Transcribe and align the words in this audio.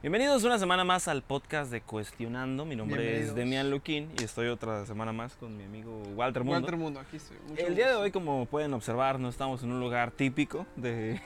Bienvenidos 0.00 0.44
una 0.44 0.60
semana 0.60 0.84
más 0.84 1.08
al 1.08 1.22
podcast 1.22 1.72
de 1.72 1.80
Cuestionando. 1.80 2.64
Mi 2.64 2.76
nombre 2.76 3.20
es. 3.20 3.34
Demian 3.34 3.68
Luquín 3.68 4.08
y 4.16 4.22
estoy 4.22 4.46
otra 4.46 4.86
semana 4.86 5.12
más 5.12 5.34
con 5.34 5.56
mi 5.56 5.64
amigo 5.64 6.04
Walter 6.14 6.44
Mundo. 6.44 6.60
Walter 6.60 6.76
Mundo, 6.76 7.00
aquí 7.00 7.16
estoy. 7.16 7.36
Mucho 7.48 7.66
El 7.66 7.74
día 7.74 7.88
de 7.88 7.94
hoy, 7.96 8.12
como 8.12 8.46
pueden 8.46 8.72
observar, 8.74 9.18
no 9.18 9.28
estamos 9.28 9.64
en 9.64 9.72
un 9.72 9.80
lugar 9.80 10.12
típico 10.12 10.66
de... 10.76 11.20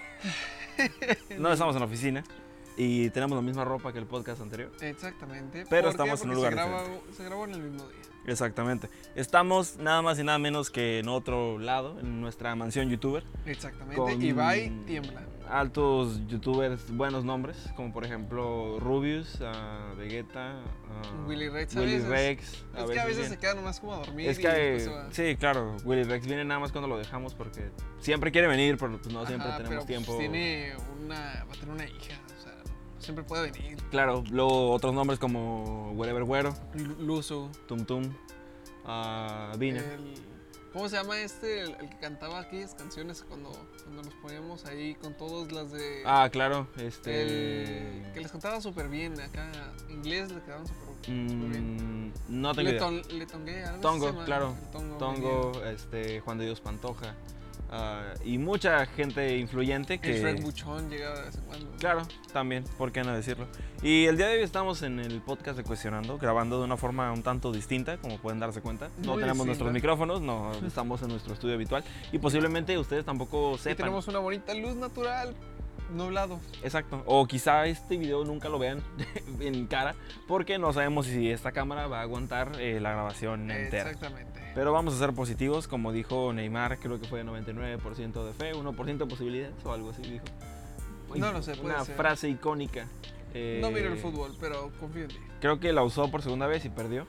no 1.39 1.53
estamos 1.53 1.77
en 1.77 1.81
la 1.81 1.87
oficina 1.87 2.25
y 2.79 3.11
tenemos 3.11 3.37
la 3.37 3.43
misma 3.43 3.63
ropa 3.67 3.93
que 3.93 3.99
el 3.99 4.07
podcast 4.07 4.41
anterior. 4.41 4.73
Exactamente. 4.81 5.67
Pero 5.69 5.91
estamos 5.91 6.23
en 6.23 6.31
un 6.31 6.37
lugar 6.37 6.55
se 6.55 6.57
grabó, 6.57 7.03
se 7.15 7.25
grabó 7.25 7.45
en 7.45 7.53
el 7.53 7.61
mismo 7.61 7.87
día. 7.91 8.01
Exactamente. 8.27 8.89
Estamos 9.15 9.77
nada 9.77 10.01
más 10.01 10.19
y 10.19 10.25
nada 10.25 10.39
menos 10.39 10.71
que 10.71 11.01
en 11.01 11.09
otro 11.09 11.59
lado, 11.59 12.01
en 12.01 12.23
nuestra 12.23 12.55
mansión 12.55 12.89
youtuber. 12.89 13.23
Exactamente. 13.45 13.97
Con 13.97 14.23
Ibai 14.23 14.71
tiembla. 14.87 15.27
Altos 15.53 16.27
youtubers, 16.29 16.91
buenos 16.97 17.25
nombres, 17.25 17.57
como 17.77 17.93
por 17.93 18.05
ejemplo 18.07 18.79
Rubius, 18.81 19.39
ah, 19.43 19.93
Vegeta, 19.99 20.53
ah, 20.89 21.25
Willy 21.27 21.49
Rex 21.51 21.77
a 21.77 21.81
Willy 21.81 21.95
veces. 21.97 22.09
Rex. 22.09 22.43
es 22.79 22.91
que 22.91 23.01
a 23.01 23.05
veces 23.05 23.17
viene. 23.19 23.29
se 23.35 23.39
queda 23.39 23.55
nomás 23.55 23.79
como 23.79 23.93
a 23.93 23.99
dormir. 23.99 24.31
Es 24.31 24.39
y 24.39 24.43
que, 24.43 24.81
se 24.81 24.89
va. 24.89 25.09
sí, 25.13 25.37
claro, 25.37 25.77
Willy 25.85 26.05
Rex 26.05 26.27
viene 26.27 26.45
nada 26.47 26.59
más 26.59 26.73
cuando 26.73 26.89
lo 26.89 26.97
dejamos 26.97 27.35
porque 27.35 27.71
siempre 28.01 28.33
quiere 28.33 28.49
venir, 28.49 28.79
pero 28.79 28.99
pues 29.01 29.13
no 29.13 29.27
siempre 29.27 29.47
tenemos 29.59 29.69
pero, 29.69 29.77
pues, 29.81 29.87
tiempo. 29.87 30.17
tiene 30.19 30.73
una, 31.05 31.45
va 31.45 31.53
a 31.53 31.59
tener 31.61 31.75
una 31.75 31.85
hija, 31.85 32.19
o 32.39 32.43
sea, 32.43 32.55
siempre 32.99 33.23
puede 33.23 33.51
venir. 33.51 33.77
Claro, 33.91 34.25
luego 34.31 34.71
otros 34.71 34.95
nombres 34.95 35.19
como 35.19 35.93
Wherever 35.93 36.25
Güero, 36.25 36.55
Lu- 36.75 36.97
Luso. 37.07 37.51
Tum 37.69 37.85
Tum, 37.85 38.05
Vina. 39.59 39.81
el- 39.81 40.32
¿Cómo 40.73 40.89
se 40.89 40.97
llama 40.97 41.21
este? 41.21 41.61
El, 41.61 41.75
el 41.81 41.91
que 41.91 41.99
cantaba 41.99 42.41
aquellas 42.41 42.75
canciones 42.75 43.23
cuando, 43.29 43.51
cuando 43.85 44.03
nos 44.03 44.15
poníamos 44.15 44.65
ahí 44.65 44.95
con 44.95 45.15
todas 45.15 45.53
las 45.53 45.71
de. 45.71 46.03
Ah, 46.07 46.29
claro, 46.33 46.67
este. 46.79 47.23
el, 47.23 48.13
que 48.13 48.21
les 48.21 48.33
cantaba 48.33 48.61
súper 48.61 48.89
bien 48.89 49.21
acá. 49.21 49.51
Inglés 49.91 50.33
le 50.33 50.41
quedaban 50.41 50.67
súper 50.67 50.89
bien. 51.07 52.09
mm, 52.09 52.13
no 52.29 52.55
tengo 52.55 52.71
idea. 52.71 52.91
Leton, 52.91 53.19
Letongue, 53.19 53.65
algo 53.65 53.89
así 53.89 54.01
se 54.01 54.07
Tongo, 54.07 54.25
claro. 54.25 54.57
el 54.59 54.71
Tongo. 54.71 54.97
Tongo, 54.97 55.65
este, 55.65 56.21
Juan 56.21 56.39
de 56.39 56.47
Dios 56.47 56.61
Pantoja. 56.61 57.15
Ah, 57.71 58.15
y 58.25 58.39
mucha 58.39 58.85
gente 58.87 59.37
influyente 59.39 59.99
que. 59.99 60.17
El 60.17 60.23
Shrek 60.23 60.43
Buchón 60.43 60.89
llega 60.91 61.15
de 61.15 61.23
vez 61.23 61.35
en 61.37 61.43
cuando. 61.43 61.71
Claro, 61.79 62.03
también, 62.33 62.65
¿por 62.79 62.93
qué 62.93 63.03
no 63.03 63.13
decirlo? 63.15 63.47
Y 63.83 64.07
el 64.07 64.17
día 64.17 64.29
de 64.29 64.37
hoy 64.39 64.43
estamos 64.43 64.83
en 64.83 65.01
el 65.01 65.21
podcast 65.21 65.57
de 65.57 65.65
Cuestionando, 65.65 66.19
grabando 66.19 66.59
de 66.59 66.65
una 66.65 66.77
forma 66.77 67.11
un 67.13 67.23
tanto 67.23 67.51
distinta, 67.53 67.97
como 67.99 68.19
pueden 68.19 68.39
darse 68.41 68.61
cuenta. 68.61 68.89
No 68.99 69.13
Muy 69.13 69.23
tenemos 69.23 69.27
distinta. 69.27 69.45
nuestros 69.47 69.73
micrófonos, 69.73 70.21
no 70.21 70.53
estamos 70.67 71.03
en 71.03 71.09
nuestro 71.09 71.35
estudio 71.35 71.55
habitual 71.57 71.83
y 72.13 72.19
posiblemente 72.19 72.79
ustedes 72.79 73.05
tampoco 73.05 73.55
Y 73.55 73.59
sepan. 73.59 73.77
tenemos 73.79 74.07
una 74.09 74.21
bonita 74.21 74.55
luz 74.55 74.77
natural, 74.77 75.35
nublado. 75.95 76.39
Exacto. 76.63 77.03
O 77.07 77.27
quizá 77.27 77.67
este 77.67 77.97
video 77.97 78.25
nunca 78.25 78.49
lo 78.49 78.59
vean 78.59 78.81
en 79.41 79.67
cara, 79.67 79.95
porque 80.29 80.59
no 80.59 80.73
sabemos 80.73 81.07
si 81.07 81.31
esta 81.31 81.51
cámara 81.53 81.89
va 81.89 81.99
a 81.99 82.03
aguantar 82.03 82.53
eh, 82.61 82.79
la 82.81 82.93
grabación 82.93 83.51
entera. 83.51 83.91
Exactamente. 83.91 84.41
Pero 84.55 84.73
vamos 84.73 84.95
a 84.95 84.99
ser 84.99 85.13
positivos, 85.15 85.67
como 85.69 85.93
dijo 85.93 86.33
Neymar, 86.33 86.79
creo 86.79 87.01
que 87.01 87.09
fue 87.09 87.25
99% 87.25 88.25
de 88.25 88.33
fe, 88.35 88.53
1% 88.55 88.97
de 88.99 89.07
posibilidades 89.07 89.55
o 89.65 89.73
algo 89.73 89.91
así 89.91 90.03
dijo. 90.03 90.25
No 91.17 91.33
lo 91.33 91.43
sé, 91.43 91.55
puede 91.57 91.75
Una 91.75 91.85
ser. 91.85 91.97
frase 91.97 92.29
icónica. 92.29 92.87
eh, 93.35 93.59
no 93.63 93.71
miro 93.71 93.93
el 93.93 93.99
fútbol, 93.99 94.35
pero 94.41 94.71
confío 94.81 95.03
en 95.05 95.09
ti. 95.09 95.17
Creo 95.41 95.59
que 95.61 95.73
la 95.73 95.83
usó 95.83 96.11
por 96.11 96.23
segunda 96.23 96.47
vez 96.47 96.65
y 96.65 96.69
perdió, 96.71 97.07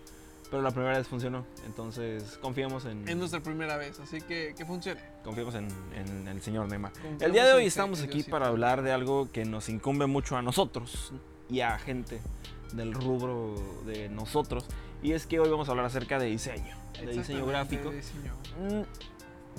pero 0.49 0.61
la 0.61 0.71
primera 0.71 0.97
vez 0.97 1.07
funcionó. 1.07 1.45
Entonces 1.65 2.37
confiamos 2.41 2.85
en, 2.85 3.07
Es 3.07 3.15
nuestra 3.17 3.41
primera 3.41 3.75
vez, 3.77 3.99
así 3.99 4.19
que 4.21 4.53
que 4.57 4.65
funcione. 4.65 5.01
confiamos 5.23 5.55
en, 5.55 5.67
en 5.95 6.27
el 6.27 6.41
señor 6.41 6.67
Neymar. 6.69 6.91
Confiamos 6.93 7.21
El 7.21 7.31
día 7.33 7.45
de 7.45 7.53
hoy 7.53 7.65
estamos 7.65 8.01
aquí 8.01 8.23
para 8.23 8.47
hablar 8.47 8.81
de 8.83 8.91
algo 8.93 9.29
que 9.31 9.43
nos 9.45 9.67
incumbe 9.69 10.05
mucho 10.05 10.37
a 10.37 10.41
nosotros 10.41 11.11
y 11.49 11.59
a 11.61 11.77
gente 11.77 12.21
del 12.73 12.93
rubro 12.93 13.55
de 13.85 14.07
nosotros. 14.09 14.65
Y 15.03 15.11
es 15.11 15.27
que 15.27 15.39
hoy 15.39 15.49
vamos 15.49 15.67
a 15.67 15.71
hablar 15.71 15.85
acerca 15.85 16.17
de 16.17 16.27
diseño, 16.27 16.75
de 16.99 17.11
diseño 17.11 17.45
gráfico. 17.45 17.89
de 17.89 17.97
diseño. 17.97 18.33
Mm, 18.57 18.83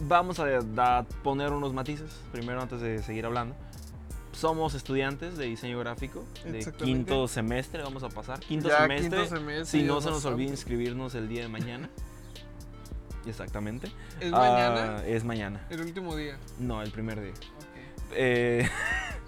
Vamos 0.09 0.41
a, 0.41 1.06
poner 1.22 1.53
unos 1.53 1.72
matices, 1.72 2.10
primero 2.32 2.60
antes 2.60 2.81
de 2.81 3.00
seguir 3.03 3.27
hablando. 3.27 3.54
Somos 4.33 4.75
estudiantes 4.75 5.37
de 5.37 5.44
diseño 5.44 5.78
gráfico, 5.78 6.25
de 6.44 6.65
quinto 6.72 7.28
semestre, 7.28 7.83
vamos 7.83 8.03
a 8.03 8.09
pasar. 8.09 8.41
Quinto 8.41 8.69
Ya 8.69 8.78
semestre, 8.78 9.19
quinto 9.19 9.37
semestre, 9.37 9.66
si 9.66 9.87
no 9.87 10.00
se 10.00 10.10
nos 10.10 10.25
olvide 10.25 10.50
inscribirnos 10.50 11.15
el 11.15 11.28
día 11.28 11.43
de 11.43 11.49
mañana. 11.49 11.88
Exactamente. 13.25 13.87
Es 14.21 14.33
Ah, 14.33 14.38
mañana, 14.38 15.06
es 15.06 15.25
mañana. 15.25 15.66
el 15.71 15.81
último 15.83 16.16
día. 16.16 16.37
No, 16.59 16.83
el 16.83 16.91
primer 16.91 17.21
día. 17.22 17.33
Ok. 17.33 18.12
Eh, 18.16 18.69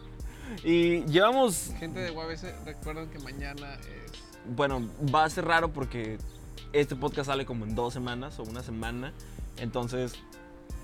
y 0.64 1.04
llevamos, 1.04 1.72
Gente 1.78 2.00
de 2.00 2.10
UABC, 2.10 2.64
recuerden 2.64 3.08
que 3.08 3.20
mañana 3.20 3.74
es. 3.74 4.25
Bueno, 4.48 4.82
va 5.14 5.24
a 5.24 5.30
ser 5.30 5.44
raro 5.44 5.68
porque 5.72 6.18
este 6.72 6.96
podcast 6.96 7.26
sale 7.28 7.46
como 7.46 7.64
en 7.64 7.74
dos 7.74 7.92
semanas 7.94 8.38
o 8.38 8.42
una 8.44 8.62
semana. 8.62 9.12
Entonces, 9.58 10.14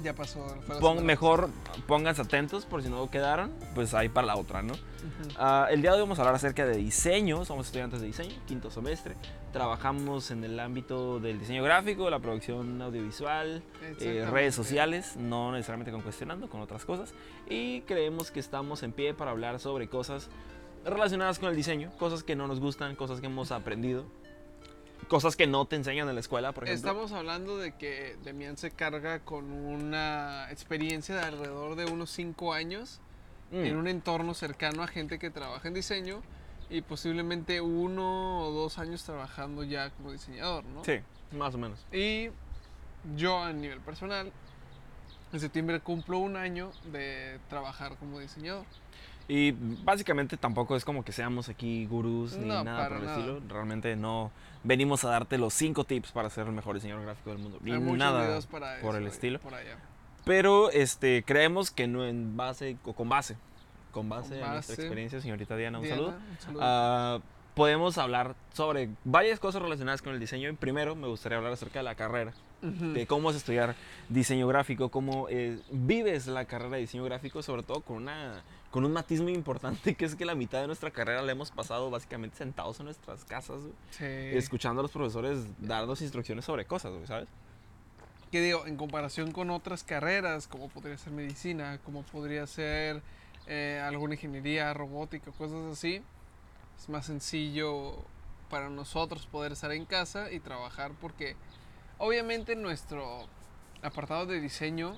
Ya 0.03 0.15
pasó. 0.15 0.45
fue 0.67 0.81
pon- 0.81 1.05
mejor 1.05 1.51
pónganse 1.87 2.23
atentos 2.23 2.65
por 2.65 2.83
si 2.83 2.89
no 2.89 3.11
quedaron, 3.11 3.51
pues 3.75 3.93
ahí 3.95 4.09
para 4.09 4.27
la 4.29 4.37
otra, 4.37 4.63
¿no? 4.63 4.73
Ujú. 4.73 5.35
Ah, 5.37 5.67
el 5.71 5.83
día 5.83 5.91
de 5.91 5.97
hoy 5.97 6.03
vamos 6.03 6.19
a 6.19 6.23
hablar 6.23 6.35
acerca 6.37 6.65
de 6.65 6.77
diseño. 6.77 7.45
Somos 7.45 7.67
estudiantes 7.67 8.01
de 8.01 8.07
diseño, 8.07 8.35
quinto 8.47 8.71
semestre. 8.71 9.15
Trabajamos 9.53 10.31
en 10.31 10.45
el 10.45 10.59
ámbito 10.59 11.21
del 11.21 11.39
diseño 11.39 11.63
gráfico, 11.63 12.09
la 12.09 12.21
producción 12.21 12.81
audiovisual, 12.81 13.63
eh, 14.01 14.27
redes 14.31 14.55
sociales, 14.55 15.17
no 15.17 15.53
necesariamente 15.53 15.93
con 15.93 16.01
cuestionando, 16.01 16.49
con 16.49 16.63
otras 16.63 16.85
cosas. 16.87 17.13
Y 17.51 17.83
creemos 17.83 18.31
que 18.31 18.41
estamos 18.41 18.83
en 18.83 18.93
pie 18.93 19.13
para 19.13 19.31
hablar 19.33 19.61
sobre 19.61 19.89
cosas 19.89 20.31
relacionadas 20.85 21.39
con 21.39 21.49
el 21.49 21.57
diseño, 21.57 21.91
cosas 21.99 22.23
que 22.23 22.37
no 22.37 22.47
nos 22.47 22.61
gustan, 22.61 22.97
cosas 22.97 23.21
que 23.21 23.27
hemos 23.27 23.53
aprendido, 23.53 24.07
cosas 25.09 25.37
que 25.37 25.47
no 25.47 25.67
te 25.67 25.77
enseñan 25.77 26.09
en 26.09 26.15
la 26.15 26.21
escuela, 26.21 26.53
por 26.53 26.65
ejemplo. 26.65 26.91
Estamos 26.91 27.13
hablando 27.13 27.57
de 27.59 27.77
que 27.77 28.17
Demian 28.25 28.57
se 28.57 28.71
carga 28.71 29.21
con 29.21 29.51
una 29.53 30.49
experiencia 30.51 31.15
de 31.17 31.23
alrededor 31.23 31.77
de 31.77 31.87
unos 31.87 32.11
5 32.11 32.53
años 32.53 33.01
Mm, 33.53 33.67
en 33.67 33.77
un 33.77 33.87
entorno 33.87 34.33
cercano 34.33 34.83
a 34.83 34.87
gente 34.87 35.19
que 35.19 35.31
trabaja 35.31 35.69
en 35.69 35.75
diseño 35.75 36.23
y 36.71 36.81
posiblemente 36.81 37.61
uno 37.61 38.41
o 38.47 38.51
dos 38.51 38.79
años 38.79 39.05
trabajando 39.05 39.63
ya 39.63 39.91
como 39.91 40.11
diseñador, 40.11 40.65
¿no? 40.65 40.83
Sí, 40.85 41.01
más 41.37 41.55
o 41.55 41.59
menos. 41.59 41.85
Y 41.93 42.31
yo 43.15 43.43
a 43.43 43.53
nivel 43.53 43.81
personal, 43.81 44.33
en 45.35 45.41
septiembre 45.41 45.81
cumplo 45.81 46.19
un 46.19 46.37
año 46.37 46.73
de 46.93 47.39
trabajar 47.51 47.97
como 47.99 48.21
diseñador. 48.21 48.65
Y 49.35 49.53
básicamente 49.83 50.37
tampoco 50.37 50.77
es 50.77 50.85
como 50.85 51.03
que 51.05 51.13
seamos 51.13 51.49
aquí 51.49 51.87
gurús 51.87 52.37
ni 52.37 52.49
No, 52.49 52.63
nada 52.65 52.89
por 52.89 52.99
el 52.99 53.05
nada. 53.07 53.17
estilo. 53.17 53.41
Realmente 53.49 53.97
no 53.97 54.31
venimos 54.63 55.05
a 55.05 55.09
darte 55.09 55.39
los 55.39 55.55
cinco 55.55 55.85
tips 55.85 56.13
para 56.13 56.29
ser 56.29 56.47
el 56.47 56.53
mejor 56.53 56.75
diseñador 56.75 57.05
gráfico 57.05 57.31
del 57.31 57.39
mundo. 57.39 57.59
Ni 57.63 57.73
Hay 57.73 57.81
nada 57.81 58.39
para 58.51 58.79
por 58.83 58.91
eso 58.91 58.99
el 58.99 59.05
y 59.05 59.07
estilo. 59.07 59.41
Por 59.41 59.55
allá. 59.55 59.79
Pero 60.27 60.71
este, 60.71 61.25
creemos 61.25 61.71
que 61.71 61.89
no 61.89 62.05
en 62.05 62.37
base 62.37 62.77
o 62.85 62.93
con 62.93 63.09
base. 63.09 63.37
Con 63.91 64.11
base 64.11 64.39
Con 64.39 64.49
a 64.49 64.53
nuestra 64.53 64.75
experiencia, 64.75 65.21
señorita 65.23 65.57
Diana, 65.57 65.79
un 65.79 65.85
Diana, 65.85 65.97
saludo. 66.03 66.17
un 66.31 66.39
saludo. 66.39 66.61
Ah, 66.63 67.19
podemos 67.55 67.99
hablar 67.99 68.35
sobre 68.53 68.89
varias 69.05 69.39
cosas 69.39 69.63
relacionadas 69.63 70.03
con 70.03 70.15
el 70.15 70.21
diseño. 70.21 70.49
Y 70.49 70.53
primero 70.55 70.95
me 70.95 71.07
gustaría 71.09 71.39
hablar 71.39 71.53
acerca 71.53 71.81
de 71.81 71.83
la 71.85 71.95
carrera, 71.95 72.33
Ujú. 72.63 72.93
de 72.93 73.07
cómo 73.07 73.31
es 73.31 73.37
estudiar 73.37 73.75
diseño 74.09 74.47
gráfico, 74.49 74.89
cómo 74.89 75.27
eh, 75.29 75.59
vives 75.71 76.27
la 76.27 76.45
carrera 76.45 76.77
de 76.77 76.83
diseño 76.83 77.05
gráfico, 77.05 77.43
sobre 77.43 77.63
todo 77.63 77.81
con, 77.81 77.97
una, 77.99 78.43
con 78.71 78.85
un 78.85 78.93
matiz 78.93 79.21
muy 79.21 79.33
importante, 79.35 79.95
que 79.97 80.05
es 80.05 80.15
que 80.15 80.25
la 80.25 80.35
mitad 80.35 80.61
de 80.61 80.67
nuestra 80.67 80.91
carrera 80.91 81.23
la 81.23 81.33
hemos 81.33 81.51
pasado 81.51 81.91
básicamente 81.91 82.37
sentados 82.37 82.79
en 82.81 82.87
nuestras 82.87 83.25
casas, 83.25 83.61
Sí. 83.91 84.05
escuchando 84.05 84.81
a 84.81 84.83
los 84.83 84.93
profesores 84.93 85.45
darnos 85.59 86.01
instrucciones 86.03 86.45
sobre 86.45 86.65
cosas, 86.65 86.93
¿sabes? 87.07 87.29
que 88.31 88.41
digo, 88.41 88.67
en 88.67 88.79
comparación 88.79 89.31
con 89.33 89.51
otras 89.51 89.85
carreras, 89.85 90.49
como 90.49 90.71
podría 90.71 90.97
ser 90.97 91.13
medicina, 91.13 91.79
como 91.85 92.03
podría 92.03 92.47
ser 92.47 93.03
eh, 93.47 93.79
alguna 93.85 94.15
ingeniería, 94.15 94.73
robótica, 94.73 95.31
cosas 95.33 95.71
así, 95.71 96.01
es 96.79 96.89
más 96.89 97.07
sencillo 97.07 97.95
para 98.51 98.69
nosotros 98.69 99.27
poder 99.27 99.53
estar 99.53 99.73
en 99.73 99.85
casa 99.87 100.31
y 100.31 100.41
trabajar 100.41 100.93
porque 101.01 101.37
obviamente 101.99 102.55
nuestro 102.57 103.27
apartado 103.83 104.27
de 104.27 104.41
diseño 104.41 104.97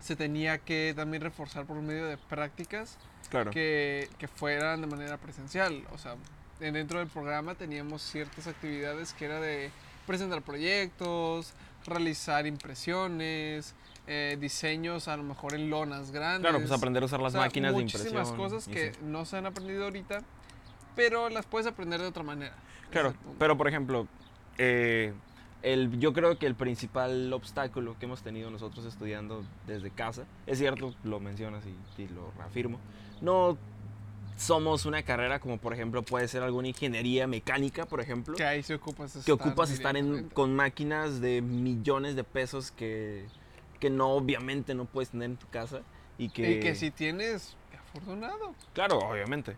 se 0.00 0.16
tenía 0.16 0.58
que 0.58 0.92
también 0.96 1.22
reforzar 1.22 1.66
por 1.66 1.76
medio 1.82 2.06
de 2.06 2.16
prácticas 2.16 2.96
Claro. 3.30 3.50
que, 3.50 4.08
que 4.18 4.28
fueran 4.28 4.80
de 4.80 4.86
manera 4.86 5.16
presencial. 5.18 5.84
O 5.92 5.98
sea, 5.98 6.14
en- 6.60 6.74
dentro 6.74 7.00
del 7.00 7.08
programa 7.08 7.56
teníamos 7.56 8.02
ciertas 8.02 8.46
actividades 8.46 9.12
que 9.14 9.24
era 9.24 9.40
de 9.40 9.70
presentar 10.06 10.42
proyectos, 10.42 11.52
realizar 11.86 12.46
impresiones, 12.46 13.74
eh, 14.06 14.36
diseños 14.40 15.08
a 15.08 15.16
lo 15.16 15.24
mejor 15.24 15.54
en 15.54 15.68
lonas 15.70 16.12
grandes. 16.12 16.42
Claro, 16.48 16.58
pues 16.60 16.70
aprender 16.70 17.02
a 17.02 17.06
usar 17.06 17.18
las 17.20 17.32
O 17.32 17.38
sea, 17.38 17.40
máquinas 17.40 17.74
de 17.74 17.82
muchísimas 17.82 18.28
impresión. 18.28 18.36
cosas 18.36 18.68
y 18.68 18.70
que 18.70 18.92
sí. 18.94 19.00
no 19.02 19.24
se 19.24 19.36
han 19.38 19.46
aprendido 19.46 19.84
ahorita, 19.84 20.22
pero 20.96 21.28
las 21.28 21.46
puedes 21.46 21.66
aprender 21.68 22.00
de 22.00 22.08
otra 22.08 22.24
manera. 22.24 22.54
Claro, 22.90 23.14
pero 23.38 23.56
por 23.56 23.68
ejemplo, 23.68 24.08
eh, 24.58 25.12
el, 25.62 26.00
yo 26.00 26.12
creo 26.12 26.38
que 26.38 26.46
el 26.46 26.54
principal 26.54 27.32
obstáculo 27.32 27.96
que 27.98 28.06
hemos 28.06 28.22
tenido 28.22 28.50
nosotros 28.50 28.84
estudiando 28.86 29.44
desde 29.66 29.90
casa, 29.90 30.24
es 30.46 30.58
cierto, 30.58 30.94
lo 31.04 31.20
mencionas 31.20 31.64
y, 31.66 32.02
y 32.02 32.08
lo 32.08 32.32
reafirmo, 32.38 32.80
no 33.20 33.56
somos 34.36 34.84
una 34.84 35.02
carrera 35.02 35.38
como 35.40 35.56
por 35.56 35.72
ejemplo 35.72 36.02
puede 36.02 36.28
ser 36.28 36.42
alguna 36.42 36.68
ingeniería 36.68 37.26
mecánica, 37.26 37.86
por 37.86 38.00
ejemplo, 38.00 38.36
Que 38.36 38.44
ahí 38.44 38.62
se 38.62 38.74
ocupas 38.74 39.22
que 39.24 39.32
ocupas 39.32 39.70
estar 39.70 39.96
en, 39.96 40.28
con 40.28 40.54
máquinas 40.54 41.20
de 41.20 41.40
millones 41.40 42.16
de 42.16 42.24
pesos 42.24 42.70
que, 42.70 43.24
que 43.80 43.88
no 43.90 44.10
obviamente 44.10 44.74
no 44.74 44.84
puedes 44.84 45.10
tener 45.10 45.30
en 45.30 45.36
tu 45.36 45.48
casa 45.48 45.80
y 46.18 46.28
que, 46.28 46.52
Y 46.52 46.60
que 46.60 46.74
si 46.74 46.90
tienes, 46.90 47.56
afortunado. 47.88 48.54
claro, 48.74 48.98
obviamente. 48.98 49.56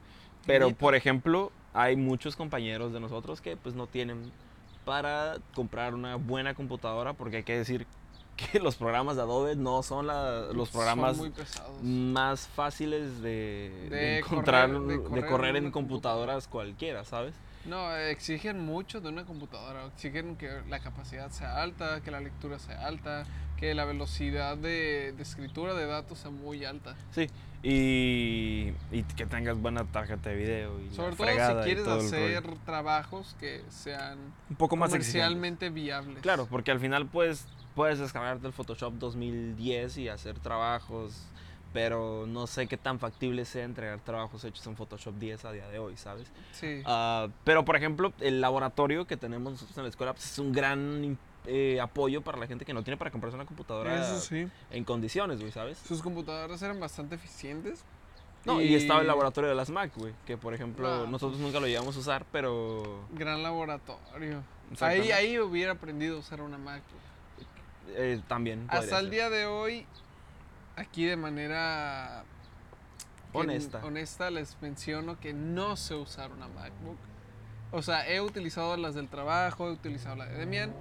Pero 0.48 0.72
por 0.72 0.94
ejemplo, 0.96 1.52
hay 1.74 1.94
muchos 1.96 2.34
compañeros 2.34 2.92
de 2.92 2.98
nosotros 3.00 3.40
que 3.40 3.56
pues 3.56 3.74
no 3.76 3.86
tienen 3.86 4.32
para 4.84 5.36
comprar 5.54 5.94
una 5.94 6.16
buena 6.16 6.54
computadora 6.54 7.12
porque 7.12 7.38
hay 7.38 7.42
que 7.44 7.56
decir 7.58 7.86
que 8.36 8.58
los 8.60 8.76
programas 8.76 9.16
de 9.16 9.22
Adobe 9.22 9.54
no 9.56 9.82
son 9.82 10.06
la- 10.06 10.46
los 10.52 10.68
Son 10.70 10.80
programas 10.80 11.18
pesados. 11.18 11.82
más 11.82 12.46
fáciles 12.48 13.20
de, 13.20 13.88
de 13.90 13.96
De 13.96 14.18
encontrar, 14.20 14.70
correr- 14.70 14.86
de 14.86 14.96
de 14.96 15.02
correr 15.02 15.26
correr, 15.28 15.56
en 15.56 15.70
computadoras 15.70 16.48
cualquiera, 16.48 17.04
¿sabes? 17.04 17.34
No, 17.66 17.94
exigen 17.96 18.60
mucho 18.64 19.00
de 19.02 19.08
una 19.10 19.24
computadora. 19.26 19.84
Exigen 19.94 20.36
que 20.36 20.48
la 20.70 20.78
capacidad 20.78 21.30
sea 21.30 21.60
alta, 21.62 22.00
que 22.00 22.10
la 22.10 22.20
lectura 22.20 22.58
sea 22.58 22.86
alta, 22.86 23.26
que 23.58 23.74
la 23.74 23.84
velocidad 23.84 24.56
de, 24.56 25.12
de 25.14 25.22
escritura 25.22 25.74
de 25.74 25.84
datos 25.86 26.20
sea 26.20 26.30
muy 26.30 26.64
alta. 26.64 26.94
Sí, 27.10 27.26
y, 27.62 28.57
y 28.90 29.02
que 29.02 29.26
tengas 29.26 29.60
buena 29.60 29.84
tarjeta 29.84 30.30
de 30.30 30.36
video. 30.36 30.80
Y 30.80 30.94
Sobre 30.94 31.16
todo 31.16 31.26
si 31.26 31.64
quieres 31.64 31.86
hacer 31.86 32.44
trabajos 32.64 33.36
que 33.38 33.62
sean 33.68 34.18
un 34.48 34.56
poco 34.56 34.76
más 34.76 34.94
exigentes. 34.94 35.12
comercialmente 35.12 35.70
viables. 35.70 36.22
Claro, 36.22 36.46
porque 36.46 36.70
al 36.70 36.80
final 36.80 37.06
pues 37.06 37.46
puedes 37.74 37.98
descargarte 37.98 38.46
el 38.46 38.52
Photoshop 38.52 38.94
2010 38.94 39.98
y 39.98 40.08
hacer 40.08 40.38
trabajos, 40.40 41.26
pero 41.72 42.26
no 42.26 42.46
sé 42.46 42.66
qué 42.66 42.76
tan 42.76 42.98
factible 42.98 43.44
sea 43.44 43.64
entregar 43.64 44.00
trabajos 44.00 44.42
hechos 44.44 44.66
en 44.66 44.74
Photoshop 44.74 45.14
10 45.16 45.44
a 45.44 45.52
día 45.52 45.68
de 45.68 45.78
hoy, 45.78 45.96
¿sabes? 45.96 46.26
Sí. 46.52 46.82
Ah, 46.86 47.28
pero 47.44 47.64
por 47.64 47.76
ejemplo, 47.76 48.12
el 48.20 48.40
laboratorio 48.40 49.06
que 49.06 49.16
tenemos 49.16 49.52
nosotros 49.52 49.76
en 49.76 49.84
la 49.84 49.90
escuela 49.90 50.14
pues, 50.14 50.32
es 50.32 50.38
un 50.38 50.52
gran 50.52 51.18
eh, 51.46 51.78
apoyo 51.80 52.22
para 52.22 52.38
la 52.38 52.46
gente 52.46 52.64
que 52.64 52.74
no 52.74 52.82
tiene 52.82 52.96
para 52.96 53.10
comprarse 53.10 53.36
una 53.36 53.46
computadora 53.46 54.18
sí. 54.18 54.48
en 54.70 54.84
condiciones, 54.84 55.40
güey, 55.40 55.52
¿sabes? 55.52 55.78
Sus 55.78 56.02
computadoras 56.02 56.60
eran 56.62 56.80
bastante 56.80 57.14
eficientes. 57.16 57.84
No, 58.44 58.60
y, 58.62 58.74
estaba 58.74 59.00
el 59.00 59.06
laboratorio 59.06 59.50
de 59.50 59.56
las 59.56 59.70
Mac, 59.70 59.92
güey, 59.96 60.14
que 60.26 60.36
por 60.36 60.54
ejemplo 60.54 60.88
No, 60.88 61.06
nosotros 61.06 61.40
nunca 61.40 61.60
lo 61.60 61.66
llegamos 61.66 61.96
a 61.96 61.98
usar, 61.98 62.24
pero 62.32 63.04
Gran 63.12 63.42
laboratorio. 63.42 64.42
Ahí, 64.80 65.10
ahí 65.12 65.38
hubiera 65.38 65.72
aprendido 65.72 66.16
a 66.16 66.20
usar 66.20 66.40
una 66.40 66.58
MacBook. 66.58 67.00
eh, 67.94 68.20
también. 68.28 68.66
Hasta 68.68 68.98
el 69.00 69.10
día 69.10 69.30
de 69.30 69.46
hoy, 69.46 69.86
aquí 70.76 71.04
de 71.04 71.16
manera 71.16 72.24
Honesta. 73.32 73.84
honesta 73.84 74.30
les 74.30 74.56
menciono 74.60 75.18
que 75.20 75.32
no 75.32 75.76
sé 75.76 75.94
usar 75.94 76.32
una 76.32 76.48
MacBook. 76.48 76.98
O 77.70 77.82
sea, 77.82 78.08
he 78.08 78.20
utilizado 78.20 78.76
las 78.76 78.94
del 78.94 79.08
trabajo, 79.08 79.68
he 79.68 79.72
utilizado 79.72 80.16
la 80.16 80.26
de 80.26 80.38
Demian. 80.38 80.72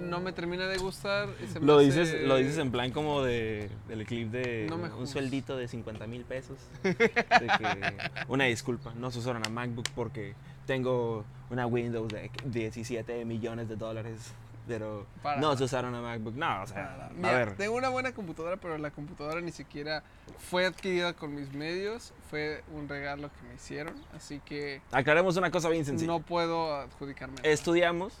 No 0.00 0.20
me 0.20 0.32
termina 0.32 0.66
de 0.66 0.78
gustar. 0.78 1.28
y 1.42 1.46
se 1.46 1.60
me 1.60 1.66
Lo 1.66 1.76
hace- 1.78 1.84
dices, 1.86 2.22
lo 2.26 2.36
dices 2.36 2.58
en 2.58 2.70
plan 2.70 2.90
como 2.92 3.22
de, 3.22 3.70
del 3.88 4.04
clip 4.06 4.30
de 4.30 4.66
No 4.68 4.78
me 4.78 4.88
un 4.92 5.06
sueldito 5.06 5.56
de 5.56 5.68
50 5.68 6.06
mil 6.06 6.24
pesos. 6.24 6.58
De 6.82 6.96
que, 6.96 7.96
una 8.28 8.44
disculpa, 8.44 8.92
no 8.94 9.10
se 9.10 9.18
usa 9.18 9.32
una 9.32 9.48
MacBook 9.48 9.88
porque 9.94 10.34
tengo 10.66 11.24
una 11.50 11.66
Windows 11.66 12.08
de 12.12 12.30
17 12.44 13.24
millones 13.24 13.68
de 13.68 13.76
dólares. 13.76 14.32
Pero 14.66 15.06
Para 15.22 15.40
no 15.40 15.56
se 15.56 15.64
usar 15.64 15.86
una 15.86 16.02
MacBook. 16.02 16.34
No, 16.34 16.62
o 16.62 16.66
sea, 16.66 17.08
a 17.22 17.32
ver. 17.32 17.56
Tengo 17.56 17.74
una 17.74 17.88
buena 17.88 18.12
computadora, 18.12 18.58
pero 18.58 18.76
la 18.76 18.90
computadora 18.90 19.40
ni 19.40 19.50
siquiera 19.50 20.02
fue 20.36 20.66
adquirida 20.66 21.14
con 21.14 21.34
mis 21.34 21.54
medios. 21.54 22.12
Fue 22.28 22.62
un 22.74 22.86
regalo 22.86 23.30
que 23.30 23.48
me 23.48 23.54
hicieron. 23.54 23.94
Así 24.14 24.40
que 24.44 24.82
Aclaremos 24.92 25.38
una 25.38 25.50
cosa 25.50 25.70
bien 25.70 25.86
sencilla. 25.86 26.12
no 26.12 26.20
puedo 26.20 26.74
adjudicarme. 26.74 27.36
Estudiamos, 27.44 28.12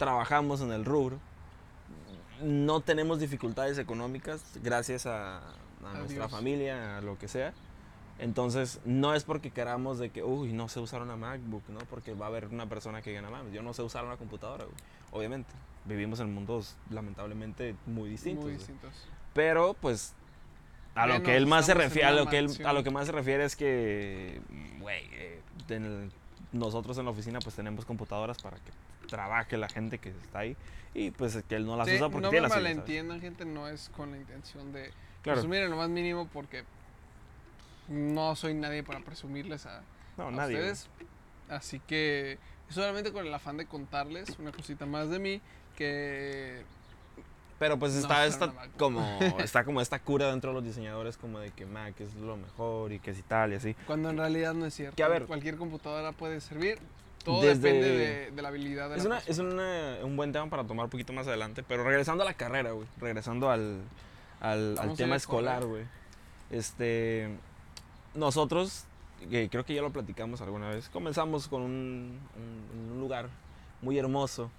trabajamos 0.00 0.62
en 0.62 0.72
el 0.72 0.84
rubro, 0.86 1.18
no 2.42 2.80
tenemos 2.80 3.20
dificultades 3.20 3.76
económicas 3.76 4.42
gracias 4.62 5.04
a, 5.04 5.38
a 5.38 5.94
nuestra 5.98 6.28
familia, 6.28 6.96
a 6.96 7.00
lo 7.02 7.18
que 7.18 7.28
sea. 7.28 7.52
Entonces, 8.18 8.80
no 8.86 9.14
es 9.14 9.24
porque 9.24 9.50
queramos 9.50 9.98
de 9.98 10.08
que, 10.10 10.22
uy, 10.22 10.52
no 10.54 10.68
sé 10.70 10.80
usar 10.80 11.02
una 11.02 11.16
MacBook, 11.16 11.62
¿no? 11.68 11.78
Porque 11.90 12.14
va 12.14 12.26
a 12.26 12.28
haber 12.28 12.46
una 12.46 12.66
persona 12.66 13.02
que 13.02 13.12
gana 13.12 13.28
más. 13.30 13.42
Yo 13.52 13.62
no 13.62 13.72
sé 13.74 13.82
usar 13.82 14.04
una 14.04 14.16
computadora, 14.16 14.64
güey. 14.64 14.76
Obviamente. 15.12 15.50
Vivimos 15.84 16.20
en 16.20 16.32
mundos 16.34 16.76
lamentablemente 16.90 17.74
muy 17.86 18.08
distintos. 18.10 18.44
Muy 18.44 18.54
distintos. 18.54 18.90
Pero, 19.34 19.74
pues, 19.80 20.14
a 20.94 21.06
lo 21.06 21.22
que 21.22 21.36
él 21.36 21.46
más 21.46 21.66
se 21.66 21.74
refiere, 21.74 22.08
a 22.08 22.12
una 22.12 22.24
lo 22.24 22.30
que 22.30 22.38
él, 22.38 22.44
a 22.44 22.48
mansión. 22.48 22.74
lo 22.74 22.84
que 22.84 22.90
más 22.90 23.06
se 23.06 23.12
refiere 23.12 23.44
es 23.44 23.56
que, 23.56 24.40
güey, 24.80 25.04
eh, 25.12 25.40
en 25.68 25.84
el- 25.84 26.12
nosotros 26.52 26.98
en 26.98 27.04
la 27.04 27.10
oficina 27.12 27.38
pues 27.40 27.54
tenemos 27.54 27.84
computadoras 27.84 28.38
para 28.42 28.56
que 28.58 28.72
trabaje 29.08 29.56
la 29.56 29.68
gente 29.68 29.98
que 29.98 30.10
está 30.10 30.40
ahí 30.40 30.56
y 30.94 31.10
pues 31.10 31.42
que 31.48 31.54
él 31.56 31.66
no 31.66 31.76
las 31.76 31.88
Sí, 31.88 31.94
usa 31.96 32.08
porque 32.08 32.22
no 32.26 32.30
tiene 32.30 32.48
me 32.48 32.54
malentiendan, 32.54 33.20
gente, 33.20 33.44
no 33.44 33.68
es 33.68 33.88
con 33.90 34.10
la 34.12 34.16
intención 34.18 34.72
de 34.72 34.90
Claro. 35.22 35.36
presumir 35.40 35.62
en 35.62 35.70
lo 35.70 35.76
más 35.76 35.88
mínimo 35.90 36.26
porque 36.32 36.64
no 37.88 38.34
soy 38.36 38.54
nadie 38.54 38.82
para 38.82 39.00
presumirles 39.00 39.66
a, 39.66 39.82
No, 40.16 40.28
a 40.28 40.30
nadie. 40.30 40.56
ustedes. 40.56 40.88
Así 41.48 41.80
que 41.80 42.38
solamente 42.68 43.12
con 43.12 43.26
el 43.26 43.34
afán 43.34 43.56
de 43.56 43.66
contarles 43.66 44.38
una 44.38 44.52
cosita 44.52 44.86
más 44.86 45.10
de 45.10 45.18
mí 45.18 45.40
que 45.76 46.64
Pero 47.60 47.78
pues 47.78 47.94
está, 47.94 48.24
esta 48.26 48.52
como 48.78 49.00
está 49.38 49.64
como 49.64 49.80
esta 49.82 49.98
cura 50.00 50.30
dentro 50.30 50.50
de 50.50 50.54
los 50.56 50.64
diseñadores 50.64 51.16
como 51.18 51.38
de 51.38 51.50
que 51.52 51.66
Mac 51.66 51.94
es 52.00 52.14
lo 52.14 52.36
mejor 52.38 52.90
y 52.92 52.98
que 52.98 53.14
si 53.14 53.20
tal 53.22 53.52
y 53.52 53.56
así. 53.56 53.74
cuando 53.86 54.10
en 54.10 54.16
realidad 54.16 54.54
no 54.54 54.64
es 54.66 54.74
cierto. 54.74 54.96
Que, 54.96 55.02
a 55.04 55.08
ver, 55.08 55.26
cualquier 55.26 55.56
computadora 55.56 56.10
puede 56.12 56.40
servir. 56.40 56.78
Todo 57.22 57.42
desde- 57.42 57.60
depende 57.60 57.88
de, 57.90 58.30
de 58.30 58.42
la 58.42 58.48
habilidad 58.48 58.88
de 58.88 58.96
Es, 58.96 59.04
la 59.04 59.10
una, 59.10 59.18
es 59.18 59.38
una- 59.38 59.98
un 60.02 60.16
buen 60.16 60.32
tema 60.32 60.48
para 60.48 60.64
tomar 60.64 60.84
un 60.86 60.90
poquito 60.90 61.12
más 61.12 61.26
adelante, 61.28 61.62
pero 61.62 61.84
regresando 61.84 62.22
a 62.22 62.26
la 62.26 62.32
carrera, 62.32 62.72
güey, 62.72 62.88
regresando 62.98 63.50
al, 63.50 63.82
al, 64.40 64.78
tema 64.96 65.16
escolar, 65.16 65.66
güey. 65.66 65.84
Este, 66.50 67.28
nosotros, 68.14 68.84
que 69.30 69.50
creo 69.50 69.66
que 69.66 69.74
ya 69.74 69.82
lo 69.82 69.90
platicamos 69.90 70.40
alguna 70.40 70.70
vez, 70.70 70.88
comenzamos 70.88 71.46
con 71.48 71.60
un, 71.60 72.18
un- 72.36 72.92
un 72.94 73.00
lugar 73.00 73.28
muy 73.82 73.98
hermoso 73.98 74.50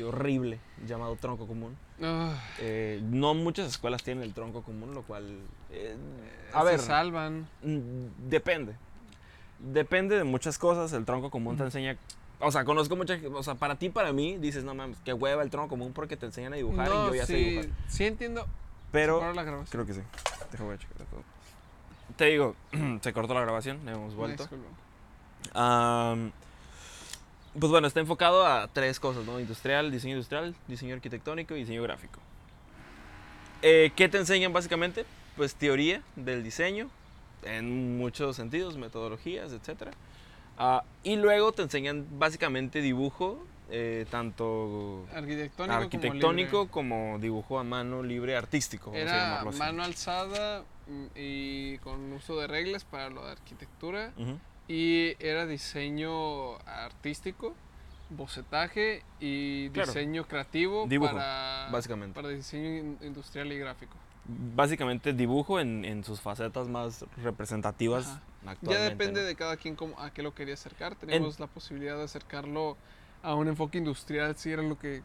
y 0.00 0.02
horrible 0.02 0.58
llamado 0.86 1.14
Tronco 1.16 1.46
Común. 1.46 1.76
Ah, 2.02 2.34
Eh, 2.58 3.00
no 3.04 3.34
muchas 3.34 3.68
escuelas 3.68 4.02
tienen 4.02 4.24
el 4.24 4.32
Tronco 4.34 4.62
Común, 4.62 4.94
lo 4.94 5.02
cual, 5.02 5.40
eh, 5.70 5.96
a 6.52 6.60
se 6.60 6.64
ver, 6.64 6.80
salvan. 6.80 7.46
Mm, 7.62 8.28
Depende. 8.28 8.74
Depende 9.58 10.16
de 10.16 10.24
muchas 10.24 10.58
cosas. 10.58 10.92
El 10.94 11.04
tronco 11.04 11.30
común 11.30 11.58
te 11.58 11.64
enseña. 11.64 11.96
O 12.38 12.50
sea, 12.50 12.64
conozco 12.64 12.96
mucha 12.96 13.18
gente. 13.18 13.28
O 13.36 13.42
sea, 13.42 13.56
para 13.56 13.76
ti, 13.76 13.90
para 13.90 14.10
mí, 14.10 14.38
dices, 14.38 14.64
no 14.64 14.74
mames, 14.74 14.96
qué 15.04 15.12
hueva 15.12 15.42
el 15.42 15.50
tronco 15.50 15.68
común 15.68 15.92
porque 15.92 16.16
te 16.16 16.24
enseñan 16.24 16.54
a 16.54 16.56
dibujar 16.56 16.88
y 16.88 16.90
yo 16.90 17.14
ya 17.14 17.26
sé 17.26 17.34
sí, 17.34 17.44
dibujar. 17.50 17.70
sí 17.88 18.04
entiendo. 18.06 18.46
Pero. 18.90 19.32
La. 19.34 19.44
Creo 19.68 19.84
que 19.84 19.92
sí. 19.92 20.00
A 20.00 20.46
checar 20.50 21.06
todo. 21.10 21.22
Te 22.16 22.24
digo, 22.24 22.54
se 23.02 23.12
cortó 23.12 23.34
la 23.34 23.42
grabación, 23.42 23.86
hemos 23.86 24.14
vuelto. 24.14 24.44
Disculpa. 24.44 24.66
Pues 27.58 27.70
bueno, 27.70 27.88
está 27.88 28.00
enfocado 28.00 28.46
a 28.46 28.68
tres 28.68 29.00
cosas, 29.00 29.24
¿no? 29.24 29.40
Industrial, 29.40 29.90
diseño 29.90 30.14
industrial, 30.14 30.54
diseño 30.68 30.94
arquitectónico 30.94 31.56
y 31.56 31.60
diseño 31.60 31.82
gráfico. 31.82 32.20
Eh, 33.62 33.90
¿Qué 33.96 34.08
te 34.08 34.18
enseñan 34.18 34.52
básicamente? 34.52 35.04
Pues 35.36 35.54
teoría 35.54 36.02
del 36.14 36.44
diseño, 36.44 36.88
en 37.42 37.98
muchos 37.98 38.36
sentidos, 38.36 38.76
metodologías, 38.76 39.52
etc. 39.52 39.92
y 41.02 41.16
luego 41.16 41.52
te 41.52 41.62
enseñan 41.62 42.06
básicamente 42.18 42.80
dibujo, 42.82 43.44
eh, 43.72 44.06
tanto 44.10 45.06
Arquitectónico, 45.14 45.74
arquitectónico 45.76 46.68
como 46.68 47.12
como, 47.12 47.18
dibujo 47.18 47.58
a 47.58 47.64
mano 47.64 48.02
libre 48.02 48.36
artístico. 48.36 48.92
Era 48.94 49.44
mano 49.58 49.82
alzada 49.82 50.64
mm, 50.86 51.06
y 51.14 51.78
con 51.78 52.12
uso 52.12 52.38
de 52.38 52.46
reglas 52.46 52.84
para 52.84 53.10
lo 53.10 53.24
de 53.24 53.32
arquitectura. 53.32 54.12
Y 54.70 55.16
era 55.18 55.46
diseño 55.46 56.54
artístico, 56.64 57.54
bocetaje 58.08 59.02
y 59.18 59.68
Claro. 59.70 59.88
diseño 59.88 60.28
creativo 60.28 60.86
Dibujo, 60.88 61.12
para, 61.12 61.68
básicamente. 61.72 62.14
para 62.14 62.28
diseño 62.28 62.68
in- 62.78 62.98
industrial 63.02 63.50
y 63.52 63.58
gráfico. 63.58 63.96
Básicamente 64.54 65.12
dibujo 65.12 65.58
en, 65.58 65.84
en 65.84 66.04
sus 66.04 66.20
facetas 66.20 66.68
más 66.68 67.04
representativas 67.16 68.06
Ajá. 68.06 68.22
actualmente. 68.46 68.70
Ya 68.84 68.90
depende 68.90 69.22
¿no? 69.22 69.26
de 69.26 69.34
cada 69.34 69.56
quien 69.56 69.74
cómo, 69.74 69.98
a 69.98 70.12
qué 70.12 70.22
lo 70.22 70.36
quería 70.36 70.54
acercar. 70.54 70.94
Tenemos 70.94 71.40
la 71.40 71.48
posibilidad 71.48 71.96
de 71.96 72.04
acercarlo 72.04 72.76
a 73.24 73.34
un 73.34 73.48
enfoque 73.48 73.78
industrial 73.78 74.36
si 74.36 74.52
era 74.52 74.62
lo 74.62 74.78
que 74.78 75.02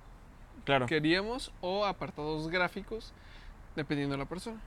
Claro. 0.63 0.86
queríamos 0.86 1.51
o 1.62 1.86
apartados 1.86 2.50
gráficos 2.50 3.13
dependiendo 3.75 4.13
de 4.13 4.19
la 4.19 4.29
persona. 4.29 4.62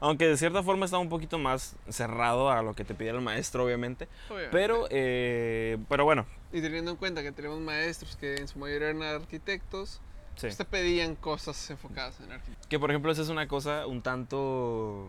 Aunque 0.00 0.26
de 0.26 0.36
cierta 0.36 0.62
forma 0.62 0.84
está 0.84 0.98
un 0.98 1.08
poquito 1.08 1.38
más 1.38 1.76
cerrado 1.88 2.50
a 2.50 2.62
lo 2.62 2.74
que 2.74 2.84
te 2.84 2.94
pidiera 2.94 3.18
el 3.18 3.24
maestro, 3.24 3.64
obviamente. 3.64 4.08
Obviamente. 4.28 4.50
Pero, 4.50 4.86
eh, 4.90 5.78
pero 5.88 6.04
bueno, 6.04 6.26
Y 6.52 6.60
teniendo 6.60 6.90
en 6.90 6.96
cuenta 6.96 7.22
que 7.22 7.32
tenemos 7.32 7.60
maestros 7.60 8.16
que 8.16 8.36
en 8.36 8.48
su 8.48 8.58
mayoría 8.58 8.88
eran 8.88 9.02
arquitectos, 9.02 10.00
sí. 10.34 10.48
pues 10.48 10.56
te 10.56 10.64
pedían 10.64 11.14
cosas 11.14 11.70
enfocadas 11.70 12.18
en 12.20 12.32
arquitectura. 12.32 12.68
Que 12.68 12.78
por 12.78 12.90
ejemplo, 12.90 13.12
esa 13.12 13.22
es 13.22 13.28
una 13.28 13.46
cosa 13.46 13.86
un 13.86 14.02
tanto, 14.02 15.08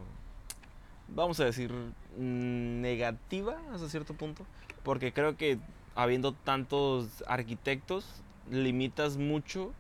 vamos 1.08 1.40
a 1.40 1.46
decir, 1.46 1.74
negativa 2.18 3.58
hasta 3.74 3.90
cierto 3.90 4.14
punto, 4.14 4.46
porque 4.84 5.12
creo 5.12 5.38
que 5.38 5.58
habiendo 5.96 6.34
tantos 6.34 7.24
arquitectos, 7.28 8.06
limitas 8.52 9.18
mucho 9.18 9.72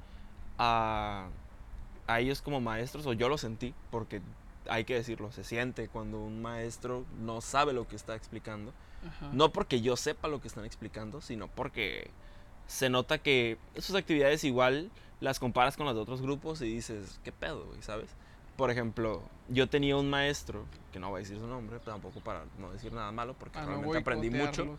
a, 0.57 1.27
a 2.07 2.19
ellos 2.19 2.41
como 2.41 2.61
maestros, 2.61 3.05
o 3.05 3.13
yo 3.13 3.29
lo 3.29 3.37
sentí, 3.37 3.73
porque 3.91 4.21
hay 4.67 4.85
que 4.85 4.95
decirlo, 4.95 5.31
se 5.31 5.43
siente 5.43 5.87
cuando 5.87 6.19
un 6.19 6.41
maestro 6.41 7.05
no 7.19 7.41
sabe 7.41 7.73
lo 7.73 7.87
que 7.87 7.95
está 7.95 8.15
explicando. 8.15 8.73
Ajá. 9.07 9.29
No 9.33 9.51
porque 9.51 9.81
yo 9.81 9.97
sepa 9.97 10.27
lo 10.27 10.41
que 10.41 10.47
están 10.47 10.65
explicando, 10.65 11.21
sino 11.21 11.47
porque 11.47 12.09
se 12.67 12.89
nota 12.89 13.17
que 13.17 13.57
sus 13.77 13.95
actividades 13.95 14.43
igual 14.43 14.89
las 15.19 15.39
comparas 15.39 15.77
con 15.77 15.85
las 15.85 15.95
de 15.95 16.01
otros 16.01 16.21
grupos 16.21 16.61
y 16.61 16.65
dices, 16.65 17.19
¿qué 17.23 17.31
pedo, 17.31 17.65
güey? 17.65 17.81
¿Sabes? 17.81 18.09
Por 18.57 18.69
ejemplo, 18.69 19.23
yo 19.49 19.67
tenía 19.67 19.97
un 19.97 20.09
maestro, 20.09 20.65
que 20.91 20.99
no 20.99 21.09
voy 21.09 21.19
a 21.19 21.23
decir 21.23 21.39
su 21.39 21.47
nombre, 21.47 21.79
tampoco 21.79 22.19
para 22.19 22.43
no 22.59 22.71
decir 22.71 22.93
nada 22.93 23.11
malo, 23.11 23.33
porque 23.39 23.59
no 23.59 23.65
realmente 23.65 23.97
aprendí 23.97 24.29
mucho. 24.29 24.77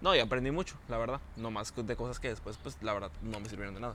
No, 0.00 0.14
y 0.14 0.18
aprendí 0.18 0.50
mucho, 0.50 0.76
la 0.88 0.98
verdad. 0.98 1.20
No 1.36 1.50
más 1.50 1.72
de 1.74 1.96
cosas 1.96 2.20
que 2.20 2.28
después, 2.28 2.58
pues, 2.62 2.76
la 2.82 2.92
verdad, 2.92 3.10
no 3.22 3.40
me 3.40 3.48
sirvieron 3.48 3.74
de 3.74 3.80
nada. 3.80 3.94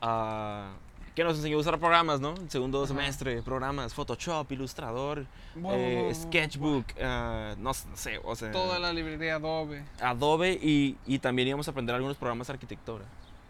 Ah, 0.00 0.72
que 1.18 1.24
nos 1.24 1.36
enseñó 1.36 1.56
a 1.56 1.60
usar 1.60 1.78
programas, 1.80 2.20
¿no? 2.20 2.34
El 2.34 2.48
segundo 2.48 2.78
Ajá. 2.78 2.86
semestre, 2.86 3.42
programas, 3.42 3.92
Photoshop, 3.92 4.52
Illustrator, 4.52 5.26
Buah, 5.56 5.74
eh, 5.76 6.02
buah, 6.04 6.14
Sketchbook, 6.14 6.86
no, 7.58 7.70
s- 7.72 7.88
no 7.88 7.96
sé, 7.96 8.20
o 8.22 8.36
sea, 8.36 8.52
Toda 8.52 8.78
la 8.78 8.92
librería 8.92 9.34
Adobe. 9.34 9.84
Adobe 10.00 10.52
y, 10.62 10.96
y 11.06 11.18
también 11.18 11.48
íbamos 11.48 11.66
a 11.66 11.72
aprender 11.72 11.92
algunos 11.96 12.16
programas 12.16 12.46
de 12.46 12.52
arquitectura, 12.52 13.04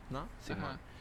¿no? 0.09 0.27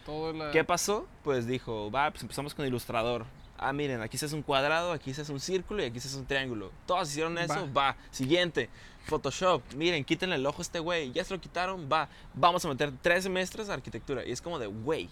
Todo 0.06 0.34
la... 0.34 0.52
¿Qué 0.52 0.66
pasó? 0.66 1.08
Pues 1.24 1.48
dijo, 1.48 1.90
va, 1.90 2.12
pues 2.12 2.22
empezamos 2.22 2.54
con 2.54 2.66
Illustrator. 2.66 3.26
Ah, 3.58 3.72
miren, 3.72 4.02
aquí 4.02 4.18
se 4.18 4.26
hace 4.26 4.36
un 4.36 4.42
cuadrado, 4.44 4.92
aquí 4.92 5.14
se 5.14 5.22
hace 5.22 5.32
un 5.32 5.40
círculo 5.40 5.82
y 5.82 5.86
aquí 5.86 6.02
se 6.02 6.10
hace 6.10 6.18
un 6.18 6.26
triángulo. 6.26 6.70
Todos 6.86 7.10
hicieron 7.10 7.38
eso, 7.38 7.68
va. 7.74 7.96
Siguiente, 8.12 8.70
Photoshop. 9.06 9.62
Miren, 9.76 10.04
quítenle 10.04 10.36
el 10.36 10.46
ojo 10.46 10.60
a 10.60 10.62
este 10.64 10.80
güey. 10.80 11.12
Ya 11.14 11.24
se 11.24 11.34
lo 11.34 11.40
quitaron, 11.42 11.88
va. 11.92 12.08
Vamos 12.34 12.64
a 12.66 12.68
meter 12.68 12.92
tres 13.02 13.24
semestres 13.24 13.68
de 13.68 13.74
arquitectura. 13.74 14.24
Y 14.26 14.32
es 14.32 14.42
como 14.42 14.60
de, 14.60 14.68
güey, 14.68 15.10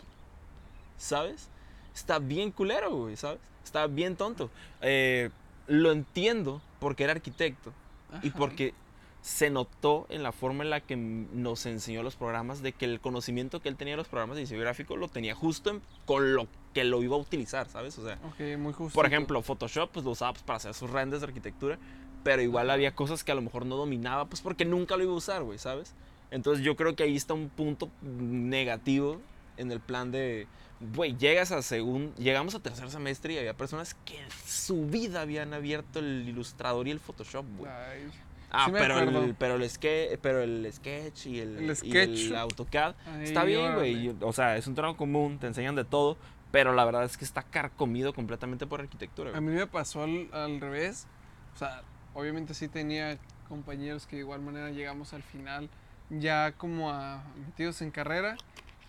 ¿sabes? 0.98 1.50
Está 1.94 2.20
bien 2.20 2.52
culero, 2.52 2.92
güey, 2.96 3.16
¿sabes? 3.16 3.40
Está 3.64 3.88
bien 3.88 4.16
tonto. 4.16 4.50
Eh, 4.82 5.30
lo 5.68 5.92
entiendo 5.92 6.62
porque 6.80 7.04
era 7.04 7.14
arquitecto 7.14 7.74
y 8.22 8.30
porque 8.30 8.74
se 9.22 9.50
notó 9.50 10.06
en 10.10 10.22
la 10.22 10.32
forma 10.32 10.64
en 10.64 10.70
la 10.70 10.82
que 10.82 10.96
nos 10.96 11.66
enseñó 11.66 12.04
los 12.04 12.16
programas 12.16 12.62
de 12.62 12.74
que 12.74 12.86
el 12.86 13.00
conocimiento 13.00 13.60
que 13.60 13.70
él 13.70 13.76
tenía 13.76 13.94
de 13.94 13.98
los 13.98 14.08
programas 14.08 14.36
de 14.36 14.42
diseño 14.42 14.62
gráfico 14.62 14.96
lo 14.98 15.08
tenía 15.08 15.34
justo 15.34 15.72
en- 15.72 15.82
con 16.06 16.36
lo 16.36 16.48
que 16.76 16.84
lo 16.84 17.02
iba 17.02 17.16
a 17.16 17.20
utilizar, 17.20 17.68
¿sabes? 17.68 17.98
O 17.98 18.06
sea, 18.06 18.20
Ok, 18.24 18.58
muy 18.60 18.74
justo. 18.74 18.94
por 18.94 19.08
ejemplo, 19.08 19.42
Photoshop 19.42 19.90
pues 19.92 20.06
lo 20.06 20.12
usaba 20.12 20.34
pues, 20.34 20.44
para 20.44 20.58
hacer 20.58 20.76
sus 20.76 20.92
renders 20.92 21.22
de 21.22 21.28
arquitectura, 21.28 21.80
pero 22.24 22.44
igual 22.44 22.70
había 22.70 22.94
cosas 22.94 23.24
que 23.24 23.32
a 23.32 23.36
lo 23.36 23.42
mejor 23.42 23.66
no 23.66 23.76
dominaba 23.78 24.26
pues 24.26 24.42
porque 24.42 24.64
nunca 24.66 24.96
lo 24.96 25.04
iba 25.04 25.14
a 25.14 25.16
usar, 25.16 25.42
güey, 25.42 25.58
¿sabes? 25.58 25.94
Entonces 26.30 26.64
yo 26.64 26.76
creo 26.76 26.96
que 26.96 27.02
ahí 27.04 27.16
está 27.16 27.34
un 27.34 27.50
punto 27.50 27.90
negativo 28.04 29.20
en 29.58 29.72
el 29.72 29.80
plan 29.80 30.12
de, 30.12 30.48
güey, 30.80 31.16
llegas 31.18 31.52
a 31.52 31.62
segundo, 31.62 32.14
llegamos 32.18 32.56
a 32.56 32.60
tercer 32.60 32.90
semestre 32.90 33.34
y 33.34 33.38
había 33.38 33.54
personas 33.56 33.94
que 34.06 34.20
en 34.20 34.30
su 34.46 34.86
vida 34.88 35.22
habían 35.22 35.54
abierto 35.54 36.00
el 36.00 36.28
ilustrador 36.28 36.88
y 36.88 36.92
el 36.92 37.00
Photoshop, 37.00 37.46
güey. 37.58 37.72
Ay, 37.72 38.12
Ah, 38.58 38.66
Sí 38.68 38.72
pero, 38.74 39.00
el, 39.00 39.36
pero, 39.38 39.56
el 39.56 39.70
sketch, 39.70 40.18
pero 40.22 40.42
el 40.42 40.72
sketch 40.72 41.26
y 41.26 41.40
el, 41.40 41.58
El 41.58 41.72
y 41.72 41.76
sketch. 41.76 42.28
el 42.28 42.36
AutoCAD 42.38 42.96
Ahí, 43.08 43.24
está 43.24 43.44
bien, 43.44 43.74
güey. 43.76 44.08
y- 44.10 44.16
O 44.22 44.32
sea, 44.32 44.56
es 44.56 44.66
un 44.68 44.76
tronco 44.76 44.96
común, 44.98 45.40
te 45.40 45.48
enseñan 45.48 45.76
de 45.76 45.84
todo, 45.84 46.16
pero 46.52 46.74
la 46.74 46.86
verdad 46.86 47.04
es 47.04 47.18
que 47.18 47.26
está 47.26 47.44
carcomido 47.44 48.14
completamente 48.14 48.66
por 48.66 48.80
arquitectura. 48.80 49.32
A 49.32 49.40
güey. 49.40 49.44
mí 49.44 49.56
me 49.56 49.68
pasó 49.68 50.04
al, 50.04 50.30
al 50.32 50.62
revés. 50.62 51.06
O 51.54 51.58
sea, 51.58 51.82
obviamente 52.14 52.54
sí 52.54 52.70
tenía 52.70 53.18
compañeros 53.50 54.06
que 54.08 54.16
de 54.18 54.22
igual 54.22 54.40
manera 54.42 54.70
llegamos 54.70 55.12
al 55.14 55.24
final 55.24 55.70
ya 56.10 56.54
como 56.54 56.92
a 56.92 57.24
metidos 57.46 57.82
en 57.82 57.92
carrera 57.92 58.38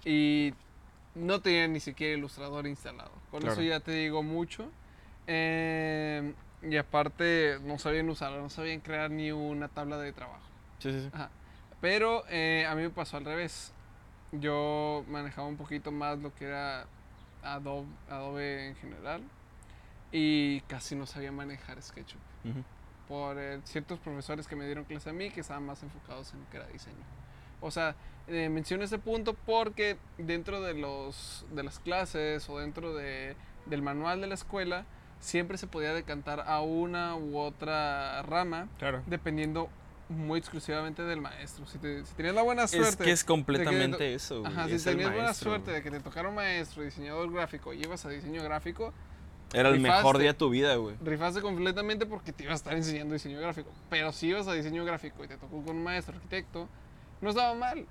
y 0.07 0.55
no 1.17 1.41
tenían 1.41 1.73
ni 1.73 1.81
siquiera 1.81 2.17
ilustrador 2.17 2.67
instalado. 2.67 3.11
Con 3.31 3.41
Claro. 3.41 3.55
eso 3.55 3.63
ya 3.63 3.81
te 3.81 3.91
digo 3.91 4.23
mucho. 4.23 4.71
Eh, 5.27 6.33
y 6.63 6.77
aparte 6.77 7.59
no 7.65 7.79
sabían 7.79 8.09
usarlo, 8.09 8.41
no 8.41 8.49
sabían 8.49 8.81
crear 8.81 9.11
ni 9.11 9.33
una 9.33 9.69
tabla 9.69 9.99
de 9.99 10.13
trabajo. 10.13 10.47
Sí, 10.79 10.93
sí, 10.93 11.01
sí. 11.03 11.11
Ajá. 11.13 11.31
Pero 11.81 12.23
eh, 12.29 12.65
a 12.69 12.75
mí 12.77 12.83
me 12.83 12.91
pasó 12.91 13.17
al 13.17 13.25
revés. 13.25 13.73
Yo 14.33 15.05
manejaba 15.09 15.49
un 15.49 15.57
poquito 15.57 15.91
más 15.91 16.19
lo 16.19 16.33
que 16.35 16.45
era 16.47 16.87
Adobe, 17.43 17.87
Adobe 18.09 18.69
en 18.69 18.77
general 18.77 19.23
y 20.13 20.61
casi 20.63 20.95
no 20.95 21.07
sabía 21.07 21.33
manejar 21.33 21.81
SketchUp 21.83 22.21
Ujú. 22.45 22.63
por 23.09 23.39
eh, 23.39 23.61
ciertos 23.65 23.99
profesores 24.01 24.47
que 24.47 24.55
me 24.57 24.65
dieron 24.67 24.85
clase 24.85 25.11
a 25.11 25.13
mí 25.13 25.31
que 25.31 25.41
estaban 25.41 25.65
más 25.65 25.83
enfocados 25.83 26.33
en 26.33 26.41
lo 26.41 26.51
que 26.51 26.57
era 26.59 26.67
diseño. 26.69 27.05
O 27.61 27.71
sea, 27.71 27.95
eh, 28.29 28.49
menciono 28.49 28.85
ese 28.85 28.99
punto 28.99 29.35
porque 29.35 29.97
dentro 30.19 30.61
de, 30.61 30.75
los, 30.75 31.45
de 31.53 31.63
las 31.63 31.79
clases 31.79 32.49
o 32.49 32.59
dentro 32.59 32.95
de, 32.95 33.37
del 33.67 33.83
manual 33.83 34.21
de 34.21 34.27
la 34.27 34.35
escuela 34.35 34.85
siempre 35.21 35.59
se 35.59 35.67
podía 35.67 35.95
decantar 35.95 36.41
a 36.47 36.61
una 36.61 37.17
u 37.17 37.39
otra 37.39 38.23
rama 38.23 38.69
Claro. 38.79 39.03
dependiendo 39.07 39.69
muy 40.09 40.39
exclusivamente 40.39 41.03
del 41.03 41.21
maestro. 41.21 41.67
Si, 41.67 41.79
te- 41.79 42.05
si 42.05 42.15
tenías 42.15 42.35
la 42.35 42.43
buena 42.43 42.69
suerte. 42.69 42.89
Es 42.91 42.97
que 42.97 43.11
es 43.11 43.25
completamente 43.25 44.15
eso, 44.15 44.41
güey. 44.41 44.53
Ajá, 44.53 44.67
si 44.69 44.75
es 44.75 44.85
tenías 44.85 45.13
buena 45.13 45.35
suerte 45.35 45.71
de 45.73 45.83
que 45.83 45.91
te 45.91 45.99
tocara 46.01 46.29
un 46.29 46.35
maestro, 46.37 46.83
diseñador 46.85 47.33
gráfico, 47.33 47.73
y 47.73 47.83
ibas 47.83 48.05
a 48.07 48.11
diseño 48.11 48.41
gráfico, 48.45 48.93
Era 49.53 49.69
el 49.71 49.81
mejor 49.81 50.19
día 50.19 50.29
de 50.33 50.39
tu 50.39 50.51
vida, 50.51 50.77
güey. 50.77 50.95
rifaste 51.03 51.41
completamente 51.41 52.07
porque 52.07 52.33
te 52.33 52.45
iba 52.45 52.53
a 52.53 52.57
estar 52.57 52.75
enseñando 52.75 53.15
diseño 53.15 53.41
gráfico. 53.41 53.71
Pero 53.91 54.13
si 54.13 54.29
ibas 54.29 54.47
a 54.47 54.53
diseño 54.53 54.85
gráfico 54.85 55.25
y 55.25 55.29
te 55.29 55.37
tocó 55.39 55.61
con 55.65 55.77
un 55.77 55.83
maestro 55.83 56.15
arquitecto, 56.15 56.69
no 57.21 57.31
estaba 57.31 57.55
mal, 57.55 57.85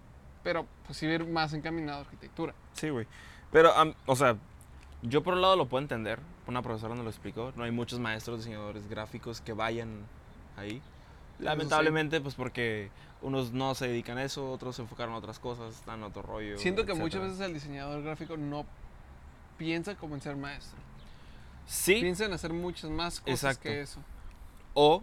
pero 0.46 0.68
pues 0.86 1.02
a 1.02 1.06
ir 1.08 1.26
más 1.26 1.54
encaminado 1.54 1.98
a 1.98 2.02
arquitectura. 2.02 2.54
Sí, 2.74 2.90
güey. 2.90 3.08
Pero, 3.52 3.74
o 4.06 4.16
sea, 4.16 4.38
yo 5.02 5.24
por 5.24 5.34
un 5.34 5.42
lado 5.42 5.56
lo 5.56 5.66
puedo 5.66 5.82
entender. 5.82 6.20
Una 6.46 6.62
profesora 6.62 6.94
nos 6.94 7.04
lo 7.04 7.10
explicó. 7.10 7.52
No 7.56 7.64
hay 7.64 7.72
muchos 7.72 8.00
maestros 8.00 8.38
diseñadores 8.38 8.88
gráficos 8.88 9.42
que 9.42 9.54
vayan 9.54 10.06
ahí. 10.56 10.84
Lamentablemente, 11.40 12.22
pues 12.22 12.36
porque 12.36 12.92
unos 13.24 13.54
no 13.54 13.74
se 13.74 13.88
dedican 13.88 14.20
a 14.20 14.24
eso, 14.24 14.52
otros 14.52 14.76
se 14.76 14.84
enfocaron 14.84 15.16
a 15.16 15.18
otras 15.18 15.40
cosas, 15.40 15.74
están 15.74 15.98
en 15.98 16.04
otro 16.04 16.22
rollo. 16.22 16.60
Siento 16.60 16.86
que 16.86 16.94
muchas 16.94 17.24
veces 17.24 17.40
el 17.40 17.56
diseñador 17.56 18.04
gráfico 18.04 18.38
no 18.38 18.68
piensa 19.58 19.96
como 19.96 20.14
en 20.14 20.22
ser 20.22 20.36
maestro. 20.36 20.78
Sí, 21.66 21.96
Piensa 22.02 22.26
en 22.26 22.34
hacer 22.34 22.54
muchas 22.54 22.92
más 22.92 23.20
cosas 23.20 23.44
Exacto. 23.44 23.64
que 23.64 23.82
eso. 23.82 24.00
o 24.76 25.02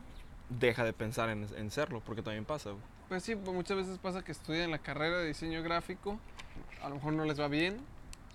deja 0.48 0.84
de 0.84 0.92
pensar 0.92 1.30
en, 1.30 1.48
en 1.56 1.72
serlo, 1.72 2.00
porque 2.00 2.22
también 2.22 2.44
pasa, 2.44 2.70
güey. 2.70 2.91
Pues 3.12 3.24
sí, 3.24 3.36
pues 3.36 3.54
muchas 3.54 3.76
veces 3.76 3.98
pasa 3.98 4.24
que 4.24 4.32
estudian 4.32 4.70
la 4.70 4.78
carrera 4.78 5.18
de 5.18 5.26
diseño 5.26 5.62
gráfico, 5.62 6.18
a 6.82 6.88
lo 6.88 6.94
mejor 6.94 7.12
no 7.12 7.26
les 7.26 7.38
va 7.38 7.46
bien. 7.46 7.76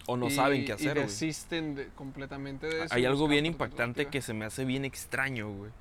O 0.05 0.15
no 0.17 0.27
y- 0.27 0.29
saben 0.31 0.65
qué 0.65 0.73
Y 0.73 0.75
hacer, 0.75 0.93
güey. 0.93 1.07
desisten 1.07 1.73
de- 1.73 1.87
completamente 1.95 2.67
de 2.67 2.83
eso. 2.85 2.93
Hay 2.93 3.01
y 3.01 3.05
algo 3.07 3.27
bien 3.27 3.47
impactante 3.47 4.05
que 4.05 4.21
se 4.21 4.35
me 4.35 4.45
hace 4.45 4.65
bien 4.65 4.85
extraño, 4.85 5.49
güey. 5.51 5.71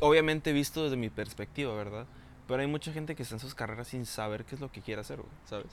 Obviamente 0.00 0.52
visto 0.52 0.84
desde 0.84 0.96
mi 0.96 1.10
perspectiva, 1.10 1.74
¿verdad? 1.74 2.06
Pero 2.46 2.60
hay 2.60 2.68
mucha 2.68 2.92
gente 2.92 3.16
que 3.16 3.24
está 3.24 3.34
en 3.34 3.40
sus 3.40 3.56
carreras 3.56 3.88
sin 3.88 4.06
saber 4.06 4.44
qué 4.44 4.54
es 4.54 4.60
lo 4.60 4.70
que 4.70 4.80
quiere 4.80 5.00
hacer, 5.00 5.16
güey, 5.16 5.32
¿sabes? 5.44 5.66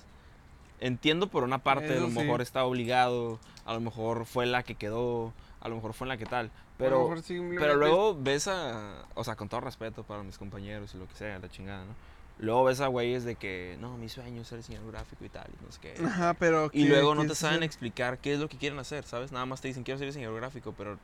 Entiendo 0.80 1.28
por 1.28 1.44
una 1.44 1.60
parte, 1.60 1.94
a 1.96 2.00
lo 2.00 2.08
sí. 2.10 2.16
mejor 2.18 2.42
está 2.42 2.64
obligado, 2.66 3.40
a 3.66 3.76
lo 3.76 3.80
mejor 3.80 4.26
fue 4.26 4.48
la 4.48 4.64
que 4.64 4.74
quedó, 4.74 5.34
a 5.62 5.70
lo 5.70 5.76
mejor 5.76 5.94
fue 5.94 6.06
en 6.06 6.10
la 6.10 6.18
que 6.18 6.26
tal. 6.26 6.50
O 6.80 6.88
a 6.88 6.92
lo 6.92 6.98
Pero, 6.98 7.00
mejor 7.00 7.22
pero 7.58 7.76
luego 7.76 8.16
ves 8.22 8.48
a, 8.48 9.06
o 9.16 9.24
sea, 9.24 9.36
con 9.36 9.50
todo 9.50 9.62
respeto 9.62 10.04
para 10.04 10.24
mis 10.24 10.38
compañeros 10.38 10.94
y 10.96 10.98
lo 10.98 11.08
que 11.08 11.16
sea, 11.16 11.40
la 11.40 11.50
chingada, 11.50 11.86
¿no? 11.86 11.96
Luego 12.40 12.64
ves 12.66 12.80
a 12.80 12.88
güeyes 12.88 13.26
de 13.26 13.36
que, 13.36 13.78
no, 13.80 13.98
mi 13.98 14.08
sueño 14.10 14.42
es 14.42 14.48
ser 14.48 14.60
diseñador 14.60 14.92
gráfico 14.92 15.26
y 15.26 15.30
tal, 15.30 15.48
y 15.60 15.66
no 15.66 15.72
sé 15.72 15.80
qué. 15.82 16.04
Ajá, 16.06 16.34
pero 16.34 16.72
Y 16.72 16.86
¿qué 16.86 16.90
luego 16.90 17.16
no 17.16 17.26
te 17.26 17.36
saben 17.36 17.64
hacer? 17.64 17.64
explicar 17.64 18.20
qué 18.20 18.34
es 18.34 18.40
lo 18.40 18.50
que 18.50 18.58
quieren 18.58 18.80
hacer, 18.80 19.06
¿sabes? 19.06 19.32
Nada 19.32 19.46
más 19.46 19.62
te 19.62 19.68
dicen, 19.68 19.84
quiero 19.84 19.98
ser 19.98 20.08
diseñador 20.08 20.38
gráfico, 20.40 20.74
pero 20.78 21.00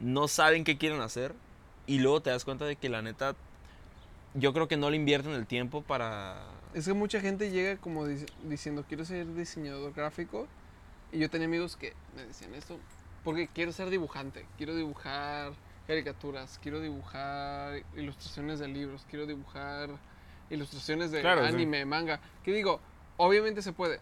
no 0.00 0.28
saben 0.28 0.64
qué 0.64 0.78
quieren 0.78 1.00
hacer. 1.00 1.34
Y 1.86 1.98
luego 2.00 2.22
te 2.22 2.30
das 2.30 2.44
cuenta 2.44 2.64
de 2.66 2.76
que 2.76 2.88
la 2.90 3.02
neta, 3.02 3.34
yo 4.34 4.52
creo 4.52 4.68
que 4.68 4.76
no 4.76 4.90
le 4.90 4.96
invierten 4.96 5.32
el 5.32 5.46
tiempo 5.46 5.82
para... 5.82 6.36
Es 6.74 6.86
que 6.86 6.92
mucha 6.94 7.20
gente 7.20 7.50
llega 7.50 7.76
como 7.78 8.06
dic- 8.06 8.30
diciendo, 8.44 8.84
quiero 8.86 9.04
ser 9.04 9.32
diseñador 9.34 9.92
gráfico. 9.94 10.46
Y 11.12 11.18
yo 11.20 11.30
tenía 11.30 11.46
amigos 11.46 11.76
que 11.76 11.94
me 12.14 12.26
decían 12.26 12.54
esto, 12.54 12.78
porque 13.28 13.46
quiero 13.46 13.72
ser 13.72 13.90
dibujante, 13.90 14.46
quiero 14.56 14.74
dibujar 14.74 15.52
caricaturas, 15.86 16.58
quiero 16.62 16.80
dibujar 16.80 17.74
ilustraciones 17.94 18.58
de 18.58 18.68
libros, 18.68 19.04
quiero 19.10 19.26
dibujar 19.26 19.90
ilustraciones 20.48 21.10
de 21.10 21.20
Claro, 21.20 21.42
sí. 21.42 21.52
anime, 21.52 21.84
manga. 21.84 22.20
Que 22.42 22.54
digo, 22.54 22.80
obviamente 23.18 23.60
se 23.60 23.74
puede. 23.74 24.00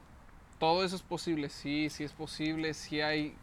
Todo 0.60 0.84
eso 0.84 0.94
es 0.94 1.02
posible, 1.02 1.48
sí, 1.48 1.90
sí 1.90 2.04
es 2.04 2.12
posible, 2.12 2.72
sí 2.72 3.00
hay 3.00 3.34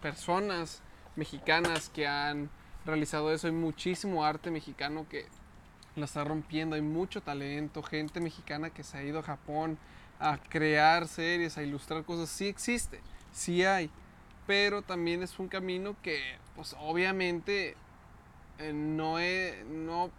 personas 0.00 0.80
mexicanas 1.14 1.90
que 1.90 2.06
han 2.06 2.48
realizado 2.86 3.30
eso, 3.30 3.48
hay 3.48 3.52
muchísimo 3.52 4.24
arte 4.24 4.50
mexicano 4.50 5.04
que 5.10 5.26
la 5.94 6.06
está 6.06 6.24
rompiendo, 6.24 6.74
hay 6.74 6.80
mucho 6.80 7.20
talento, 7.20 7.82
gente 7.82 8.18
mexicana 8.20 8.70
que 8.70 8.82
se 8.82 8.96
ha 8.96 9.02
ido 9.02 9.18
a 9.18 9.22
Japón 9.22 9.76
a 10.20 10.38
crear 10.38 11.06
series, 11.06 11.58
a 11.58 11.62
ilustrar 11.62 12.04
cosas, 12.04 12.30
sí 12.30 12.48
existe, 12.48 13.02
sí 13.30 13.62
hay, 13.66 13.90
pero 14.48 14.80
también 14.82 15.22
es 15.22 15.38
un 15.38 15.46
camino 15.46 15.94
que 16.02 16.18
pues 16.56 16.74
obviamente 16.80 17.76
eh, 18.58 18.72
no, 18.72 19.18
es, 19.20 19.62
no, 19.66 20.10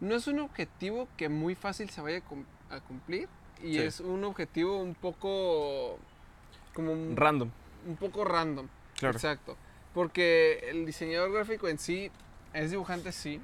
no 0.00 0.14
es 0.16 0.26
un 0.26 0.40
objetivo 0.40 1.08
que 1.16 1.28
muy 1.28 1.54
fácil 1.54 1.88
se 1.88 2.00
vaya 2.02 2.18
a, 2.18 2.20
cum- 2.20 2.44
a 2.70 2.80
cumplir 2.80 3.28
y 3.62 3.74
Sí. 3.74 3.78
es 3.78 4.00
un 4.00 4.24
objetivo 4.24 4.76
un 4.82 4.94
poco 4.94 5.98
como 6.74 6.92
un, 6.92 7.16
Random. 7.16 7.48
un 7.86 7.96
poco 7.96 8.24
random. 8.24 8.66
Claro. 8.98 9.14
Exacto. 9.16 9.56
Porque 9.94 10.58
el 10.68 10.84
diseñador 10.84 11.32
gráfico 11.32 11.68
en 11.68 11.78
sí 11.78 12.10
es 12.52 12.72
dibujante, 12.72 13.12
sí. 13.12 13.40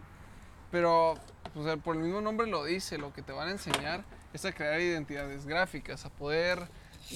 Pero 0.73 1.13
o 1.55 1.65
sea, 1.65 1.77
por 1.77 1.95
el 1.97 2.03
mismo 2.03 2.21
nombre 2.21 2.49
lo 2.49 2.65
dice, 2.65 2.99
lo 2.99 3.13
que 3.13 3.23
te 3.23 3.31
van 3.33 3.47
a 3.49 3.53
enseñar 3.53 4.03
es 4.33 4.45
a 4.45 4.53
crear 4.53 4.81
identidades 4.81 5.47
gráficas, 5.47 6.05
a 6.05 6.11
poder 6.11 6.69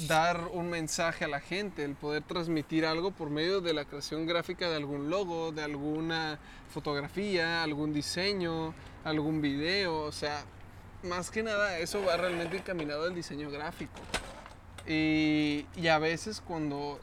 dar 0.09 0.49
un 0.53 0.69
mensaje 0.71 1.25
a 1.25 1.29
la 1.29 1.41
gente, 1.41 1.85
el 1.85 1.95
poder 1.95 2.23
transmitir 2.23 2.85
algo 2.85 3.13
por 3.13 3.31
medio 3.31 3.61
de 3.61 3.73
la 3.73 3.85
creación 3.85 4.27
gráfica 4.27 4.69
de 4.69 4.77
algún 4.77 5.09
logo, 5.09 5.53
de 5.53 5.63
alguna 5.63 6.39
fotografía, 6.69 7.63
algún 7.63 7.93
diseño, 7.93 8.75
algún 9.05 9.41
video. 9.41 10.03
O 10.03 10.13
sea, 10.13 10.45
más 11.05 11.31
que 11.31 11.43
nada 11.43 11.79
eso 11.79 12.05
va 12.05 12.17
realmente 12.17 12.57
encaminado 12.57 13.05
al 13.05 13.15
diseño 13.15 13.51
gráfico. 13.51 14.01
Y, 14.87 15.67
a 15.89 15.99
veces 15.99 16.41
cuando 16.41 16.99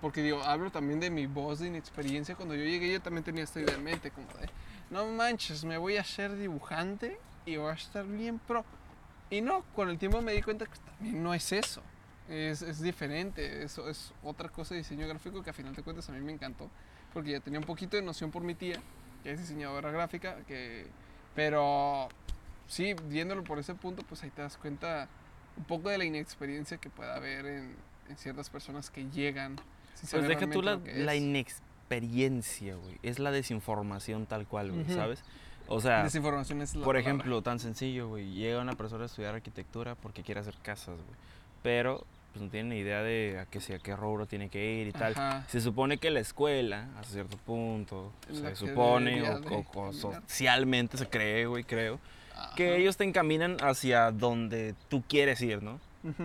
porque 0.00 0.22
digo, 0.22 0.42
hablo 0.42 0.70
también 0.70 1.00
de 1.00 1.10
mi 1.10 1.26
voz 1.26 1.58
de 1.58 1.66
inexperiencia. 1.66 2.36
Cuando 2.36 2.54
yo 2.54 2.64
llegué, 2.64 2.92
yo 2.92 3.00
también 3.00 3.24
tenía 3.24 3.42
esta 3.42 3.60
idea 3.60 3.74
en 3.74 3.82
mente, 3.82 4.12
como 4.12 4.28
de, 4.40 4.48
no 4.90 5.06
manches, 5.06 5.64
me 5.64 5.76
voy 5.76 5.96
a 5.96 6.02
hacer 6.02 6.36
dibujante 6.36 7.18
y 7.44 7.56
voy 7.56 7.70
a 7.70 7.74
estar 7.74 8.06
bien 8.06 8.38
pro. 8.38 8.64
Y 9.28 9.40
no, 9.40 9.64
con 9.74 9.90
el 9.90 9.98
tiempo 9.98 10.22
me 10.22 10.32
di 10.32 10.42
cuenta 10.42 10.66
que 10.66 10.78
también 10.78 11.22
no 11.22 11.34
es 11.34 11.50
eso. 11.50 11.82
Es, 12.32 12.62
es 12.62 12.80
diferente, 12.80 13.62
eso 13.62 13.90
es 13.90 14.12
otra 14.22 14.48
cosa 14.48 14.72
de 14.74 14.78
diseño 14.78 15.06
gráfico 15.06 15.42
que 15.42 15.50
a 15.50 15.52
final 15.52 15.74
de 15.74 15.82
cuentas 15.82 16.08
a 16.08 16.12
mí 16.12 16.20
me 16.20 16.32
encantó. 16.32 16.70
Porque 17.12 17.32
ya 17.32 17.40
tenía 17.40 17.58
un 17.60 17.66
poquito 17.66 17.96
de 17.96 18.02
noción 18.02 18.30
por 18.30 18.42
mi 18.42 18.54
tía, 18.54 18.80
que 19.22 19.32
es 19.32 19.38
diseñadora 19.38 19.90
gráfica, 19.90 20.36
que, 20.48 20.86
pero 21.34 22.08
sí, 22.66 22.94
viéndolo 23.08 23.44
por 23.44 23.58
ese 23.58 23.74
punto, 23.74 24.02
pues 24.08 24.22
ahí 24.22 24.30
te 24.30 24.40
das 24.40 24.56
cuenta 24.56 25.08
un 25.58 25.64
poco 25.64 25.90
de 25.90 25.98
la 25.98 26.04
inexperiencia 26.06 26.78
que 26.78 26.88
puede 26.88 27.12
haber 27.12 27.44
en, 27.44 27.76
en 28.08 28.16
ciertas 28.16 28.48
personas 28.48 28.88
que 28.88 29.04
llegan. 29.10 29.56
sin 29.94 30.08
Pues 30.08 30.26
deja 30.26 30.48
tú 30.48 30.62
la, 30.62 30.80
la 30.86 31.14
inexperiencia, 31.14 32.76
güey. 32.76 32.98
Es 33.02 33.18
la 33.18 33.30
desinformación 33.30 34.24
tal 34.24 34.46
cual, 34.46 34.70
güey, 34.72 34.84
Ujú. 34.84 34.94
¿sabes? 34.94 35.22
O 35.68 35.80
sea, 35.80 36.02
Desinformación 36.02 36.62
es 36.62 36.74
la 36.74 36.84
por 36.84 36.94
palabra. 36.94 37.00
ejemplo, 37.00 37.42
tan 37.42 37.58
sencillo, 37.58 38.08
güey. 38.08 38.32
Llega 38.32 38.60
una 38.60 38.74
persona 38.74 39.02
a 39.02 39.06
estudiar 39.06 39.34
arquitectura 39.34 39.94
porque 39.96 40.22
quiere 40.22 40.40
hacer 40.40 40.56
casas, 40.62 40.96
güey. 40.96 41.18
Pero 41.62 42.04
pues 42.32 42.42
no 42.42 42.50
tiene 42.50 42.74
ni 42.74 42.80
idea 42.80 43.02
de 43.02 43.38
a 43.38 43.46
qué, 43.46 43.58
a 43.74 43.78
qué 43.78 43.94
rubro 43.94 44.26
tiene 44.26 44.48
que 44.48 44.80
ir 44.80 44.88
y 44.88 44.92
tal. 44.92 45.12
Ajá. 45.12 45.44
Se 45.48 45.60
supone 45.60 45.98
que 45.98 46.10
la 46.10 46.20
escuela, 46.20 46.88
hasta 46.96 47.12
cierto 47.12 47.36
punto, 47.36 48.12
se 48.32 48.56
supone, 48.56 49.22
o, 49.22 49.92
socialmente 49.92 50.96
se 50.96 51.08
cree, 51.08 51.46
güey, 51.46 51.64
creo, 51.64 51.98
Ajá. 52.34 52.54
que 52.56 52.76
ellos 52.76 52.96
te 52.96 53.04
encaminan 53.04 53.56
hacia 53.60 54.10
donde 54.10 54.74
tú 54.88 55.02
quieres 55.06 55.40
ir, 55.42 55.62
¿no? 55.62 55.78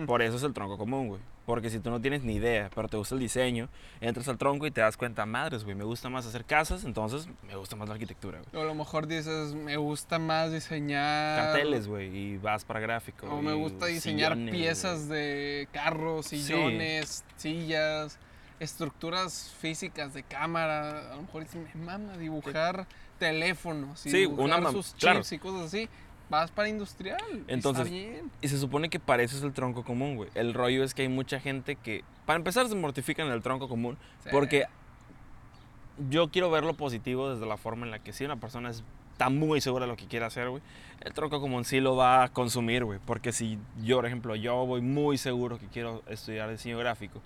Por 0.06 0.22
eso 0.22 0.36
es 0.36 0.42
el 0.42 0.52
tronco 0.52 0.76
común, 0.76 1.08
güey. 1.08 1.20
Porque 1.48 1.70
si 1.70 1.80
tú 1.80 1.88
no 1.88 1.98
tienes 1.98 2.24
ni 2.24 2.34
idea, 2.34 2.68
pero 2.74 2.88
te 2.88 2.98
gusta 2.98 3.14
el 3.14 3.22
diseño, 3.22 3.70
entras 4.02 4.28
al 4.28 4.36
tronco 4.36 4.66
y 4.66 4.70
te 4.70 4.82
das 4.82 4.98
cuenta, 4.98 5.24
madres, 5.24 5.64
güey, 5.64 5.74
me 5.74 5.82
gusta 5.84 6.10
más 6.10 6.26
hacer 6.26 6.44
casas, 6.44 6.84
entonces 6.84 7.26
me 7.42 7.56
gusta 7.56 7.74
más 7.74 7.88
la 7.88 7.94
arquitectura, 7.94 8.38
güey. 8.40 8.62
O 8.62 8.66
a 8.66 8.68
lo 8.68 8.74
mejor 8.74 9.06
dices, 9.06 9.54
me 9.54 9.78
gusta 9.78 10.18
más 10.18 10.52
diseñar. 10.52 11.38
Carteles, 11.46 11.88
güey, 11.88 12.14
y 12.14 12.36
vas 12.36 12.66
para 12.66 12.80
gráfico. 12.80 13.28
O 13.28 13.40
me 13.40 13.54
gusta 13.54 13.86
diseñar 13.86 14.34
sillones, 14.34 14.54
piezas 14.54 15.08
de 15.08 15.68
carros, 15.72 16.26
Sí. 16.26 16.38
sillones, 16.42 17.24
sillas, 17.36 18.18
estructuras 18.60 19.50
físicas 19.58 20.12
de 20.12 20.24
cámara. 20.24 21.12
A 21.12 21.16
lo 21.16 21.22
mejor 21.22 21.44
dices, 21.44 21.66
me 21.74 21.82
mama 21.82 22.18
dibujar 22.18 22.86
teléfonos 23.18 24.04
y 24.04 24.10
Sí, 24.10 24.18
dibujar 24.18 24.60
una 24.60 24.70
sus 24.70 24.88
chips 24.96 25.00
claro. 25.00 25.20
y 25.30 25.38
cosas 25.38 25.66
así. 25.68 25.88
Vas 26.30 26.50
para 26.50 26.68
industrial. 26.68 27.18
Entonces, 27.48 27.86
está 27.86 27.94
bien. 27.96 28.30
Y 28.42 28.48
se 28.48 28.58
supone 28.58 28.90
que 28.90 29.00
para 29.00 29.22
eso 29.22 29.36
es 29.36 29.42
el 29.42 29.52
tronco 29.52 29.82
común, 29.84 30.16
güey. 30.16 30.28
El 30.34 30.52
rollo 30.54 30.84
es 30.84 30.92
que 30.94 31.02
hay 31.02 31.08
mucha 31.08 31.40
gente 31.40 31.76
que, 31.76 32.04
para 32.26 32.36
empezar, 32.36 32.68
se 32.68 32.74
mortifican 32.74 33.26
en 33.28 33.32
el 33.32 33.42
tronco 33.42 33.68
común. 33.68 33.96
Sí. 34.24 34.28
Porque 34.30 34.64
yo 36.10 36.28
quiero 36.30 36.50
ver 36.50 36.64
lo 36.64 36.74
positivo 36.74 37.30
desde 37.32 37.46
la 37.46 37.56
forma 37.56 37.84
en 37.86 37.90
la 37.90 37.98
que 37.98 38.12
si 38.12 38.24
una 38.24 38.36
persona 38.36 38.70
es- 38.70 38.84
está 39.12 39.30
muy 39.30 39.60
segura 39.60 39.84
de 39.86 39.90
lo 39.90 39.96
que 39.96 40.06
quiere 40.06 40.26
hacer, 40.26 40.48
güey, 40.48 40.62
el 41.00 41.12
tronco 41.12 41.40
común 41.40 41.64
sí 41.64 41.80
lo 41.80 41.96
va 41.96 42.22
a 42.24 42.28
consumir, 42.28 42.84
güey. 42.84 43.00
Porque 43.04 43.32
si 43.32 43.58
yo, 43.82 43.96
por 43.96 44.06
ejemplo, 44.06 44.36
yo 44.36 44.64
voy 44.66 44.80
muy 44.80 45.18
seguro 45.18 45.58
que 45.58 45.66
quiero 45.66 46.02
estudiar 46.08 46.50
diseño 46.50 46.78
gráfico 46.78 47.20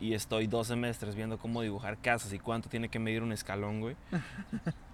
y 0.00 0.14
estoy 0.14 0.46
dos 0.46 0.68
semestres 0.68 1.14
viendo 1.16 1.36
cómo 1.38 1.60
dibujar 1.60 1.98
casas 1.98 2.32
y 2.32 2.38
cuánto 2.38 2.68
tiene 2.70 2.88
que 2.88 2.98
medir 2.98 3.22
un 3.22 3.32
escalón, 3.32 3.80
güey. 3.80 3.96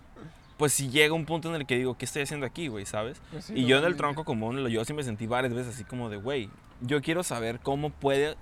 Pues 0.60 0.72
si 0.74 0.90
llega 0.90 1.12
un 1.14 1.24
punto 1.24 1.48
en 1.48 1.54
el 1.56 1.66
que 1.66 1.76
digo, 1.76 1.96
¿qué 1.96 2.04
estoy 2.04 2.20
haciendo 2.22 2.44
aquí, 2.46 2.68
güey? 2.68 2.84
¿Sabes? 2.86 3.20
Pues 3.32 3.46
sí, 3.46 3.54
y 3.56 3.64
yo 3.64 3.78
en 3.78 3.84
el 3.84 3.96
tronco 3.96 4.24
común, 4.24 4.64
yo 4.68 4.84
sí 4.84 4.92
me 4.92 5.02
sentí 5.02 5.26
varias 5.26 5.52
veces 5.54 5.74
así 5.74 5.84
como 5.84 6.08
de, 6.10 6.18
güey, 6.18 6.50
yo 6.82 7.00
quiero 7.00 7.22
saber 7.24 7.58
cómo 7.60 7.90
puede 7.90 8.36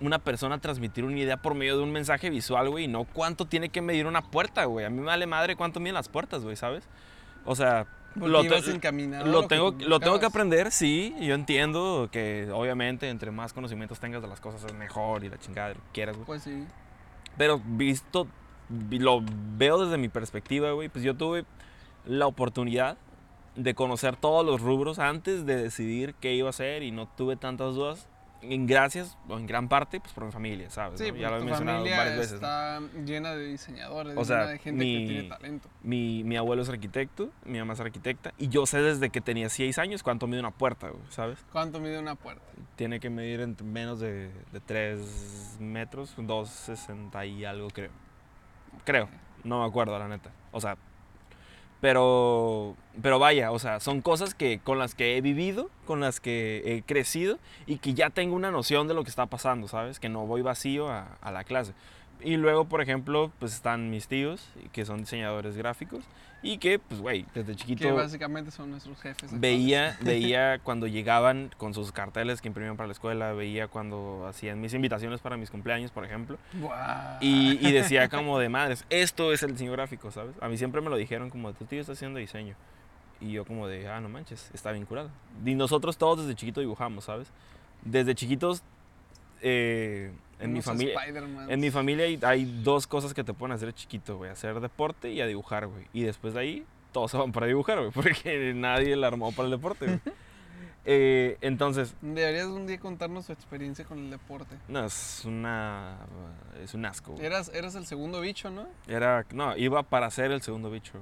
una 0.00 0.18
persona 0.20 0.58
transmitir 0.60 1.04
una 1.04 1.18
idea 1.18 1.36
por 1.36 1.54
medio 1.54 1.76
de 1.76 1.82
un 1.82 1.92
mensaje 1.92 2.30
visual, 2.30 2.70
güey, 2.70 2.84
y 2.84 2.88
no 2.88 3.04
cuánto 3.04 3.46
tiene 3.46 3.68
que 3.68 3.82
medir 3.82 4.06
una 4.06 4.22
puerta, 4.22 4.64
güey. 4.64 4.86
A 4.86 4.90
mí 4.90 4.98
me 5.00 5.06
vale 5.06 5.26
madre 5.26 5.56
cuánto 5.56 5.80
miden 5.80 5.94
las 5.94 6.08
puertas, 6.08 6.42
güey, 6.44 6.54
¿sabes? 6.56 6.84
O 7.44 7.54
sea, 7.56 7.86
lo, 8.28 8.38
te- 8.48 8.56
lo 9.24 9.42
que 9.42 9.48
tengo, 9.48 9.72
tú 9.72 9.88
lo 9.88 9.98
tengo 10.00 10.18
que 10.20 10.26
aprender, 10.26 10.70
sí, 10.72 11.14
yo 11.20 11.34
entiendo 11.34 12.08
que 12.12 12.48
obviamente 12.52 13.08
entre 13.10 13.30
más 13.32 13.52
conocimientos 13.52 13.98
tengas 14.00 14.22
de 14.22 14.28
las 14.28 14.40
cosas 14.40 14.64
es 14.64 14.72
mejor 14.74 15.24
y 15.24 15.28
la 15.28 15.38
chingada, 15.38 15.70
lo 15.70 15.74
que 15.74 15.90
quieras, 15.92 16.14
güey. 16.16 16.26
Pues 16.26 16.42
sí. 16.44 16.64
Pero 17.36 17.60
visto, 17.64 18.24
vi- 18.24 18.30
lo 18.90 19.22
veo 19.56 19.84
desde 19.84 19.98
mi 19.98 20.08
perspectiva, 20.08 20.72
güey, 20.72 20.88
pues 20.88 21.04
yo 21.04 21.14
tuve 21.16 21.44
la 22.06 22.26
oportunidad 22.26 22.96
de 23.56 23.74
conocer 23.74 24.16
todos 24.16 24.46
los 24.46 24.60
rubros 24.60 24.98
antes 24.98 25.44
de 25.44 25.56
decidir 25.56 26.14
qué 26.20 26.34
iba 26.34 26.46
a 26.48 26.50
hacer 26.50 26.82
y 26.82 26.90
no 26.92 27.08
tuve 27.08 27.36
tantas 27.36 27.74
dudas. 27.74 28.08
En 28.42 28.66
gracias, 28.66 29.18
o 29.28 29.36
en 29.36 29.46
gran 29.46 29.68
parte, 29.68 30.00
pues 30.00 30.14
por 30.14 30.24
mi 30.24 30.32
familia, 30.32 30.70
¿sabes? 30.70 30.98
Sí, 30.98 31.12
no? 31.12 31.18
Ya 31.18 31.28
lo 31.28 31.36
he 31.36 31.44
mencionado 31.44 31.78
familia 31.80 31.98
varias 31.98 32.16
veces. 32.16 32.40
¿no? 32.40 32.46
está 32.48 32.80
llena 33.04 33.34
de 33.36 33.44
diseñadores, 33.48 34.16
O 34.16 34.24
sea, 34.24 34.38
llena 34.38 34.50
de 34.52 34.58
gente 34.60 34.82
mi- 34.84 34.98
que 35.06 35.12
tiene 35.12 35.28
talento. 35.28 35.68
Mi, 35.82 36.24
mi 36.24 36.36
abuelo 36.38 36.62
es 36.62 36.70
arquitecto, 36.70 37.28
mi 37.44 37.58
mamá 37.58 37.74
es 37.74 37.80
arquitecta, 37.80 38.32
y 38.38 38.48
yo 38.48 38.64
sé 38.64 38.80
desde 38.80 39.10
que 39.10 39.20
tenía 39.20 39.50
6 39.50 39.76
años 39.78 40.02
cuánto 40.02 40.26
mide 40.26 40.40
una 40.40 40.52
puerta, 40.52 40.88
güey, 40.88 41.02
¿sabes? 41.10 41.38
¿Cuánto 41.52 41.80
mide 41.80 41.98
una 41.98 42.14
puerta? 42.14 42.42
Tiene 42.76 42.98
que 42.98 43.10
medir 43.10 43.42
entre 43.42 43.66
menos 43.66 44.00
de, 44.00 44.30
de 44.52 44.60
3 44.64 45.58
metros, 45.60 46.16
2,60 46.16 47.28
y 47.28 47.44
algo, 47.44 47.68
creo. 47.68 47.90
Creo, 48.84 49.08
no 49.44 49.60
me 49.60 49.66
acuerdo, 49.66 49.98
la 49.98 50.08
neta. 50.08 50.30
O 50.52 50.60
sea, 50.60 50.76
pero, 51.80 52.76
pero 53.00 53.18
vaya, 53.18 53.52
o 53.52 53.58
sea, 53.58 53.80
son 53.80 54.02
cosas 54.02 54.34
que, 54.34 54.60
con 54.62 54.78
las 54.78 54.94
que 54.94 55.16
he 55.16 55.20
vivido, 55.20 55.70
con 55.86 56.00
las 56.00 56.20
que 56.20 56.62
he 56.64 56.82
crecido 56.82 57.38
y 57.66 57.78
que 57.78 57.94
ya 57.94 58.10
tengo 58.10 58.36
una 58.36 58.50
noción 58.50 58.86
de 58.86 58.94
lo 58.94 59.02
que 59.02 59.10
está 59.10 59.26
pasando, 59.26 59.66
¿sabes? 59.66 59.98
Que 59.98 60.08
no 60.08 60.26
voy 60.26 60.42
vacío 60.42 60.90
a, 60.90 61.16
a 61.22 61.32
la 61.32 61.44
clase. 61.44 61.72
Y 62.22 62.36
luego, 62.36 62.66
por 62.66 62.80
ejemplo, 62.80 63.30
pues 63.38 63.54
están 63.54 63.90
mis 63.90 64.08
tíos, 64.08 64.48
que 64.72 64.84
son 64.84 64.98
diseñadores 64.98 65.56
gráficos, 65.56 66.04
y 66.42 66.56
que, 66.58 66.78
pues, 66.78 67.00
güey, 67.00 67.26
desde 67.34 67.54
chiquito 67.54 67.84
Que 67.84 67.92
básicamente 67.92 68.50
son 68.50 68.70
nuestros 68.70 68.98
jefes. 69.00 69.30
veía, 69.38 69.98
veía 70.02 70.58
cuando 70.58 70.86
llegaban 70.86 71.50
con 71.58 71.74
sus 71.74 71.92
carteles 71.92 72.40
que 72.40 72.48
imprimían 72.48 72.76
para 72.76 72.86
la 72.86 72.92
escuela, 72.92 73.32
veía 73.32 73.68
cuando 73.68 74.26
hacían 74.26 74.60
mis 74.60 74.72
invitaciones 74.72 75.20
para 75.20 75.36
mis 75.36 75.50
cumpleaños, 75.50 75.90
por 75.90 76.04
ejemplo, 76.04 76.38
Buah. 76.54 77.18
y, 77.20 77.58
y 77.66 77.72
decía 77.72 78.08
como 78.08 78.38
de 78.38 78.48
madres, 78.48 78.86
esto 78.88 79.32
es 79.32 79.42
el 79.42 79.52
diseño 79.52 79.72
gráfico, 79.72 80.10
¿sabes? 80.10 80.34
A 80.40 80.48
mí 80.48 80.56
siempre 80.56 80.80
me 80.80 80.88
lo 80.88 80.96
dijeron 80.96 81.28
como, 81.28 81.52
tu 81.52 81.66
tío 81.66 81.80
está 81.80 81.92
haciendo 81.92 82.18
diseño. 82.18 82.54
Y 83.20 83.32
yo 83.32 83.44
como 83.44 83.66
de, 83.68 83.86
ah, 83.86 84.00
no 84.00 84.08
manches, 84.08 84.50
está 84.54 84.72
bien 84.72 84.86
curado. 84.86 85.10
Y 85.44 85.54
nosotros 85.54 85.98
todos 85.98 86.20
desde 86.20 86.34
chiquito 86.34 86.60
dibujamos, 86.60 87.04
¿sabes? 87.04 87.28
Desde 87.82 88.14
chiquitos, 88.14 88.62
eh, 89.42 90.10
en, 90.40 90.52
mi 90.52 90.62
familia, 90.62 90.98
en 91.48 91.60
mi 91.60 91.70
familia 91.70 92.06
hay, 92.06 92.18
hay 92.22 92.44
dos 92.62 92.86
cosas 92.86 93.12
que 93.12 93.22
te 93.22 93.34
pueden 93.34 93.54
hacer 93.54 93.72
chiquito, 93.74 94.16
güey. 94.16 94.30
Hacer 94.30 94.58
deporte 94.60 95.10
y 95.10 95.20
a 95.20 95.26
dibujar, 95.26 95.66
güey. 95.66 95.86
Y 95.92 96.02
después 96.02 96.34
de 96.34 96.40
ahí, 96.40 96.66
todos 96.92 97.10
se 97.10 97.18
van 97.18 97.32
para 97.32 97.46
dibujar, 97.46 97.78
güey. 97.78 97.90
Porque 97.94 98.52
nadie 98.54 98.96
la 98.96 99.08
armó 99.08 99.32
para 99.32 99.44
el 99.46 99.50
deporte, 99.52 99.86
güey. 99.86 100.00
Eh, 100.86 101.36
entonces, 101.42 101.94
Deberías 102.00 102.46
un 102.46 102.66
día 102.66 102.80
contarnos 102.80 103.26
tu 103.26 103.34
experiencia 103.34 103.84
con 103.84 103.98
el 103.98 104.10
deporte. 104.10 104.56
no, 104.66 104.86
es 104.86 105.26
una... 105.26 105.98
Es 106.64 106.72
un 106.72 106.86
asco, 106.86 107.12
güey. 107.12 107.26
Eras, 107.26 107.50
eras 107.54 107.74
el 107.74 107.84
segundo 107.84 108.22
bicho, 108.22 108.50
¿no? 108.50 108.66
Era, 108.88 109.26
no, 109.34 109.54
iba 109.58 109.82
para 109.82 110.10
ser 110.10 110.32
el 110.32 110.40
segundo 110.40 110.70
bicho. 110.70 110.98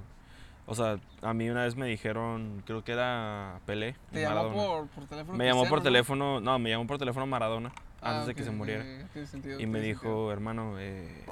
O 0.67 0.75
sea, 0.75 0.99
a 1.23 1.33
mí 1.33 1.49
una 1.49 1.63
vez 1.63 1.77
me 1.77 1.87
dijeron, 1.87 2.65
creo 2.67 2.83
que 2.83 2.91
era 2.91 3.61
Pelé. 3.67 3.95
Te 4.11 4.23
llamó 4.23 4.53
por, 4.53 4.89
por 4.89 5.07
teléfono. 5.07 5.39
Me 5.39 5.47
llamó 5.47 5.69
por 5.69 5.81
teléfono, 5.81 6.41
no, 6.41 6.59
me 6.59 6.71
llamó 6.71 6.87
por 6.89 6.99
teléfono 6.99 7.27
Maradona 7.27 7.73
Ah, 8.01 8.11
antes 8.11 8.27
de 8.29 8.35
que 8.35 8.45
se 8.45 8.51
muriera. 8.51 8.85
sentido, 9.27 9.61
Y 9.61 9.67
me 9.67 9.81
dijo, 9.81 10.33
hermano, 10.33 10.79
eh. 10.79 11.25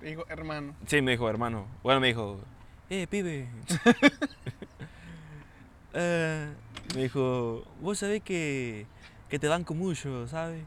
Te 0.00 0.06
dijo, 0.06 0.24
hermano. 0.28 0.74
Sí, 0.86 1.00
me 1.00 1.12
dijo, 1.12 1.28
hermano. 1.28 1.66
Bueno, 1.82 2.00
me 2.00 2.08
dijo, 2.08 2.40
eh, 2.90 3.06
pibe. 3.08 3.48
Eh, 5.98 6.52
me 6.94 7.04
dijo, 7.04 7.64
vos 7.80 7.98
sabés 7.98 8.22
que, 8.22 8.84
que 9.30 9.38
te 9.38 9.48
banco 9.48 9.72
mucho, 9.72 10.26
¿sabes? 10.28 10.62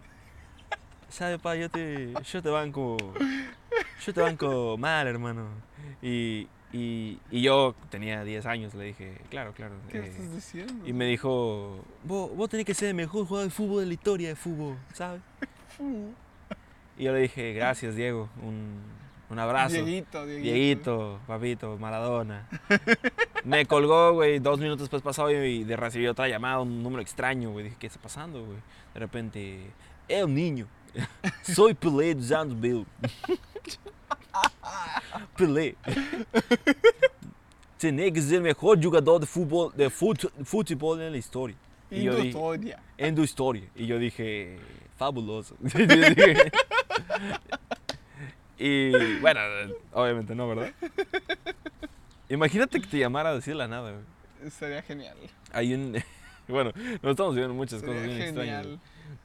¿Sabes, 1.10 1.40
pa? 1.40 1.56
Yo 1.56 1.70
te, 1.70 2.14
yo 2.24 2.42
te 2.42 2.50
banco. 2.50 2.98
Yo 4.04 4.14
te 4.14 4.22
banco 4.22 4.76
mal, 4.80 5.06
hermano. 5.08 5.50
Y, 6.02 6.48
y, 6.72 7.18
y 7.32 7.42
yo 7.42 7.76
tenía 7.90 8.24
10 8.24 8.46
años, 8.46 8.74
le 8.76 8.86
dije, 8.86 9.18
claro, 9.30 9.54
claro. 9.54 9.76
¿Qué 9.90 10.00
eh, 10.00 10.08
estás 10.08 10.34
diciendo? 10.34 10.88
y 10.88 10.94
me 10.94 11.06
dijo, 11.06 11.84
vos, 12.04 12.36
vos 12.36 12.50
tenés 12.50 12.66
que 12.66 12.74
ser 12.74 12.90
el 12.90 12.96
mejor 12.96 13.26
jugador 13.26 13.50
de 13.50 13.56
fútbol 13.56 13.82
de 13.82 13.88
la 13.88 13.94
historia 13.94 14.30
de 14.30 14.36
fútbol, 14.36 14.78
¿sabes? 14.94 15.22
Y 16.98 17.04
yo 17.04 17.14
le 17.14 17.20
dije, 17.20 17.54
gracias, 17.54 17.96
Diego. 17.96 18.30
Un, 18.44 18.82
un 19.30 19.40
abrazo. 19.40 19.76
Dieguito, 19.76 20.26
Dieguito. 20.26 20.54
Dieguito, 20.54 21.20
papito, 21.26 21.78
Maradona. 21.78 22.48
Me 23.44 23.66
colgó, 23.66 24.14
güey, 24.14 24.40
dos 24.40 24.60
minutos 24.60 24.82
después 24.82 25.02
pasado 25.02 25.32
y 25.32 25.64
de 25.64 25.76
recibí 25.78 26.08
otra 26.08 26.28
llamada, 26.28 26.60
un 26.60 26.84
número 26.84 27.02
extraño, 27.02 27.52
güey. 27.52 27.66
Dije, 27.66 27.78
¿qué 27.80 27.88
está 27.88 28.02
pasando, 28.02 28.46
güey? 28.46 28.58
De 28.94 29.00
repente, 29.00 29.72
un 30.24 30.36
niño. 30.36 30.68
Soy 31.42 31.74
Pelé 31.74 32.16
Bill. 32.16 32.86
Pelé. 35.38 35.76
Tenés 37.78 38.12
que 38.14 38.22
ser 38.22 38.36
el 38.36 38.42
mejor 38.42 38.84
jugador 38.84 39.22
de 39.22 39.26
fútbol, 39.28 39.72
de 39.76 39.90
fut- 39.90 40.30
fútbol 40.44 41.02
en 41.02 41.12
la 41.14 41.18
historia. 41.18 41.56
Y 41.92 42.06
en 42.98 43.16
tu 43.16 43.24
historia. 43.24 43.68
Y 43.76 43.88
yo 43.88 43.98
dije, 43.98 44.60
fabuloso. 44.98 45.56
Y 48.62 48.92
bueno, 49.22 49.40
obviamente 49.94 50.36
no, 50.36 50.48
¿verdad? 50.50 50.74
Imagínate 52.28 52.82
que 52.82 52.88
te 52.88 52.98
llamara 53.00 53.30
a 53.30 53.36
decir 53.36 53.56
la 53.56 53.70
nada, 53.70 53.92
güey. 53.92 54.52
Sería 54.52 54.82
genial. 54.82 55.16
Hay 55.52 55.74
un... 55.74 55.98
Bueno, 56.50 56.72
nos 57.04 57.12
estamos 57.12 57.36
viendo 57.36 57.54
muchas 57.54 57.80
cosas 57.84 58.02
bien 58.04 58.22
extrañas. 58.24 58.66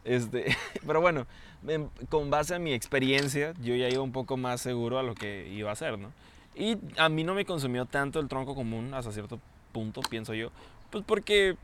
Este, 0.04 0.56
pero 0.86 1.00
bueno, 1.00 1.26
en- 1.66 1.88
con 2.08 2.30
base 2.30 2.54
a 2.54 2.58
mi 2.58 2.72
experiencia, 2.72 3.54
yo 3.62 3.74
ya 3.74 3.88
iba 3.88 4.02
un 4.02 4.12
poco 4.12 4.36
más 4.36 4.60
seguro 4.60 4.98
a 4.98 5.02
lo 5.02 5.14
que 5.14 5.48
iba 5.48 5.70
a 5.70 5.72
hacer, 5.72 5.98
¿no? 5.98 6.12
Y 6.54 6.76
a 6.98 7.08
mí 7.08 7.24
no 7.24 7.34
me 7.34 7.44
consumió 7.44 7.84
tanto 7.86 8.20
el 8.20 8.28
tronco 8.28 8.54
común 8.54 8.94
hasta 8.94 9.10
cierto 9.12 9.40
punto, 9.72 10.00
pienso 10.02 10.34
yo. 10.34 10.50
Pues 10.90 11.02
porque 11.04 11.56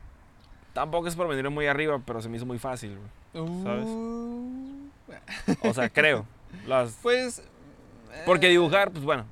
tampoco 0.73 1.07
es 1.07 1.15
por 1.15 1.27
venir 1.29 1.49
muy 1.49 1.67
arriba, 1.67 2.01
pero 2.05 2.21
se 2.21 2.27
me 2.29 2.37
hizo 2.37 2.45
muy 2.45 2.59
fácil. 2.59 2.97
¿Sabes? 3.33 3.85
Uh, 3.85 4.89
O 5.63 5.73
sea, 5.73 5.89
creo. 5.89 6.25
Las, 6.67 6.97
pues. 7.01 7.41
porque 8.25 8.47
eh, 8.47 8.49
dibujar, 8.49 8.91
pues 8.91 9.05
bueno, 9.05 9.23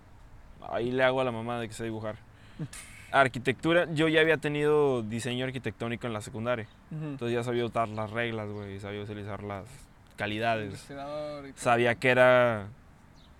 ahí 0.72 0.92
le 0.92 1.04
hago 1.04 1.20
a 1.20 1.26
la 1.26 1.32
mamá 1.32 1.60
de 1.60 1.68
que 1.68 1.74
sé 1.74 1.84
dibujar. 1.84 2.16
Arquitectura, 3.12 3.88
yo 3.94 4.08
ya 4.08 4.22
había 4.22 4.38
tenido 4.38 5.02
diseño 5.02 5.46
arquitectónico 5.46 6.08
en 6.08 6.14
la 6.14 6.22
secundaria. 6.22 6.68
ujú. 6.92 7.06
Entonces 7.06 7.36
ya 7.36 7.44
sabía 7.44 7.66
usar 7.66 7.90
las 7.90 8.12
reglas, 8.12 8.50
güey, 8.50 8.80
sabía 8.80 9.02
utilizar 9.02 9.44
las 9.44 9.66
calidades. 10.16 10.90
Y. 10.90 11.54
Sabía 11.56 11.96
que 11.96 12.10
era 12.10 12.68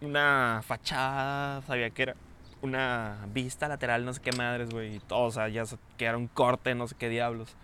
una 0.02 0.62
fachada, 0.66 1.62
sabía 1.64 1.90
que 1.90 2.04
era 2.04 2.16
una 2.62 3.18
vista 3.34 3.68
lateral, 3.68 4.06
no 4.06 4.14
sé 4.14 4.22
qué 4.22 4.32
madres, 4.32 4.70
güey, 4.70 4.96
y 4.96 5.00
todo, 5.00 5.26
o 5.26 5.32
sea, 5.32 5.48
ya 5.50 5.64
que 5.98 6.06
era 6.06 6.18
un 6.18 6.28
corte, 6.28 6.76
no 6.76 6.88
sé 6.88 6.96
qué 6.98 7.10
diablos. 7.10 7.56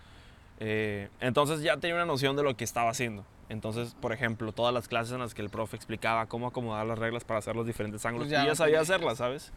Eh, 0.60 1.10
entonces 1.20 1.62
ya 1.62 1.78
tenía 1.78 1.96
una 1.96 2.06
noción 2.06 2.36
de 2.36 2.44
lo 2.44 2.56
que 2.56 2.64
estaba 2.64 2.90
haciendo. 2.90 3.26
Entonces, 3.50 3.96
por 4.02 4.12
ejemplo, 4.12 4.52
todas 4.52 4.74
las 4.74 4.88
clases 4.88 5.14
en 5.14 5.20
las 5.20 5.34
que 5.36 5.42
el 5.42 5.50
profe 5.50 5.76
explicaba 5.76 6.26
cómo 6.26 6.48
acomodar 6.48 6.86
las 6.86 6.98
reglas 6.98 7.24
para 7.24 7.40
hacer 7.40 7.56
los 7.56 7.68
diferentes 7.68 8.06
ángulos, 8.06 8.28
Pues 8.28 8.32
ya 8.32 8.44
ya 8.44 8.50
lo 8.50 8.56
sabía 8.56 8.80
hacerlas, 8.80 9.18
¿sabes? 9.18 9.52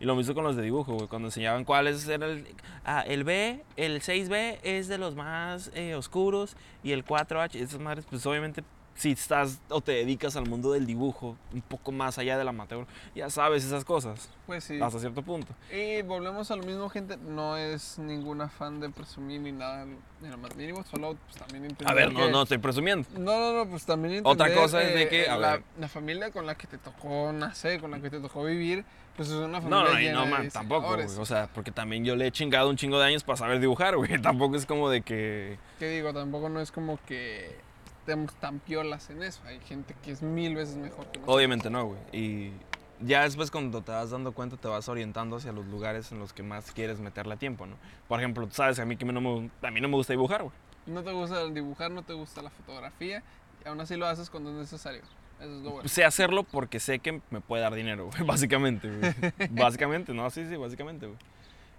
Y 0.00 0.06
lo 0.06 0.16
mismo 0.16 0.34
con 0.34 0.44
los 0.44 0.56
de 0.56 0.62
dibujo, 0.62 0.94
güey, 0.94 1.08
cuando 1.08 1.28
enseñaban 1.28 1.64
cuáles 1.64 2.08
eran 2.08 2.30
el... 2.30 2.46
Ah, 2.86 3.04
el 3.06 3.22
B, 3.22 3.62
el 3.76 4.00
6B 4.00 4.58
es 4.62 4.88
de 4.88 4.96
los 4.96 5.14
más 5.14 5.70
eh, 5.74 5.94
oscuros 5.94 6.56
y 6.82 6.92
el 6.92 7.04
4H, 7.04 7.56
esas 7.56 7.78
madres, 7.78 8.06
pues 8.08 8.24
obviamente 8.24 8.64
si 9.00 9.12
estás 9.12 9.60
o 9.70 9.80
te 9.80 9.92
dedicas 9.92 10.36
al 10.36 10.46
mundo 10.46 10.72
del 10.72 10.86
dibujo 10.86 11.36
un 11.54 11.62
poco 11.62 11.90
más 11.90 12.18
allá 12.18 12.36
del 12.36 12.46
amateur, 12.46 12.86
ya 13.14 13.30
sabes 13.30 13.64
esas 13.64 13.84
cosas 13.84 14.28
Pues 14.46 14.64
sí. 14.64 14.78
hasta 14.80 14.98
cierto 14.98 15.22
punto. 15.22 15.54
Y 15.74 16.02
volvemos 16.02 16.50
a 16.50 16.56
lo 16.56 16.62
mismo, 16.64 16.88
gente. 16.90 17.16
No 17.16 17.56
es 17.56 17.98
ningún 17.98 18.42
afán 18.42 18.78
de 18.80 18.90
presumir 18.90 19.40
ni 19.40 19.52
nada, 19.52 19.86
ni 20.20 20.28
lo 20.28 20.36
más 20.36 20.54
mínimo. 20.54 20.84
Solo 20.84 21.16
pues, 21.24 21.36
también 21.38 21.64
entender. 21.64 21.88
A 21.90 21.94
ver, 21.94 22.12
no, 22.12 22.26
que- 22.26 22.30
no 22.30 22.42
estoy 22.42 22.58
presumiendo. 22.58 23.08
No, 23.18 23.38
no, 23.38 23.52
no, 23.64 23.70
pues 23.70 23.86
también 23.86 24.16
entender. 24.16 24.32
Otra 24.48 24.54
cosa 24.54 24.82
es 24.82 24.92
de 24.94 25.02
eh, 25.04 25.08
que, 25.08 25.28
a 25.30 25.38
la, 25.38 25.52
ver. 25.52 25.62
la 25.78 25.88
familia 25.88 26.30
con 26.30 26.44
la 26.46 26.54
que 26.56 26.66
te 26.66 26.76
tocó 26.76 27.32
nacer, 27.32 27.80
con 27.80 27.90
la 27.92 28.00
que 28.00 28.10
te 28.10 28.20
tocó 28.20 28.44
vivir, 28.44 28.84
pues 29.16 29.28
es 29.30 29.34
una 29.34 29.60
No, 29.60 29.62
familia. 29.62 29.82
no, 29.94 29.98
y 29.98 30.02
llena 30.02 30.18
no, 30.18 30.24
de 30.26 30.30
man, 30.30 30.50
tampoco, 30.50 30.94
güey. 30.94 31.06
O 31.18 31.24
sea, 31.24 31.48
porque 31.54 31.70
también 31.70 32.04
yo 32.04 32.16
le 32.16 32.26
he 32.26 32.30
chingado 32.32 32.68
un 32.68 32.76
chingo 32.76 32.98
de 32.98 33.06
años 33.06 33.24
para 33.24 33.38
saber 33.38 33.60
dibujar, 33.60 33.96
güey. 33.96 34.10
Tampoco 34.20 34.56
es 34.56 34.66
como 34.66 34.90
de 34.90 35.00
que... 35.00 35.58
¿Qué 35.78 35.88
digo? 35.88 36.12
Tampoco 36.12 36.50
no 36.50 36.60
es 36.60 36.70
como 36.70 36.98
que 37.06 37.56
estemos 38.00 38.34
tan 38.34 38.58
piolas 38.60 39.10
en 39.10 39.22
eso. 39.22 39.40
Hay 39.46 39.60
gente 39.60 39.94
que 40.02 40.10
es 40.10 40.22
mil 40.22 40.54
veces 40.54 40.76
mejor 40.76 41.06
que 41.06 41.18
nosotros. 41.18 41.36
Obviamente 41.36 41.70
no, 41.70 41.86
güey. 41.86 42.00
Y 42.12 42.52
ya 43.00 43.22
después 43.22 43.50
cuando 43.50 43.82
te 43.82 43.92
vas 43.92 44.10
dando 44.10 44.32
cuenta 44.32 44.56
te 44.56 44.68
vas 44.68 44.88
orientando 44.88 45.36
hacia 45.36 45.52
los 45.52 45.66
lugares 45.66 46.10
en 46.12 46.18
los 46.18 46.32
que 46.32 46.42
más 46.42 46.72
quieres 46.72 47.00
meterle 47.00 47.36
tiempo, 47.36 47.66
¿no? 47.66 47.76
Por 48.08 48.18
ejemplo, 48.18 48.46
tú 48.46 48.54
sabes 48.54 48.78
a 48.78 48.84
mí 48.84 48.96
que 48.96 49.04
no 49.04 49.20
me, 49.20 49.50
a 49.62 49.70
mí 49.70 49.80
no 49.80 49.88
me 49.88 49.96
gusta 49.96 50.12
dibujar, 50.12 50.42
güey. 50.42 50.54
No 50.86 51.02
te 51.02 51.12
gusta 51.12 51.42
el 51.42 51.54
dibujar, 51.54 51.90
no 51.90 52.02
te 52.02 52.14
gusta 52.14 52.42
la 52.42 52.50
fotografía, 52.50 53.22
y 53.64 53.68
aún 53.68 53.80
así 53.80 53.96
lo 53.96 54.06
haces 54.06 54.30
cuando 54.30 54.50
es 54.50 54.56
necesario. 54.56 55.02
Eso 55.38 55.56
es 55.56 55.62
lo 55.62 55.70
bueno. 55.70 55.88
Sé 55.88 56.04
hacerlo 56.04 56.42
porque 56.42 56.80
sé 56.80 56.98
que 56.98 57.20
me 57.30 57.40
puede 57.40 57.62
dar 57.62 57.74
dinero, 57.74 58.06
güey, 58.06 58.22
básicamente, 58.26 58.90
güey. 58.90 59.14
básicamente, 59.50 60.12
no, 60.12 60.28
sí, 60.30 60.46
sí, 60.48 60.56
básicamente, 60.56 61.06
güey. 61.06 61.18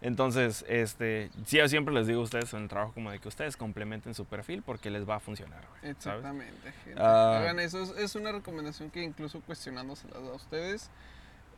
Entonces, 0.02 0.66
este, 0.68 1.30
sí, 1.46 1.58
yo 1.58 1.68
siempre 1.70 1.94
les 1.94 2.08
digo 2.08 2.22
a 2.22 2.24
ustedes 2.24 2.52
en 2.54 2.64
el 2.64 2.68
trabajo 2.70 2.92
como 2.94 3.12
de 3.12 3.20
que 3.20 3.28
ustedes 3.28 3.56
complementen 3.56 4.16
su 4.16 4.26
perfil 4.26 4.64
porque 4.64 4.90
les 4.90 5.08
va 5.08 5.18
a 5.18 5.20
funcionar, 5.20 5.64
güey. 5.80 5.92
Exactamente, 5.92 6.72
gente. 6.84 7.00
Ah. 7.02 7.38
Hagan 7.40 7.60
eso. 7.60 7.84
Es, 7.84 7.90
es 7.92 8.16
una 8.16 8.32
recomendación 8.32 8.90
que 8.90 9.04
incluso 9.04 9.42
cuestionando 9.42 9.96
se 9.96 10.08
las 10.08 10.24
da 10.24 10.30
a 10.32 10.36
ustedes. 10.36 10.90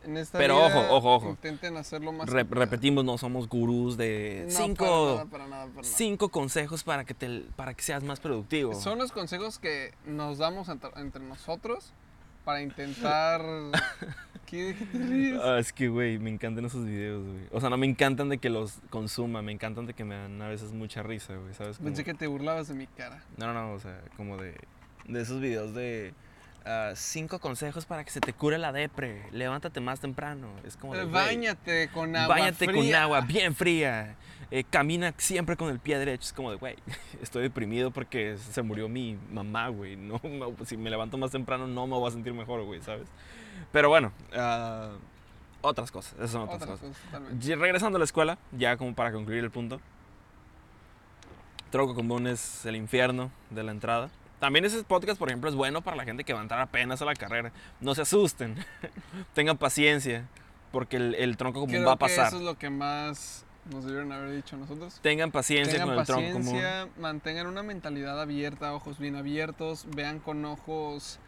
En 0.04 0.18
esta 0.18 0.38
Pero 0.38 0.56
vida, 0.58 0.66
ojo, 0.68 0.96
ojo, 0.98 1.16
ojo. 1.16 1.30
Intenten 1.30 1.78
hacerlo 1.78 2.12
más. 2.12 2.28
Re- 2.30 2.44
repetimos, 2.44 3.06
no 3.06 3.18
somos 3.18 3.48
gurús 3.48 3.96
de 3.96 4.44
No, 4.50 4.52
cinco, 4.66 4.86
Para 4.86 5.16
nada, 5.16 5.26
para 5.30 5.48
nada, 5.48 5.66
para 5.68 5.76
nada. 5.76 5.84
cinco 5.96 6.28
consejos 6.28 6.84
para 6.84 7.06
que, 7.06 7.14
te, 7.14 7.46
para 7.56 7.74
que 7.74 7.82
seas 7.84 8.04
más 8.04 8.20
productivo. 8.20 8.74
Son 8.76 8.98
los 9.00 9.14
consejos 9.14 9.60
que 9.60 9.94
nos 10.06 10.40
damos 10.40 10.68
entre, 10.68 10.90
entre 10.98 11.24
nosotros 11.24 11.94
para 12.44 12.62
intentar. 12.62 13.42
¿Qué, 14.54 14.66
¿De 14.66 14.76
qué 14.76 14.86
te 14.86 14.98
ríes? 15.00 15.40
Ah, 15.44 15.58
es 15.58 15.74
que, 15.74 15.88
güey, 15.88 16.20
me 16.20 16.30
encantan 16.30 16.64
esos 16.64 16.86
videos, 16.86 17.26
güey. 17.26 17.42
O 17.52 17.60
sea, 17.60 17.72
no 17.72 17.78
me 17.78 17.88
encantan 17.88 18.30
de 18.30 18.38
que 18.38 18.52
los 18.52 18.74
consuma, 18.92 19.42
me 19.42 19.52
encantan 19.52 19.88
de 19.88 19.96
que 19.96 20.04
me 20.04 20.14
dan 20.14 20.40
a 20.44 20.48
veces 20.48 20.74
mucha 20.74 21.02
risa, 21.02 21.36
güey, 21.36 21.56
¿sabes? 21.56 21.78
Como- 21.78 21.88
Pensé 21.88 22.04
que 22.04 22.14
te 22.14 22.28
burlabas 22.28 22.68
de 22.68 22.76
mi 22.76 22.86
cara. 22.86 23.24
No, 23.38 23.48
no, 23.48 23.54
no, 23.54 23.74
o 23.74 23.80
sea, 23.80 24.00
como 24.16 24.38
de, 24.38 24.54
de 25.08 25.22
esos 25.22 25.42
videos 25.42 25.74
de 25.74 26.14
ah, 26.66 26.92
cinco 26.96 27.40
consejos 27.40 27.88
para 27.88 28.04
que 28.04 28.12
se 28.12 28.22
te 28.22 28.32
cure 28.32 28.60
la 28.60 28.72
depre, 28.72 29.24
levántate 29.32 29.80
más 29.80 30.00
temprano. 30.00 30.50
Es 30.64 30.78
como 30.78 30.94
de, 30.96 31.06
Báñate 31.06 31.90
con 31.92 32.16
agua. 32.16 32.36
Báñate 32.36 32.72
con 32.72 32.94
agua 32.94 33.22
bien 33.22 33.56
fría. 33.56 34.16
eh, 34.52 34.64
camina 34.70 35.16
siempre 35.18 35.58
con 35.58 35.72
el 35.72 35.80
pie 35.80 35.98
derecho. 35.98 36.26
Es 36.26 36.34
como 36.34 36.52
de, 36.52 36.58
güey, 36.58 36.76
estoy 37.24 37.42
deprimido 37.42 37.90
porque 37.90 38.38
se 38.38 38.62
murió 38.62 38.88
mi 38.88 39.18
mamá, 39.32 39.70
güey. 39.70 39.96
No, 39.96 40.22
si 40.68 40.78
me 40.78 40.92
levanto 40.92 41.18
más 41.18 41.32
temprano 41.32 41.66
no 41.66 41.88
me 41.88 41.96
voy 41.96 42.08
a 42.08 42.12
sentir 42.12 42.36
mejor, 42.36 42.62
güey, 42.64 42.80
¿sabes? 42.82 43.08
Pero 43.72 43.90
bueno, 43.90 44.12
ah, 44.36 44.92
otras 45.62 45.92
cosas, 45.92 46.14
esas 46.16 46.32
son 46.32 46.42
otras, 46.44 46.62
Otras 46.64 46.80
cosas. 46.80 46.98
cosas. 47.12 47.46
Y 47.46 47.56
regresando 47.56 47.96
a 47.98 48.00
la 48.00 48.06
escuela, 48.06 48.38
ya 48.52 48.78
como 48.78 48.94
para 48.94 49.12
concluir 49.12 49.44
el 49.44 49.52
punto. 49.52 49.80
Troco 51.72 51.96
común 51.96 52.28
es 52.28 52.66
el 52.66 52.76
infierno 52.76 53.32
de 53.50 53.64
la 53.64 53.72
entrada. 53.72 54.10
También 54.40 54.66
ese 54.66 54.84
podcast, 54.84 55.18
por 55.18 55.30
ejemplo, 55.30 55.50
es 55.50 55.56
bueno 55.56 55.82
para 55.82 55.96
la 55.98 56.04
gente 56.04 56.24
que 56.24 56.34
va 56.34 56.40
a 56.40 56.44
entrar 56.44 56.60
apenas 56.62 57.02
a 57.02 57.06
la 57.06 57.14
carrera. 57.16 57.52
No 57.80 57.96
se 57.96 58.02
asusten, 58.04 58.56
tengan 59.34 59.58
paciencia, 59.58 60.28
porque 60.72 60.98
el, 60.98 61.16
el 61.16 61.38
tronco 61.38 61.62
común 61.62 61.76
Creo 61.76 61.86
va 61.88 61.94
a 61.94 61.96
que 61.96 62.00
pasar. 62.02 62.28
eso 62.28 62.38
es 62.38 62.44
lo 62.44 62.58
que 62.58 62.70
más 62.70 63.46
nos 63.72 63.86
debieron 63.86 64.12
haber 64.12 64.32
dicho 64.36 64.58
nosotros. 64.58 65.00
Tengan 65.02 65.32
paciencia 65.32 65.74
Tengan 65.80 65.88
con 65.90 66.00
el 66.00 66.06
tronco 66.06 66.32
común. 66.34 66.44
paciencia, 66.46 66.88
mantengan 67.00 67.48
una 67.48 67.64
mentalidad 67.64 68.22
abierta, 68.22 68.74
ojos 68.74 69.00
bien 69.00 69.16
abiertos, 69.16 69.88
vean 69.96 70.20
con 70.20 70.44
ojos 70.46 71.20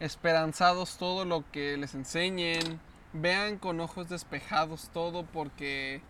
esperanzados 0.00 0.96
todo 0.98 1.24
lo 1.24 1.44
que 1.52 1.76
les 1.76 1.94
enseñen, 1.94 2.80
vean 3.12 3.58
con 3.58 3.80
ojos 3.80 4.08
despejados 4.08 4.90
todo 4.92 5.24
porque 5.24 6.00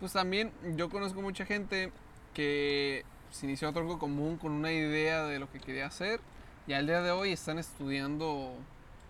pues 0.00 0.12
también 0.12 0.52
yo 0.76 0.90
conozco 0.90 1.22
mucha 1.22 1.44
gente 1.46 1.92
que 2.34 3.04
se 3.30 3.46
inició 3.46 3.68
a 3.68 3.72
tronco 3.72 3.98
común 3.98 4.36
con 4.36 4.52
una 4.52 4.72
idea 4.72 5.24
de 5.24 5.38
lo 5.38 5.50
que 5.50 5.60
quería 5.60 5.86
hacer 5.86 6.20
y 6.66 6.72
al 6.72 6.86
día 6.86 7.00
de 7.02 7.10
hoy 7.12 7.32
están 7.32 7.58
estudiando 7.58 8.54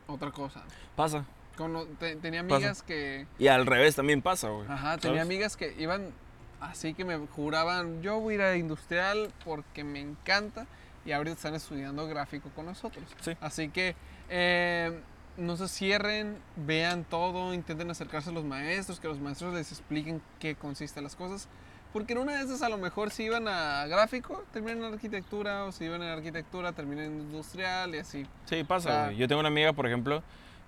otra 0.06 0.30
cosa. 0.30 0.62
Pasa. 0.96 1.24
Cono- 1.56 1.84
te- 1.98 2.16
tenía 2.16 2.42
Pasa. 2.42 2.56
amigas 2.56 2.82
que 2.82 3.26
Y 3.38 3.48
al 3.48 3.66
revés 3.66 3.94
también 3.96 4.22
pasa, 4.22 4.48
güey. 4.48 4.66
Ajá, 4.68 4.96
tenía 4.98 5.18
¿sabes? 5.18 5.22
amigas 5.22 5.56
que 5.56 5.74
iban 5.78 6.12
así 6.60 6.94
que 6.94 7.04
me 7.04 7.18
juraban, 7.26 8.02
yo 8.02 8.20
voy 8.20 8.34
a 8.34 8.36
ir 8.36 8.42
a 8.42 8.56
industrial 8.56 9.32
porque 9.44 9.82
me 9.84 10.00
encanta 10.00 10.66
y 11.04 11.12
ahorita 11.12 11.34
están 11.36 11.54
estudiando 11.54 12.06
gráfico 12.06 12.50
con 12.54 12.66
nosotros. 12.66 13.04
Sí. 13.20 13.32
Así 13.40 13.68
que 13.68 13.94
eh, 14.28 15.00
no 15.36 15.56
se 15.56 15.68
cierren, 15.68 16.38
vean 16.56 17.04
todo, 17.04 17.52
intenten 17.54 17.90
acercarse 17.90 18.30
a 18.30 18.32
los 18.32 18.44
maestros, 18.44 19.00
que 19.00 19.08
los 19.08 19.18
maestros 19.20 19.54
les 19.54 19.70
expliquen 19.72 20.22
qué 20.38 20.54
consisten 20.54 21.04
las 21.04 21.16
cosas. 21.16 21.48
Porque 21.92 22.14
en 22.14 22.20
una 22.20 22.36
de 22.36 22.44
esas 22.44 22.62
a 22.62 22.70
lo 22.70 22.78
mejor 22.78 23.10
si 23.10 23.24
iban 23.24 23.46
a 23.48 23.86
gráfico, 23.86 24.44
terminan 24.52 24.78
en 24.84 24.94
arquitectura, 24.94 25.64
o 25.64 25.72
si 25.72 25.84
iban 25.84 26.02
en 26.02 26.08
arquitectura, 26.08 26.72
terminan 26.72 27.04
en 27.06 27.20
industrial 27.20 27.94
y 27.94 27.98
así. 27.98 28.26
Sí, 28.46 28.64
pasa, 28.64 28.88
O 28.88 28.92
sea- 28.92 29.04
güey. 29.06 29.16
Yo 29.18 29.28
tengo 29.28 29.40
una 29.40 29.48
amiga, 29.48 29.72
por 29.74 29.86
ejemplo, 29.86 30.22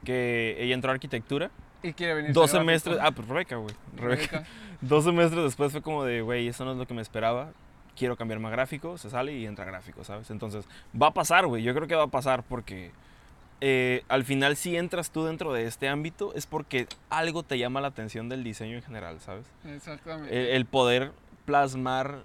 que 0.04 0.56
ella 0.58 0.74
entró 0.74 0.90
a 0.90 0.94
arquitectura. 0.94 1.50
Y 1.82 1.92
quiere 1.94 2.14
venir. 2.14 2.32
Dos 2.32 2.50
semestres. 2.50 2.98
Ah, 3.00 3.10
pues 3.10 3.26
Rebeca, 3.28 3.56
güey. 3.56 3.74
Rebeca. 3.96 4.44
Dos 4.82 5.04
semestres 5.04 5.44
después 5.44 5.72
fue 5.72 5.80
como 5.80 6.04
de, 6.04 6.20
güey, 6.20 6.48
eso 6.48 6.64
no 6.66 6.72
es 6.72 6.78
lo 6.78 6.86
que 6.86 6.92
me 6.94 7.00
esperaba. 7.02 7.52
Quiero 7.96 8.16
cambiarme 8.16 8.48
a 8.48 8.50
gráfico. 8.50 8.98
Se 8.98 9.10
sale 9.10 9.32
y 9.34 9.46
entra 9.46 9.64
a 9.64 9.68
gráfico, 9.68 10.04
¿sabes? 10.04 10.30
Entonces, 10.30 10.66
va 11.00 11.08
a 11.08 11.14
pasar, 11.14 11.46
güey. 11.46 11.62
Yo 11.62 11.74
creo 11.74 11.86
que 11.86 11.94
va 11.94 12.04
a 12.04 12.08
pasar 12.08 12.42
porque 12.42 12.92
eh, 13.60 14.02
al 14.08 14.24
final, 14.24 14.56
si 14.56 14.76
entras 14.76 15.10
tú 15.10 15.24
dentro 15.24 15.52
de 15.52 15.66
este 15.66 15.88
ámbito, 15.88 16.34
es 16.34 16.46
porque 16.46 16.86
algo 17.08 17.42
te 17.42 17.58
llama 17.58 17.80
la 17.80 17.88
atención 17.88 18.28
del 18.28 18.44
diseño 18.44 18.76
en 18.76 18.82
general, 18.82 19.20
¿sabes? 19.20 19.46
Exactamente. 19.64 20.56
el 20.56 20.66
poder 20.66 21.12
plasmar 21.44 22.22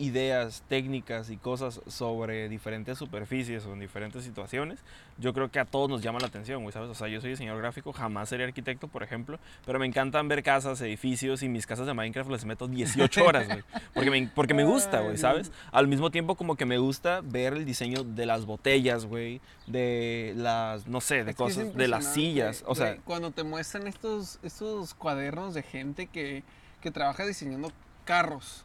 ideas 0.00 0.64
técnicas 0.68 1.30
y 1.30 1.36
cosas 1.36 1.80
sobre 1.86 2.48
diferentes 2.48 2.98
superficies 2.98 3.66
o 3.66 3.74
en 3.74 3.80
diferentes 3.80 4.24
situaciones, 4.24 4.80
yo 5.18 5.34
creo 5.34 5.50
que 5.50 5.60
a 5.60 5.64
todos 5.64 5.88
nos 5.88 6.02
llama 6.02 6.18
la 6.20 6.26
atención, 6.26 6.62
güey, 6.62 6.72
¿sabes? 6.72 6.88
O 6.88 6.94
sea, 6.94 7.08
yo 7.08 7.20
soy 7.20 7.30
diseñador 7.30 7.60
gráfico, 7.60 7.92
jamás 7.92 8.30
seré 8.30 8.44
arquitecto, 8.44 8.88
por 8.88 9.02
ejemplo, 9.02 9.38
pero 9.66 9.78
me 9.78 9.86
encantan 9.86 10.28
ver 10.28 10.42
casas, 10.42 10.80
edificios 10.80 11.42
y 11.42 11.48
mis 11.48 11.66
casas 11.66 11.86
de 11.86 11.94
Minecraft 11.94 12.30
les 12.30 12.44
meto 12.44 12.66
18 12.66 13.24
horas, 13.24 13.46
güey, 13.46 13.62
porque 13.94 14.10
me, 14.10 14.30
porque 14.34 14.54
me 14.54 14.64
gusta, 14.64 15.00
güey, 15.00 15.18
¿sabes? 15.18 15.52
Al 15.72 15.86
mismo 15.86 16.10
tiempo 16.10 16.34
como 16.34 16.56
que 16.56 16.64
me 16.64 16.78
gusta 16.78 17.20
ver 17.22 17.52
el 17.52 17.64
diseño 17.64 18.02
de 18.02 18.26
las 18.26 18.46
botellas, 18.46 19.04
güey, 19.04 19.40
de 19.66 20.32
las, 20.36 20.86
no 20.86 21.00
sé, 21.00 21.24
de 21.24 21.34
cosas, 21.34 21.74
de 21.74 21.88
las 21.88 22.14
sillas, 22.14 22.64
o 22.66 22.74
sea... 22.74 22.96
Cuando 23.04 23.30
te 23.30 23.42
muestran 23.42 23.86
estos, 23.86 24.38
estos 24.42 24.94
cuadernos 24.94 25.54
de 25.54 25.62
gente 25.62 26.06
que, 26.06 26.42
que 26.80 26.90
trabaja 26.90 27.26
diseñando 27.26 27.70
carros, 28.04 28.64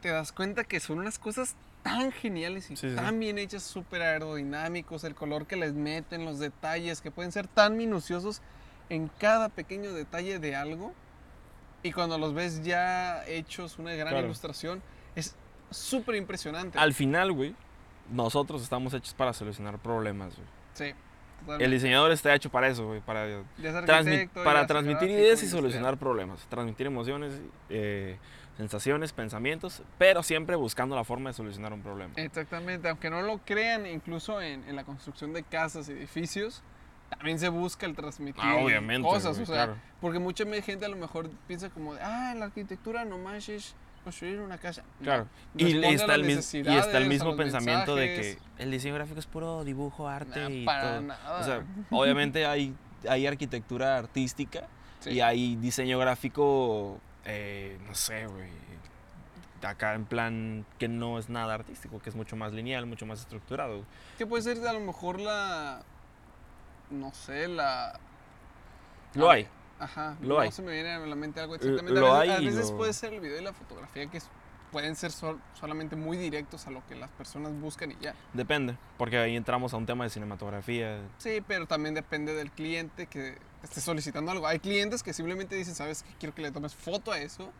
te 0.00 0.08
das 0.08 0.32
cuenta 0.32 0.64
que 0.64 0.80
son 0.80 0.98
unas 0.98 1.18
cosas 1.18 1.56
tan 1.82 2.12
geniales 2.12 2.70
y 2.70 2.74
tan 2.94 3.18
bien 3.18 3.38
hechas, 3.38 3.62
súper 3.62 4.02
aerodinámicos, 4.02 5.04
el 5.04 5.14
color 5.14 5.46
que 5.46 5.56
les 5.56 5.74
meten, 5.74 6.24
los 6.24 6.38
detalles, 6.38 7.00
que 7.00 7.10
pueden 7.10 7.32
ser 7.32 7.46
tan 7.46 7.76
minuciosos 7.76 8.42
en 8.88 9.08
cada 9.18 9.48
pequeño 9.48 9.92
detalle 9.92 10.38
de 10.38 10.56
algo. 10.56 10.92
Y 11.82 11.92
cuando 11.92 12.18
los 12.18 12.34
ves 12.34 12.62
ya 12.64 13.24
hechos, 13.26 13.78
una 13.78 13.94
gran 13.94 14.24
ilustración, 14.24 14.82
es 15.14 15.36
súper 15.70 16.16
impresionante. 16.16 16.78
Al 16.78 16.92
final, 16.92 17.32
güey, 17.32 17.54
nosotros 18.10 18.62
estamos 18.62 18.94
hechos 18.94 19.14
para 19.14 19.32
solucionar 19.32 19.78
problemas, 19.78 20.34
güey. 20.34 20.48
Sí. 20.74 20.94
El 21.60 21.70
diseñador 21.70 22.10
está 22.10 22.34
hecho 22.34 22.50
para 22.50 22.68
eso, 22.68 22.86
güey, 22.86 23.00
para, 23.00 23.44
para 24.44 24.66
transmitir 24.66 25.10
ideas 25.10 25.42
y 25.42 25.48
solucionar 25.48 25.96
problemas, 25.96 26.44
transmitir 26.48 26.88
emociones, 26.88 27.40
eh, 27.70 28.18
sensaciones, 28.58 29.12
pensamientos, 29.12 29.82
pero 29.98 30.24
siempre 30.24 30.56
buscando 30.56 30.96
la 30.96 31.04
forma 31.04 31.30
de 31.30 31.34
solucionar 31.34 31.72
un 31.72 31.80
problema. 31.80 32.12
Exactamente, 32.16 32.88
aunque 32.88 33.08
no 33.08 33.22
lo 33.22 33.38
crean, 33.38 33.86
incluso 33.86 34.42
en, 34.42 34.74
la 34.74 34.82
construcción 34.82 35.32
de 35.32 35.44
casas, 35.44 35.88
edificios, 35.88 36.64
también 37.08 37.38
se 37.38 37.48
busca 37.50 37.86
el 37.86 37.94
transmitir 37.94 38.42
ah, 38.44 38.58
cosas, 39.00 39.38
o 39.38 39.46
sea, 39.46 39.76
porque 40.00 40.18
mucha 40.18 40.44
gente 40.60 40.84
a 40.84 40.88
lo 40.88 40.96
mejor 40.96 41.30
piensa 41.46 41.70
como, 41.70 41.94
ah, 42.02 42.34
la 42.36 42.46
arquitectura 42.46 43.04
nomás 43.04 43.48
es 43.48 43.76
construir 44.02 44.40
una 44.40 44.58
casa. 44.58 44.82
Claro. 45.04 45.28
y, 45.56 45.78
está 45.84 46.16
el 46.16 46.28
y, 46.28 46.32
está 46.32 46.98
el 46.98 47.06
mismo 47.06 47.36
pensamiento 47.36 47.94
de 47.94 48.06
que 48.06 48.38
el 48.58 48.72
diseño 48.72 48.96
gráfico 48.96 49.20
es 49.20 49.26
puro 49.26 49.62
dibujo, 49.62 50.08
arte 50.08 50.44
y 50.50 50.64
todo. 50.64 51.14
O 51.40 51.44
sea, 51.44 51.64
obviamente 51.90 52.44
hay, 52.44 52.74
hay 53.08 53.24
arquitectura 53.24 53.98
artística 53.98 54.66
y 55.06 55.20
hay 55.20 55.54
diseño 55.54 55.96
gráfico 56.00 57.00
eh, 57.24 57.78
no 57.86 57.94
sé, 57.94 58.26
güey, 58.26 58.50
acá 59.66 59.94
en 59.94 60.04
plan 60.04 60.64
que 60.78 60.88
no 60.88 61.18
es 61.18 61.28
nada 61.28 61.54
artístico, 61.54 61.98
que 62.00 62.10
es 62.10 62.16
mucho 62.16 62.36
más 62.36 62.52
lineal, 62.52 62.86
mucho 62.86 63.06
más 63.06 63.20
estructurado. 63.20 63.84
¿Qué 64.16 64.26
puede 64.26 64.42
ser 64.42 64.66
a 64.66 64.72
lo 64.72 64.80
mejor 64.80 65.20
la, 65.20 65.82
no 66.90 67.12
sé, 67.12 67.48
la... 67.48 67.98
Lo 69.14 69.30
hay. 69.30 69.48
Ajá, 69.78 70.16
lo 70.20 70.34
no 70.34 70.40
hay. 70.40 70.50
se 70.50 70.62
me 70.62 70.72
viene 70.72 70.90
a 70.90 70.98
la 70.98 71.14
mente 71.14 71.40
algo 71.40 71.54
exactamente. 71.54 72.00
Lo 72.00 72.14
a 72.14 72.20
veces, 72.20 72.36
hay 72.36 72.46
a 72.46 72.50
veces 72.50 72.72
puede 72.72 72.92
ser 72.92 73.14
el 73.14 73.20
video 73.20 73.40
y 73.40 73.44
la 73.44 73.52
fotografía 73.52 74.06
que 74.06 74.20
pueden 74.70 74.96
ser 74.96 75.10
solamente 75.10 75.96
muy 75.96 76.16
directos 76.16 76.66
a 76.66 76.70
lo 76.70 76.86
que 76.86 76.94
las 76.94 77.10
personas 77.10 77.52
buscan 77.60 77.92
y 77.92 77.96
ya. 78.00 78.14
Depende, 78.32 78.76
porque 78.96 79.18
ahí 79.18 79.36
entramos 79.36 79.74
a 79.74 79.76
un 79.76 79.86
tema 79.86 80.04
de 80.04 80.10
cinematografía. 80.10 81.00
Sí, 81.18 81.42
pero 81.46 81.66
también 81.66 81.94
depende 81.94 82.34
del 82.34 82.50
cliente 82.50 83.06
que 83.06 83.36
esté 83.62 83.80
solicitando 83.80 84.30
algo. 84.30 84.46
Hay 84.46 84.58
clientes 84.58 85.02
que 85.02 85.12
simplemente 85.12 85.56
dicen, 85.56 85.74
sabes 85.74 86.02
que 86.02 86.10
quiero 86.18 86.34
que 86.34 86.42
le 86.42 86.50
tomes 86.50 86.74
foto 86.74 87.12
a 87.12 87.18
eso 87.18 87.52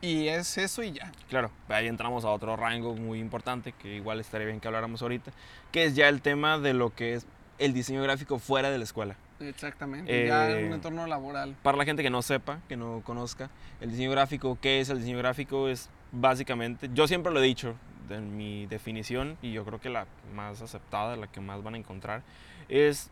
y 0.00 0.28
es 0.28 0.56
eso 0.58 0.82
y 0.82 0.92
ya. 0.92 1.12
Claro, 1.28 1.50
ahí 1.68 1.86
entramos 1.86 2.24
a 2.24 2.30
otro 2.30 2.56
rango 2.56 2.94
muy 2.94 3.18
importante 3.18 3.72
que 3.72 3.96
igual 3.96 4.20
estaría 4.20 4.46
bien 4.46 4.60
que 4.60 4.68
habláramos 4.68 5.02
ahorita, 5.02 5.32
que 5.72 5.84
es 5.84 5.94
ya 5.94 6.08
el 6.08 6.22
tema 6.22 6.58
de 6.58 6.72
lo 6.72 6.94
que 6.94 7.14
es 7.14 7.26
el 7.58 7.74
diseño 7.74 8.02
gráfico 8.02 8.38
fuera 8.38 8.70
de 8.70 8.78
la 8.78 8.84
escuela. 8.84 9.16
Exactamente, 9.40 10.26
ya 10.26 10.50
en 10.50 10.66
un 10.66 10.72
eh, 10.72 10.74
entorno 10.74 11.06
laboral. 11.06 11.56
Para 11.62 11.78
la 11.78 11.84
gente 11.84 12.02
que 12.02 12.10
no 12.10 12.22
sepa, 12.22 12.60
que 12.68 12.76
no 12.76 13.02
conozca, 13.04 13.50
el 13.80 13.90
diseño 13.90 14.10
gráfico, 14.10 14.58
¿qué 14.60 14.80
es 14.80 14.88
el 14.90 14.98
diseño 14.98 15.18
gráfico? 15.18 15.68
Es 15.68 15.88
básicamente, 16.12 16.90
yo 16.92 17.06
siempre 17.06 17.32
lo 17.32 17.40
he 17.40 17.44
dicho 17.44 17.74
en 18.08 18.36
mi 18.36 18.66
definición 18.66 19.36
y 19.42 19.52
yo 19.52 19.64
creo 19.64 19.80
que 19.80 19.88
la 19.88 20.06
más 20.34 20.62
aceptada, 20.62 21.16
la 21.16 21.26
que 21.26 21.40
más 21.40 21.62
van 21.62 21.74
a 21.74 21.78
encontrar, 21.78 22.22
es 22.68 23.10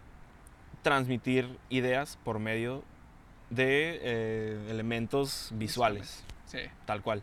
transmitir 0.82 1.58
ideas 1.70 2.18
por 2.24 2.38
medio 2.38 2.82
de 3.50 3.98
eh, 4.02 4.66
elementos 4.70 5.50
visuales. 5.54 6.24
Sí. 6.46 6.58
Tal 6.86 7.02
cual. 7.02 7.22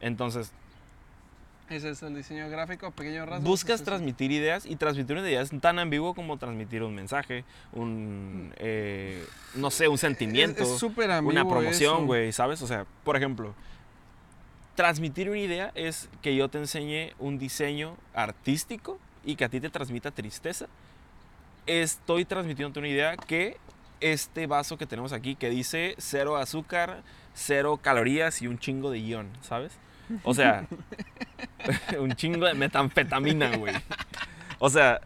Entonces... 0.00 0.52
Ese 1.70 1.90
es 1.90 2.02
el 2.02 2.14
diseño 2.14 2.50
gráfico, 2.50 2.90
pequeño 2.90 3.24
rasgo. 3.24 3.42
Buscas 3.42 3.82
transmitir 3.82 4.30
ideas 4.30 4.66
y 4.66 4.76
transmitir 4.76 5.16
una 5.16 5.26
idea 5.26 5.40
es 5.40 5.50
tan 5.60 5.78
ambiguo 5.78 6.14
como 6.14 6.36
transmitir 6.36 6.82
un 6.82 6.94
mensaje, 6.94 7.44
un, 7.72 8.52
eh, 8.58 9.24
no 9.54 9.70
sé, 9.70 9.88
un 9.88 9.96
sentimiento. 9.96 10.62
Es, 10.62 10.82
Una 10.82 11.48
promoción, 11.48 12.06
güey, 12.06 12.32
¿sabes? 12.32 12.60
O 12.60 12.66
sea, 12.66 12.84
por 13.02 13.16
ejemplo, 13.16 13.54
transmitir 14.74 15.30
una 15.30 15.38
idea 15.38 15.72
es 15.74 16.08
que 16.22 16.34
yo 16.34 16.48
te 16.48 16.58
enseñe 16.58 17.12
un 17.18 17.38
diseño 17.38 17.96
artístico 18.14 18.98
y 19.24 19.36
que 19.36 19.44
a 19.44 19.48
ti 19.48 19.60
te 19.60 19.70
transmita 19.70 20.10
tristeza 20.10 20.68
estoy 21.66 22.24
transmitiendo 22.24 22.78
una 22.80 22.88
idea 22.88 23.16
que 23.16 23.56
este 24.00 24.46
vaso 24.46 24.76
que 24.76 24.86
tenemos 24.86 25.12
aquí, 25.12 25.34
que 25.34 25.50
dice 25.50 25.94
cero 25.98 26.36
azúcar, 26.36 27.02
cero 27.32 27.78
calorías 27.80 28.42
y 28.42 28.46
un 28.46 28.58
chingo 28.58 28.90
de 28.90 29.00
guion, 29.00 29.28
¿sabes? 29.42 29.72
O 30.22 30.34
sea, 30.34 30.66
un 31.98 32.14
chingo 32.14 32.46
de 32.46 32.54
metanfetamina, 32.54 33.56
güey. 33.56 33.74
O 34.58 34.68
sea, 34.68 35.00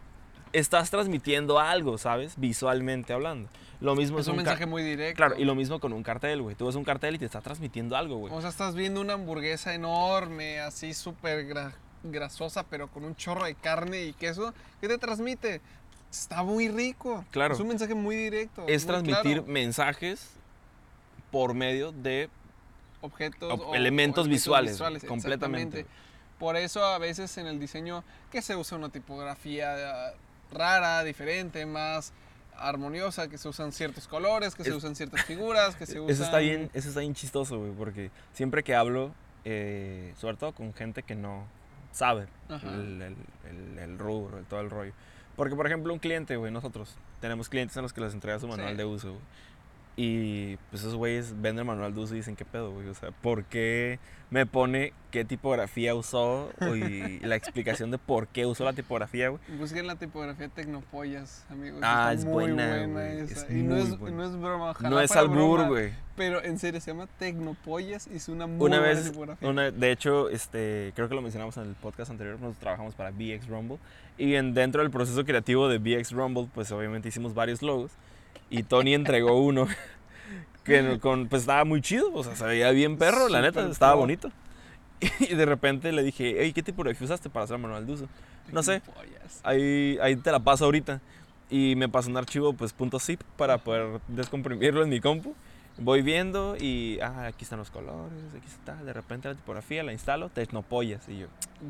estás 0.51 0.89
transmitiendo 0.89 1.59
algo, 1.59 1.97
¿sabes? 1.97 2.33
Visualmente 2.37 3.13
hablando. 3.13 3.49
Lo 3.81 3.95
mismo 3.95 4.19
es, 4.19 4.27
un, 4.27 4.35
mensaje 4.35 4.65
muy 4.65 4.83
directo. 4.83 5.15
Claro, 5.15 5.35
y 5.37 5.45
lo 5.45 5.55
mismo 5.55 5.79
con 5.79 5.93
un 5.93 6.03
cartel, 6.03 6.41
güey. 6.41 6.55
Tú 6.55 6.65
ves 6.65 6.75
un 6.75 6.83
cartel 6.83 7.15
y 7.15 7.19
te 7.19 7.25
está 7.25 7.39
transmitiendo 7.39 7.95
algo, 7.95 8.17
güey. 8.17 8.33
O 8.33 8.41
sea, 8.41 8.49
estás 8.49 8.75
viendo 8.75 8.99
una 8.99 9.13
hamburguesa 9.13 9.73
enorme, 9.73 10.59
así 10.59 10.93
súper 10.93 11.47
grasosa, 12.03 12.63
pero 12.63 12.89
con 12.89 13.05
un 13.05 13.15
chorro 13.15 13.45
de 13.45 13.55
carne 13.55 14.03
y 14.03 14.13
queso. 14.13 14.53
¿Qué 14.81 14.89
te 14.89 14.97
transmite? 14.97 15.61
Está 16.11 16.43
muy 16.43 16.67
rico. 16.67 17.23
Claro. 17.31 17.53
Es 17.53 17.59
un 17.61 17.69
mensaje 17.69 17.95
muy 17.95 18.17
directo. 18.17 18.65
Es 18.67 18.85
transmitir 18.85 19.43
mensajes 19.43 20.31
por 21.31 21.53
medio 21.53 21.93
de 21.93 22.29
objetos 23.01 23.61
o, 23.61 23.75
elementos, 23.75 24.27
visuales, 24.27 24.81
completamente. 25.07 25.85
Por 26.37 26.55
eso 26.55 26.83
a 26.83 26.97
veces 26.97 27.37
en 27.37 27.47
el 27.47 27.59
diseño 27.59 28.03
que 28.31 28.41
se 28.41 28.55
usa 28.55 28.77
una 28.77 28.89
tipografía 28.89 30.13
rara, 30.51 31.03
diferente, 31.03 31.65
más 31.65 32.13
armoniosa, 32.59 33.29
que 33.29 33.37
se 33.37 33.47
usan 33.47 33.71
ciertos 33.71 34.07
colores, 34.07 34.55
que 34.55 34.63
se 34.63 34.73
usan 34.73 34.95
ciertas 34.95 35.25
figuras, 35.25 35.75
que 35.75 35.85
se 35.85 35.99
usan... 35.99 36.09
Eso 36.13 36.23
está 36.23 36.39
bien, 36.39 36.69
eso 36.73 36.89
está 36.89 37.01
bien 37.01 37.13
chistoso, 37.13 37.59
güey, 37.59 37.71
porque 37.71 38.11
siempre 38.33 38.63
que 38.63 38.75
hablo, 38.75 39.13
eh, 39.45 40.13
sobre 40.17 40.37
todo 40.37 40.53
con 40.53 40.73
gente 40.73 41.03
que 41.03 41.15
no 41.15 41.45
sabe 41.91 42.27
el, 42.49 43.01
el, 43.01 43.79
el, 43.79 43.97
rubro, 43.97 44.43
todo 44.49 44.61
el 44.61 44.69
rollo, 44.69 44.93
porque, 45.35 45.55
por 45.55 45.65
ejemplo, 45.65 45.93
un 45.93 45.99
cliente, 45.99 46.35
güey, 46.35 46.51
nosotros 46.51 46.95
tenemos 47.21 47.49
clientes 47.49 47.75
a 47.77 47.81
los 47.81 47.93
que 47.93 48.01
les 48.01 48.13
entrega 48.13 48.39
su 48.39 48.47
manual 48.47 48.75
de 48.75 48.85
uso, 48.85 49.15
Y 50.01 50.55
pues 50.69 50.81
esos 50.83 50.95
güeyes 50.95 51.33
venden 51.41 51.59
el 51.59 51.65
manual 51.65 51.93
de 51.93 51.99
uso 51.99 52.13
y 52.13 52.19
dicen, 52.19 52.37
¿qué 52.37 52.45
pedo, 52.45 52.71
güey? 52.71 52.87
O 52.87 52.93
sea, 52.93 53.11
¿por 53.11 53.43
qué 53.43 53.99
me 54.29 54.45
pone 54.45 54.93
qué 55.11 55.25
tipografía 55.25 55.93
usó 55.93 56.51
y 56.73 57.19
la 57.25 57.35
explicación 57.35 57.91
de 57.91 57.97
por 57.97 58.29
qué 58.29 58.45
usó 58.45 58.63
la 58.63 58.71
tipografía, 58.71 59.27
güey? 59.27 59.41
Busquen 59.59 59.87
la 59.87 59.97
tipografía 59.97 60.47
Tecnopollas, 60.47 61.45
amigos. 61.49 61.81
Ah, 61.83 62.13
es 62.13 62.23
muy 62.23 62.45
buena, 62.45 63.11
esa. 63.11 63.51
y 63.51 63.61
no 63.61 63.75
es, 63.75 63.89
no 63.99 64.23
es 64.23 64.39
broma, 64.39 64.73
No 64.79 65.01
es 65.01 65.11
albur, 65.11 65.67
güey. 65.67 65.91
Pero 66.15 66.41
en 66.45 66.59
serio, 66.59 66.79
se 66.79 66.91
llama 66.91 67.07
Tecnopollas 67.19 68.07
y 68.07 68.15
es 68.15 68.29
una 68.29 68.47
muy 68.47 68.67
una 68.67 68.79
buena 68.79 69.01
tipografía. 69.01 69.49
Una, 69.49 69.69
de 69.69 69.91
hecho, 69.91 70.29
este, 70.29 70.93
creo 70.95 71.09
que 71.09 71.15
lo 71.15 71.21
mencionamos 71.21 71.57
en 71.57 71.63
el 71.63 71.75
podcast 71.75 72.09
anterior, 72.09 72.35
nosotros 72.35 72.61
trabajamos 72.61 72.95
para 72.95 73.11
BX 73.11 73.49
Rumble. 73.49 73.79
Y 74.17 74.35
en, 74.35 74.53
dentro 74.53 74.81
del 74.81 74.91
proceso 74.91 75.25
creativo 75.25 75.67
de 75.67 75.77
BX 75.77 76.13
Rumble, 76.13 76.47
pues 76.55 76.71
obviamente 76.71 77.09
hicimos 77.09 77.33
varios 77.33 77.61
logos. 77.61 77.91
Y 78.49 78.63
Tony 78.63 78.93
entregó 78.93 79.39
uno 79.41 79.67
que 80.63 80.99
con, 81.01 81.27
pues 81.27 81.43
estaba 81.43 81.65
muy 81.65 81.81
chido, 81.81 82.11
o 82.13 82.23
sea, 82.23 82.35
se 82.35 82.45
veía 82.45 82.71
bien 82.71 82.97
perro, 82.97 83.29
la 83.29 83.41
neta, 83.41 83.67
estaba 83.69 83.95
bonito. 83.95 84.31
Y 85.21 85.33
de 85.33 85.45
repente 85.45 85.93
le 85.93 86.03
dije, 86.03 86.35
hey, 86.39 86.51
¿qué 86.51 86.61
tipo 86.61 86.83
de 86.83 86.91
usaste 86.91 87.29
para 87.29 87.45
hacer 87.45 87.55
el 87.55 87.61
manual 87.61 87.85
de 87.87 87.93
uso? 87.93 88.09
No 88.51 88.63
sé, 88.63 88.81
ahí, 89.43 89.97
ahí 90.01 90.17
te 90.17 90.29
la 90.29 90.39
paso 90.39 90.65
ahorita. 90.65 90.99
y 91.49 91.75
me 91.77 91.87
pasó 91.87 92.09
un 92.09 92.17
archivo 92.17 92.51
pues 92.51 92.75
.zip 92.99 93.21
para 93.37 93.59
poder 93.59 94.01
descomprimirlo 94.09 94.83
en 94.83 94.89
mi 94.89 94.99
compu. 94.99 95.35
Voy 95.77 96.01
viendo 96.01 96.57
y, 96.59 96.99
ah, 96.99 97.27
aquí 97.27 97.45
están 97.45 97.59
los 97.59 97.71
colores, 97.71 98.19
aquí 98.35 98.47
está, 98.47 98.75
de 98.83 98.91
repente 98.91 99.29
la 99.29 99.35
tipografía, 99.35 99.81
la 99.83 99.93
instalo, 99.93 100.27
tecnopollas. 100.27 101.07
Y 101.07 101.19
yo, 101.19 101.27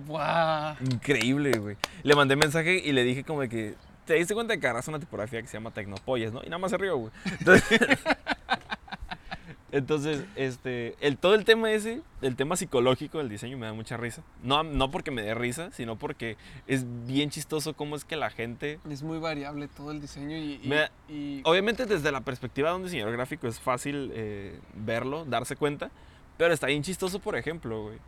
¡Guau! 0.08 0.76
increíble, 0.82 1.52
güey. 1.60 1.78
Le 2.02 2.16
mandé 2.16 2.36
mensaje 2.36 2.82
y 2.84 2.92
le 2.92 3.04
dije 3.04 3.24
como 3.24 3.42
de 3.42 3.50
que, 3.50 3.76
¿te 4.10 4.16
diste 4.16 4.34
cuenta 4.34 4.54
de 4.56 4.60
que 4.60 4.66
agarras 4.66 4.88
una 4.88 5.00
tipografía 5.00 5.40
que 5.40 5.48
se 5.48 5.54
llama 5.54 5.70
tecnopollas, 5.70 6.34
no? 6.34 6.42
Y 6.42 6.46
nada 6.48 6.58
más 6.58 6.72
se 6.72 6.78
rió, 6.80 6.98
güey. 6.98 7.12
Entonces, 7.40 7.80
entonces, 9.72 10.26
este, 10.36 10.96
el, 11.00 11.20
todo 11.20 11.36
el 11.36 11.46
tema 11.46 11.72
ese, 11.72 12.02
el 12.24 12.36
tema 12.36 12.56
psicológico 12.56 13.20
del 13.20 13.30
diseño 13.30 13.56
me 13.56 13.68
da 13.68 13.74
mucha 13.74 13.98
risa. 13.98 14.24
No, 14.42 14.64
no 14.64 14.90
porque 14.90 15.12
me 15.12 15.22
dé 15.22 15.36
risa, 15.36 15.70
sino 15.74 15.96
porque 15.96 16.38
es 16.66 16.86
bien 17.06 17.30
chistoso 17.30 17.76
cómo 17.76 17.96
es 17.96 18.04
que 18.04 18.16
la 18.16 18.32
gente 18.32 18.80
Es 18.90 19.04
muy 19.04 19.20
variable 19.20 19.68
todo 19.68 19.92
el 19.92 20.02
diseño 20.02 20.36
y... 20.38 20.60
y- 20.64 20.68
Me- 20.68 20.90
y- 21.08 21.42
Obviamente 21.46 21.86
desde 21.86 22.12
la 22.12 22.22
perspectiva 22.22 22.72
de 22.72 22.78
un 22.78 22.84
diseñador 22.84 23.14
gráfico 23.14 23.48
es 23.48 23.60
fácil 23.60 24.12
eh, 24.16 24.60
verlo, 24.74 25.24
darse 25.26 25.56
cuenta, 25.56 25.92
pero 26.38 26.52
está 26.52 26.66
bien 26.66 26.82
chistoso, 26.82 27.20
por 27.20 27.36
ejemplo, 27.36 27.84
güey, 27.84 28.00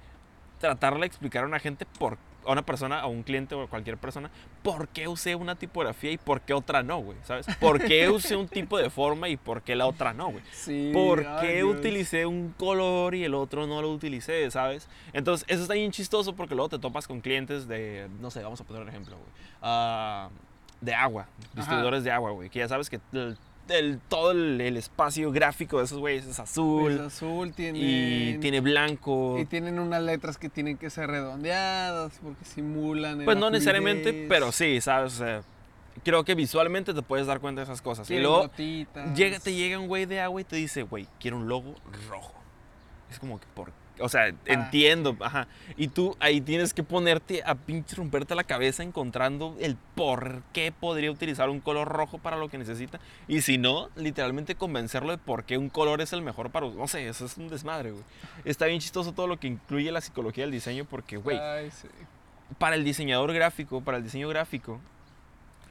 tratarle 0.60 1.02
de 1.02 1.06
explicar 1.06 1.44
a 1.44 1.48
una 1.48 1.60
gente, 1.60 1.86
por, 2.00 2.18
a 2.46 2.52
una 2.52 2.64
persona, 2.64 3.00
a 3.00 3.08
un 3.08 3.24
cliente 3.24 3.56
o 3.56 3.64
a 3.64 3.68
cualquier 3.68 3.98
persona, 3.98 4.30
por 4.64 4.88
qué 4.88 5.08
usé 5.08 5.36
una 5.36 5.56
tipografía 5.56 6.12
y 6.12 6.18
por 6.18 6.42
qué 6.42 6.54
otra 6.54 6.84
no, 6.84 7.00
güey, 7.00 7.18
¿sabes? 7.24 7.46
¿Por 7.60 7.84
qué 7.84 8.10
usé 8.10 8.36
un 8.36 8.48
tipo 8.48 8.78
de 8.78 8.90
forma 8.90 9.30
y 9.30 9.38
por 9.38 9.62
qué 9.62 9.76
la 9.76 9.88
otra 9.88 10.14
no, 10.14 10.32
güey? 10.32 10.44
sí, 10.52 10.92
¿Por 10.94 11.26
qué 11.40 11.58
Dios. 11.58 11.78
utilicé 11.78 12.26
un 12.26 12.54
color 12.58 13.16
y 13.16 13.24
el 13.24 13.34
otro 13.34 13.68
no 13.68 13.82
lo 13.82 13.92
utilicé, 13.92 14.50
¿sabes? 14.52 14.88
Entonces, 15.14 15.46
eso 15.48 15.62
está 15.64 15.74
bien 15.74 15.92
chistoso 15.92 16.36
porque 16.36 16.56
luego 16.56 16.70
te 16.70 16.80
topas 16.80 17.08
con 17.08 17.22
clientes 17.22 17.68
de, 17.68 18.10
no 18.20 18.32
sé, 18.32 18.42
vamos 18.42 18.60
a 18.62 18.64
poner 18.64 18.82
un 18.82 18.90
ejemplo, 18.90 19.16
güey. 19.18 19.30
ah, 19.62 20.30
de 20.82 20.96
agua, 20.96 21.28
distribuidores 21.54 22.04
de 22.04 22.12
agua, 22.12 22.32
güey. 22.32 22.50
Que 22.50 22.60
ya 22.60 22.68
sabes 22.68 22.90
que 22.90 23.00
el, 23.14 23.38
el- 23.72 24.00
todo 24.08 24.32
el, 24.32 24.60
el 24.62 24.78
espacio 24.78 25.32
gráfico 25.32 25.80
de 25.80 25.86
esos 25.86 25.98
güeyes 26.00 26.26
es 26.26 26.40
azul 26.40 26.92
Es 26.94 27.00
azul, 27.02 27.54
tiene... 27.54 27.80
y 27.80 28.38
tiene 28.40 28.60
blanco. 28.62 29.38
Y 29.40 29.46
tienen 29.46 29.80
unas 29.80 30.02
letras 30.04 30.38
que 30.38 30.50
tienen 30.50 30.78
que 30.78 30.90
ser 30.90 31.10
redondeadas 31.10 32.20
porque 32.22 32.46
simulan. 32.46 33.24
Pues 33.26 33.38
no 33.38 33.50
necesariamente, 33.50 34.10
fluidez. 34.10 34.30
pero 34.30 34.52
sí, 34.52 34.80
¿sabes? 34.82 35.14
O 35.14 35.18
sea, 35.18 35.42
creo 36.04 36.24
que 36.24 36.36
visualmente 36.36 36.94
te 36.94 37.02
puedes 37.02 37.28
dar 37.28 37.40
cuenta 37.40 37.62
de 37.62 37.64
esas 37.66 37.82
cosas. 37.82 38.10
Y 38.12 38.20
luego 38.20 38.44
gotitas. 38.44 39.18
llega, 39.18 39.40
te 39.40 39.54
llega 39.54 39.78
un 39.80 39.88
güey 39.88 40.06
de 40.06 40.22
agua 40.22 40.42
y 40.42 40.44
te 40.44 40.56
dice, 40.56 40.84
güey, 40.84 41.08
quiero 41.20 41.38
un 41.38 41.48
logo 41.48 41.76
rojo. 42.10 42.34
Es 43.10 43.20
como 43.20 43.40
que 43.40 43.46
por... 43.54 43.72
O 44.00 44.10
sea, 44.10 44.34
entiendo, 44.46 45.16
ajá. 45.20 45.48
Y 45.78 45.90
tú 45.90 46.16
ahí 46.20 46.42
tienes 46.42 46.74
que 46.74 46.84
ponerte 46.84 47.44
a 47.46 47.56
pinche 47.56 47.96
romperte 47.96 48.36
la 48.36 48.44
cabeza 48.44 48.84
encontrando 48.84 49.56
el 49.60 49.78
por 49.96 50.42
qué 50.54 50.72
podría 50.72 51.12
utilizar 51.12 51.50
un 51.50 51.60
color 51.60 51.88
rojo 51.88 52.18
para 52.18 52.38
lo 52.38 52.50
que 52.50 52.58
necesita. 52.58 53.00
Y 53.28 53.42
si 53.42 53.58
no, 53.58 53.90
literalmente 53.96 54.56
convencerlo 54.56 55.12
de 55.12 55.18
por 55.18 55.44
qué 55.44 55.58
un 55.58 55.70
color 55.70 56.02
es 56.02 56.14
el 56.14 56.22
mejor 56.22 56.52
para... 56.52 56.68
No 56.70 56.88
sé, 56.88 57.08
eso 57.08 57.26
es 57.26 57.38
un 57.38 57.50
desmadre, 57.50 57.92
güey. 57.92 58.04
Está 58.46 58.66
bien 58.66 58.80
chistoso 58.80 59.14
todo 59.14 59.28
lo 59.28 59.40
que 59.40 59.48
incluye 59.48 59.92
la 59.92 60.02
psicología 60.02 60.44
del 60.44 60.52
diseño 60.52 60.86
porque, 60.86 61.18
güey, 61.18 61.38
Ay, 61.38 61.70
sí. 61.72 61.88
para 62.58 62.76
el 62.76 62.84
diseñador 62.84 63.34
gráfico, 63.34 63.82
para 63.82 63.98
el 63.98 64.04
diseño 64.04 64.28
gráfico, 64.30 64.80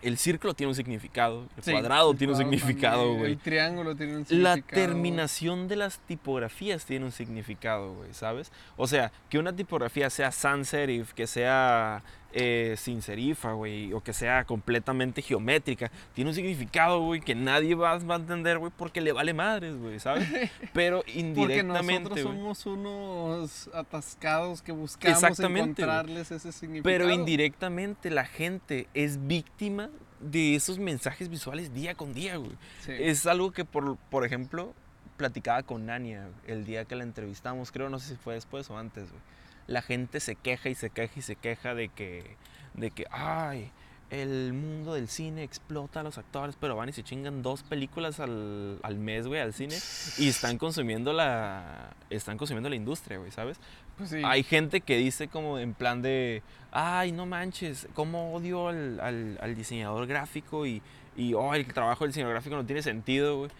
el 0.02 0.16
círculo 0.18 0.54
tiene 0.54 0.68
un 0.70 0.74
significado, 0.74 1.46
el 1.56 1.62
Sí, 1.62 1.72
cuadrado 1.72 2.12
el 2.12 2.18
tiene 2.18 2.32
un 2.32 2.38
significado, 2.38 3.14
güey. 3.14 3.32
El 3.32 3.38
triángulo 3.38 3.94
tiene 3.94 4.12
un 4.16 4.20
La 4.28 4.54
significado. 4.54 4.82
terminación 4.82 5.68
de 5.68 5.76
las 5.76 5.98
tipografías 6.00 6.84
tiene 6.84 7.04
un 7.04 7.12
significado, 7.12 7.94
güey, 7.94 8.12
¿sabes? 8.14 8.50
O 8.76 8.86
sea, 8.86 9.12
que 9.28 9.38
una 9.38 9.54
tipografía 9.54 10.08
sea 10.10 10.32
sans 10.32 10.68
serif, 10.68 11.12
que 11.12 11.26
sea 11.26 12.02
eh, 12.32 12.74
sin 12.78 13.02
serifa, 13.02 13.52
güey, 13.52 13.92
o 13.92 14.02
que 14.02 14.12
sea 14.12 14.44
completamente 14.44 15.22
geométrica, 15.22 15.90
tiene 16.14 16.30
un 16.30 16.34
significado, 16.34 17.00
güey, 17.00 17.20
que 17.20 17.34
nadie 17.34 17.74
va, 17.74 17.98
va 17.98 18.14
a 18.14 18.18
entender, 18.18 18.58
güey, 18.58 18.72
porque 18.76 19.00
le 19.00 19.12
vale 19.12 19.34
madres, 19.34 19.76
güey, 19.76 19.98
¿sabes? 19.98 20.28
Pero 20.72 20.98
Porque 20.98 21.18
indirectamente, 21.18 22.10
nosotros 22.10 22.24
güey. 22.24 22.36
somos 22.36 22.66
unos 22.66 23.70
atascados 23.74 24.62
que 24.62 24.72
buscamos 24.72 25.40
encontrarles 25.40 26.30
ese 26.30 26.52
significado. 26.52 26.84
Pero 26.84 27.10
indirectamente 27.10 28.10
la 28.10 28.24
gente 28.24 28.86
es 28.94 29.26
víctima 29.26 29.90
de 30.20 30.54
esos 30.54 30.78
mensajes 30.78 31.28
visuales 31.28 31.74
día 31.74 31.94
con 31.94 32.12
día, 32.12 32.36
güey. 32.36 32.52
Sí. 32.80 32.92
Es 32.96 33.26
algo 33.26 33.52
que, 33.52 33.64
por, 33.64 33.96
por 33.96 34.24
ejemplo, 34.24 34.74
platicaba 35.16 35.62
con 35.62 35.86
Nania 35.86 36.28
el 36.46 36.64
día 36.64 36.84
que 36.84 36.94
la 36.94 37.04
entrevistamos, 37.04 37.72
creo, 37.72 37.90
no 37.90 37.98
sé 37.98 38.10
si 38.10 38.16
fue 38.16 38.34
después 38.34 38.70
o 38.70 38.78
antes, 38.78 39.10
güey. 39.10 39.22
La 39.66 39.82
gente 39.82 40.20
se 40.20 40.34
queja 40.36 40.68
y 40.68 40.74
se 40.74 40.90
queja 40.90 41.12
y 41.16 41.22
se 41.22 41.36
queja 41.36 41.74
de 41.74 41.88
que, 41.88 42.36
de 42.74 42.90
que, 42.90 43.06
ay, 43.10 43.70
el 44.10 44.52
mundo 44.52 44.94
del 44.94 45.06
cine 45.06 45.44
explota 45.44 46.00
a 46.00 46.02
los 46.02 46.18
actores, 46.18 46.56
pero 46.60 46.74
van 46.74 46.88
y 46.88 46.92
se 46.92 47.04
chingan 47.04 47.42
dos 47.42 47.62
películas 47.62 48.18
al, 48.18 48.80
al 48.82 48.96
mes, 48.98 49.28
güey, 49.28 49.40
al 49.40 49.52
cine, 49.54 49.76
y 50.18 50.28
están 50.28 50.58
consumiendo 50.58 51.12
la, 51.12 51.94
están 52.10 52.36
consumiendo 52.36 52.68
la 52.68 52.74
industria, 52.74 53.18
güey, 53.18 53.30
¿sabes? 53.30 53.58
Pues 53.96 54.10
sí. 54.10 54.20
Hay 54.24 54.42
gente 54.42 54.80
que 54.80 54.96
dice 54.96 55.28
como 55.28 55.60
en 55.60 55.74
plan 55.74 56.02
de, 56.02 56.42
ay, 56.72 57.12
no 57.12 57.26
manches, 57.26 57.86
cómo 57.94 58.34
odio 58.34 58.66
al, 58.68 58.98
al- 58.98 59.38
al 59.40 59.54
diseñador 59.54 60.08
gráfico 60.08 60.66
y, 60.66 60.82
y 61.16 61.34
oh, 61.34 61.54
el 61.54 61.66
trabajo 61.72 62.02
del 62.02 62.10
diseñador 62.10 62.34
gráfico 62.34 62.56
no 62.56 62.66
tiene 62.66 62.82
sentido, 62.82 63.38
güey. 63.38 63.50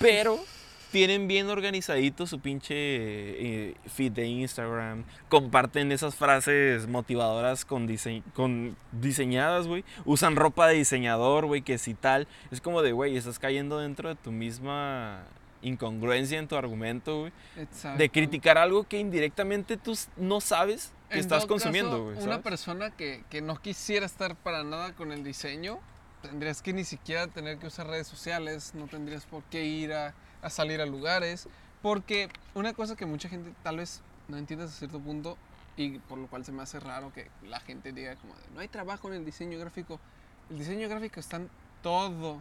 Pero 0.00 0.40
tienen 0.90 1.28
bien 1.28 1.48
organizadito 1.48 2.26
su 2.26 2.40
pinche 2.40 2.74
eh, 2.74 3.74
feed 3.86 4.12
de 4.12 4.26
Instagram, 4.26 5.04
comparten 5.28 5.92
esas 5.92 6.14
frases 6.14 6.86
motivadoras 6.88 7.64
con, 7.64 7.86
dise- 7.86 8.22
con 8.34 8.76
diseñadas, 8.92 9.66
güey. 9.66 9.84
Usan 10.04 10.36
ropa 10.36 10.66
de 10.68 10.74
diseñador, 10.74 11.46
güey, 11.46 11.62
que 11.62 11.78
si 11.78 11.94
tal. 11.94 12.26
Es 12.50 12.60
como 12.60 12.82
de, 12.82 12.92
güey, 12.92 13.16
estás 13.16 13.38
cayendo 13.38 13.78
dentro 13.78 14.08
de 14.08 14.14
tu 14.16 14.32
misma 14.32 15.22
incongruencia 15.62 16.38
en 16.38 16.48
tu 16.48 16.56
argumento, 16.56 17.20
güey 17.20 17.32
Exacto. 17.58 17.98
de 17.98 18.08
criticar 18.08 18.56
algo 18.56 18.84
que 18.84 18.98
indirectamente 18.98 19.76
tú 19.76 19.96
no 20.16 20.40
sabes 20.40 20.90
que 21.10 21.16
En 21.16 21.20
estás 21.20 21.44
consumiendo, 21.44 21.90
caso, 21.90 22.04
güey. 22.04 22.16
Una 22.24 22.40
persona 22.40 22.90
que, 22.90 23.24
que 23.28 23.42
no 23.42 23.60
quisiera 23.60 24.06
estar 24.06 24.36
para 24.36 24.64
nada 24.64 24.94
con 24.94 25.12
el 25.12 25.22
diseño, 25.22 25.78
tendrías 26.22 26.62
que 26.62 26.72
ni 26.72 26.84
siquiera 26.84 27.26
tener 27.26 27.58
que 27.58 27.66
usar 27.66 27.86
redes 27.88 28.06
sociales, 28.06 28.72
no 28.74 28.86
tendrías 28.86 29.26
por 29.26 29.42
qué 29.44 29.64
ir 29.66 29.92
a, 29.92 30.14
a 30.42 30.50
salir 30.50 30.80
a 30.80 30.86
lugares, 30.86 31.48
porque 31.82 32.28
una 32.54 32.72
cosa 32.72 32.96
que 32.96 33.06
mucha 33.06 33.28
gente 33.28 33.52
tal 33.62 33.78
vez 33.78 34.00
no 34.28 34.36
entiende 34.36 34.64
hasta 34.66 34.76
cierto 34.78 35.00
punto 35.00 35.36
y 35.76 35.98
por 35.98 36.18
lo 36.18 36.26
cual 36.26 36.44
se 36.44 36.52
me 36.52 36.62
hace 36.62 36.78
raro 36.80 37.12
que 37.12 37.28
la 37.44 37.60
gente 37.60 37.92
diga 37.92 38.16
como 38.16 38.34
de, 38.34 38.40
no 38.54 38.60
hay 38.60 38.68
trabajo 38.68 39.08
en 39.08 39.14
el 39.14 39.24
diseño 39.24 39.58
gráfico. 39.58 39.98
El 40.50 40.58
diseño 40.58 40.88
gráfico 40.88 41.20
está 41.20 41.36
en 41.36 41.48
todo. 41.82 42.40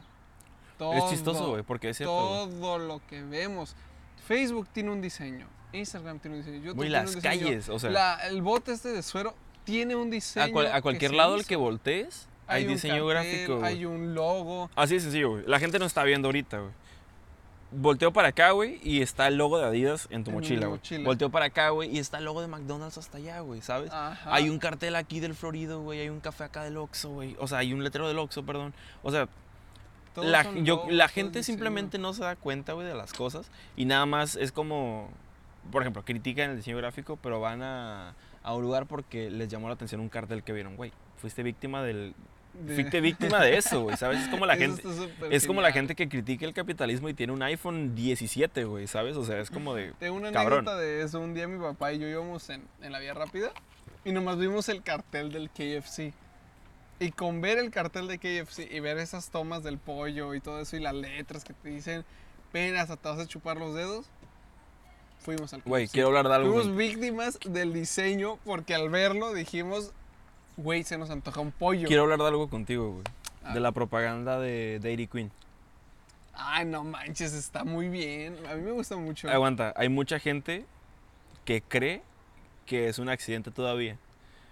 Todo. 0.77 0.93
Es 0.93 1.09
chistoso, 1.09 1.49
güey, 1.49 1.63
porque 1.63 1.89
es 1.89 1.97
cierto. 1.97 2.13
Todo 2.15 2.77
lo 2.77 3.01
que 3.07 3.21
vemos. 3.21 3.75
Facebook 4.27 4.67
tiene 4.71 4.91
un 4.91 5.01
diseño. 5.01 5.47
Instagram 5.73 6.19
tiene 6.19 6.37
un 6.37 6.43
diseño. 6.43 6.63
YouTube 6.63 6.75
Güey, 6.77 6.89
tiene 6.89 7.03
las 7.03 7.15
un 7.15 7.21
diseño. 7.21 7.45
calles, 7.45 7.69
o 7.69 7.79
sea, 7.79 7.89
La- 7.91 8.15
el 8.27 8.41
bote 8.41 8.71
este 8.71 8.89
de 8.89 9.03
suero 9.03 9.35
tiene 9.65 9.95
un 9.95 10.09
diseño. 10.09 10.45
a, 10.45 10.51
cual- 10.51 10.71
a 10.71 10.81
cualquier 10.81 11.13
lado 11.13 11.35
al 11.35 11.45
que 11.45 11.55
voltees, 11.55 12.27
hay, 12.47 12.65
un 12.65 12.73
diseño 12.73 13.05
cartel, 13.07 13.47
gráfico. 13.47 13.65
Hay 13.65 13.85
un 13.85 14.13
logo. 14.15 14.69
Así 14.75 14.95
de 14.95 14.99
sencillo, 15.01 15.29
güey. 15.31 15.43
La 15.45 15.59
gente 15.59 15.77
no 15.79 15.85
está 15.85 16.03
viendo 16.03 16.27
ahorita, 16.29 16.59
güey. 16.59 16.71
Volteo 17.71 18.11
para 18.11 18.29
acá, 18.29 18.49
güey, 18.51 18.79
y 18.83 19.01
está 19.03 19.27
el 19.27 19.35
logo 19.37 19.59
de 19.59 19.65
Adidas 19.65 20.07
en 20.09 20.23
tu 20.23 20.31
En 20.31 20.37
mochila, 20.37 20.67
güey. 20.67 21.03
Volteo 21.03 21.29
para 21.29 21.45
acá, 21.45 21.69
güey, 21.69 21.95
y 21.95 21.99
está 21.99 22.17
el 22.17 22.25
logo 22.25 22.41
de 22.41 22.47
McDonald's 22.47 22.97
hasta 22.97 23.19
allá, 23.19 23.41
güey, 23.41 23.61
¿sabes? 23.61 23.91
Ajá. 23.91 24.33
Hay 24.33 24.49
un 24.49 24.57
cartel 24.57 24.95
aquí 24.95 25.19
del 25.19 25.35
Florido, 25.35 25.81
güey, 25.81 25.99
hay 25.99 26.09
un 26.09 26.19
café 26.19 26.45
acá 26.45 26.63
del 26.63 26.77
Oxxo, 26.77 27.09
güey. 27.09 27.35
O 27.39 27.47
sea, 27.47 27.59
hay 27.59 27.71
un 27.73 27.83
letrero 27.83 28.07
del 28.07 28.17
Oxxo, 28.17 28.43
perdón. 28.43 28.73
O 29.03 29.11
sea, 29.11 29.27
la, 30.15 30.43
yo- 30.63 30.85
logos, 30.89 31.11
gente 31.11 31.39
diseño. 31.39 31.43
simplemente 31.57 31.99
no 31.99 32.13
se 32.13 32.23
da 32.23 32.35
cuenta, 32.35 32.73
güey, 32.73 32.87
de 32.87 32.95
las 32.95 33.13
cosas. 33.13 33.51
Y 33.77 33.85
nada 33.85 34.05
más 34.07 34.35
es 34.35 34.51
como, 34.51 35.09
por 35.71 35.83
ejemplo, 35.83 36.03
critican 36.03 36.49
el 36.49 36.57
diseño 36.57 36.77
gráfico, 36.77 37.19
pero 37.21 37.39
van 37.39 37.61
a, 37.61 38.15
a 38.41 38.53
un 38.55 38.63
lugar 38.63 38.87
porque 38.87 39.29
les 39.29 39.47
llamó 39.47 39.67
la 39.67 39.75
atención 39.75 40.01
un 40.01 40.09
cartel 40.09 40.41
que 40.43 40.53
vieron, 40.53 40.75
güey. 40.75 40.91
Fuiste 41.17 41.43
víctima 41.43 41.83
del... 41.83 42.15
Fuiste 42.65 43.01
víctima 43.01 43.41
de 43.41 43.57
eso, 43.57 43.81
güey, 43.83 43.97
¿sabes? 43.97 44.21
Es 44.21 44.27
como 44.27 44.45
la 44.45 44.55
gente... 44.57 44.83
Es 45.29 45.47
como 45.47 45.61
la 45.61 45.71
gente 45.71 45.95
que 45.95 46.09
critica 46.09 46.45
el 46.45 46.53
capitalismo 46.53 47.09
y 47.09 47.13
tiene 47.13 47.33
un 47.33 47.41
iPhone 47.41 47.95
17, 47.95 48.65
güey, 48.65 48.87
¿sabes? 48.87 49.15
O 49.15 49.23
sea, 49.25 49.39
es 49.39 49.49
como 49.49 49.73
de... 49.75 49.93
Tengo 49.99 50.17
una 50.17 50.31
Cabrón. 50.31 50.59
anécdota 50.59 50.77
de 50.77 51.03
eso. 51.03 51.19
Un 51.19 51.33
día 51.33 51.47
mi 51.47 51.59
papá 51.59 51.93
y 51.93 51.99
yo 51.99 52.07
íbamos 52.07 52.49
en, 52.49 52.63
en 52.81 52.91
la 52.91 52.99
vía 52.99 53.13
rápida 53.13 53.51
y 54.03 54.11
nomás 54.11 54.37
vimos 54.37 54.69
el 54.69 54.81
cartel 54.83 55.31
del 55.31 55.49
KFC. 55.49 56.13
Y 57.01 57.11
con 57.11 57.39
ver 57.39 57.57
el 57.59 57.71
cartel 57.71 58.07
de 58.07 58.17
KFC 58.17 58.69
y 58.71 58.79
ver 58.81 58.97
esas 58.97 59.29
tomas 59.29 59.63
del 59.63 59.77
pollo 59.77 60.33
y 60.33 60.41
todo 60.41 60.59
eso 60.59 60.75
y 60.75 60.81
las 60.81 60.93
letras 60.93 61.45
que 61.45 61.53
te 61.53 61.69
dicen, 61.69 62.03
ven 62.51 62.75
hasta 62.75 62.97
te 62.97 63.07
vas 63.07 63.19
a 63.19 63.25
chupar 63.25 63.55
los 63.57 63.73
dedos, 63.73 64.09
fuimos 65.19 65.53
al 65.53 65.61
Güey, 65.61 65.87
quiero 65.87 66.09
hablar 66.09 66.27
de 66.27 66.35
algo. 66.35 66.53
Fuimos 66.53 66.75
víctimas 66.75 67.39
del 67.45 67.71
diseño 67.71 68.37
porque 68.43 68.75
al 68.75 68.89
verlo 68.89 69.33
dijimos, 69.33 69.93
güey, 70.59 70.83
se 70.83 70.97
nos 70.97 71.09
antoja 71.09 71.41
un 71.41 71.51
pollo. 71.51 71.87
Quiero 71.87 72.03
hablar 72.03 72.19
de 72.19 72.27
algo 72.27 72.49
contigo, 72.49 72.91
güey. 72.91 73.03
Ah. 73.43 73.53
De 73.53 73.59
la 73.59 73.71
propaganda 73.71 74.39
de 74.39 74.79
Dairy 74.81 75.07
Queen. 75.07 75.31
Ay, 76.33 76.65
no 76.65 76.83
manches, 76.83 77.33
está 77.33 77.63
muy 77.63 77.89
bien. 77.89 78.37
A 78.49 78.55
mí 78.55 78.61
me 78.61 78.71
gusta 78.71 78.95
mucho. 78.95 79.29
Aguanta, 79.29 79.73
hay 79.75 79.89
mucha 79.89 80.19
gente 80.19 80.65
que 81.45 81.61
cree 81.61 82.01
que 82.65 82.87
es 82.87 82.99
un 82.99 83.09
accidente 83.09 83.51
todavía. 83.51 83.97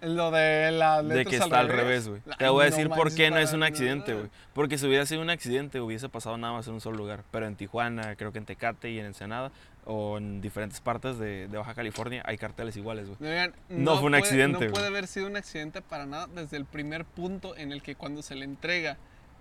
Lo 0.00 0.30
de 0.30 0.70
las 0.70 1.06
de 1.08 1.24
que 1.24 1.36
está 1.36 1.58
al 1.58 1.68
revés, 1.68 2.08
güey. 2.08 2.20
Te 2.38 2.48
voy 2.48 2.66
a 2.66 2.70
no 2.70 2.76
decir 2.76 2.88
por 2.88 3.12
qué 3.12 3.30
no 3.30 3.38
es 3.38 3.52
un 3.52 3.64
accidente, 3.64 4.14
güey. 4.14 4.28
Porque 4.54 4.78
si 4.78 4.86
hubiera 4.86 5.04
sido 5.06 5.22
un 5.22 5.30
accidente, 5.30 5.80
hubiese 5.80 6.08
pasado 6.08 6.36
nada 6.38 6.52
más 6.52 6.68
en 6.68 6.74
un 6.74 6.80
solo 6.80 6.96
lugar. 6.96 7.24
Pero 7.32 7.46
en 7.46 7.56
Tijuana, 7.56 8.14
creo 8.14 8.30
que 8.30 8.38
en 8.38 8.44
Tecate 8.44 8.90
y 8.90 9.00
en 9.00 9.06
Ensenada, 9.06 9.50
o 9.90 10.18
en 10.18 10.40
diferentes 10.42 10.80
partes 10.80 11.18
de, 11.18 11.48
de 11.48 11.56
Baja 11.58 11.74
California, 11.74 12.22
hay 12.26 12.36
carteles 12.36 12.76
iguales, 12.76 13.08
güey. 13.08 13.30
Oigan, 13.30 13.54
No 13.70 13.94
fue 13.96 14.04
un 14.04 14.10
puede- 14.12 14.22
accidente, 14.22 14.52
No 14.52 14.58
güey. 14.58 14.70
puede 14.70 14.86
haber 14.86 15.06
sido 15.06 15.26
un 15.26 15.36
accidente 15.36 15.80
para 15.82 16.04
nada 16.04 16.26
desde 16.26 16.58
el 16.58 16.66
primer 16.66 17.04
punto 17.06 17.56
en 17.56 17.72
el 17.72 17.82
que 17.82 17.94
cuando 17.94 18.20
se 18.22 18.34
le 18.34 18.44
entrega 18.44 18.98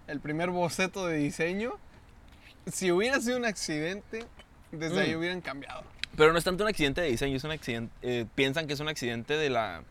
el 0.08 0.22
primer 0.22 0.50
boceto 0.50 1.06
de 1.06 1.18
diseño, 1.18 1.74
si 2.66 2.92
hubiera 2.92 3.20
sido 3.20 3.38
un 3.38 3.46
accidente, 3.46 4.26
desde 4.72 5.02
ahí 5.02 5.14
Mm. 5.16 5.18
hubieran 5.20 5.42
cambiado. 5.42 5.84
Pero 6.16 6.32
no 6.32 6.38
es 6.40 6.44
tanto 6.46 6.64
un 6.64 6.70
accidente 6.70 7.02
de 7.02 7.10
diseño, 7.10 7.36
es 7.36 7.44
un 7.44 7.52
accidente. 7.52 7.94
eh, 8.02 8.26
piensan 8.34 8.68
que 8.68 8.74
es 8.74 8.80
un 8.80 8.88
accidente 8.88 9.36
de 9.38 9.50
la. 9.50 9.84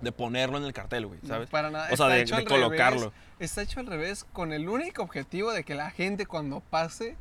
de 0.00 0.12
ponerlo 0.12 0.58
en 0.58 0.64
el 0.64 0.72
cartel, 0.72 1.06
güey, 1.06 1.18
No, 1.22 1.28
¿sabes? 1.28 1.50
para 1.50 1.70
nada. 1.72 1.88
O 1.90 1.96
sea, 1.96 2.06
de, 2.06 2.18
de 2.18 2.20
al 2.22 2.28
revés. 2.28 2.44
colocarlo. 2.46 3.12
Está 3.40 3.62
hecho 3.62 3.80
al 3.80 3.86
revés 3.88 4.22
con 4.32 4.52
el 4.52 4.68
único 4.68 5.02
objetivo 5.02 5.50
de 5.52 5.64
que 5.64 5.74
la 5.74 5.90
gente 5.90 6.24
cuando 6.24 6.60
pase 6.60 7.16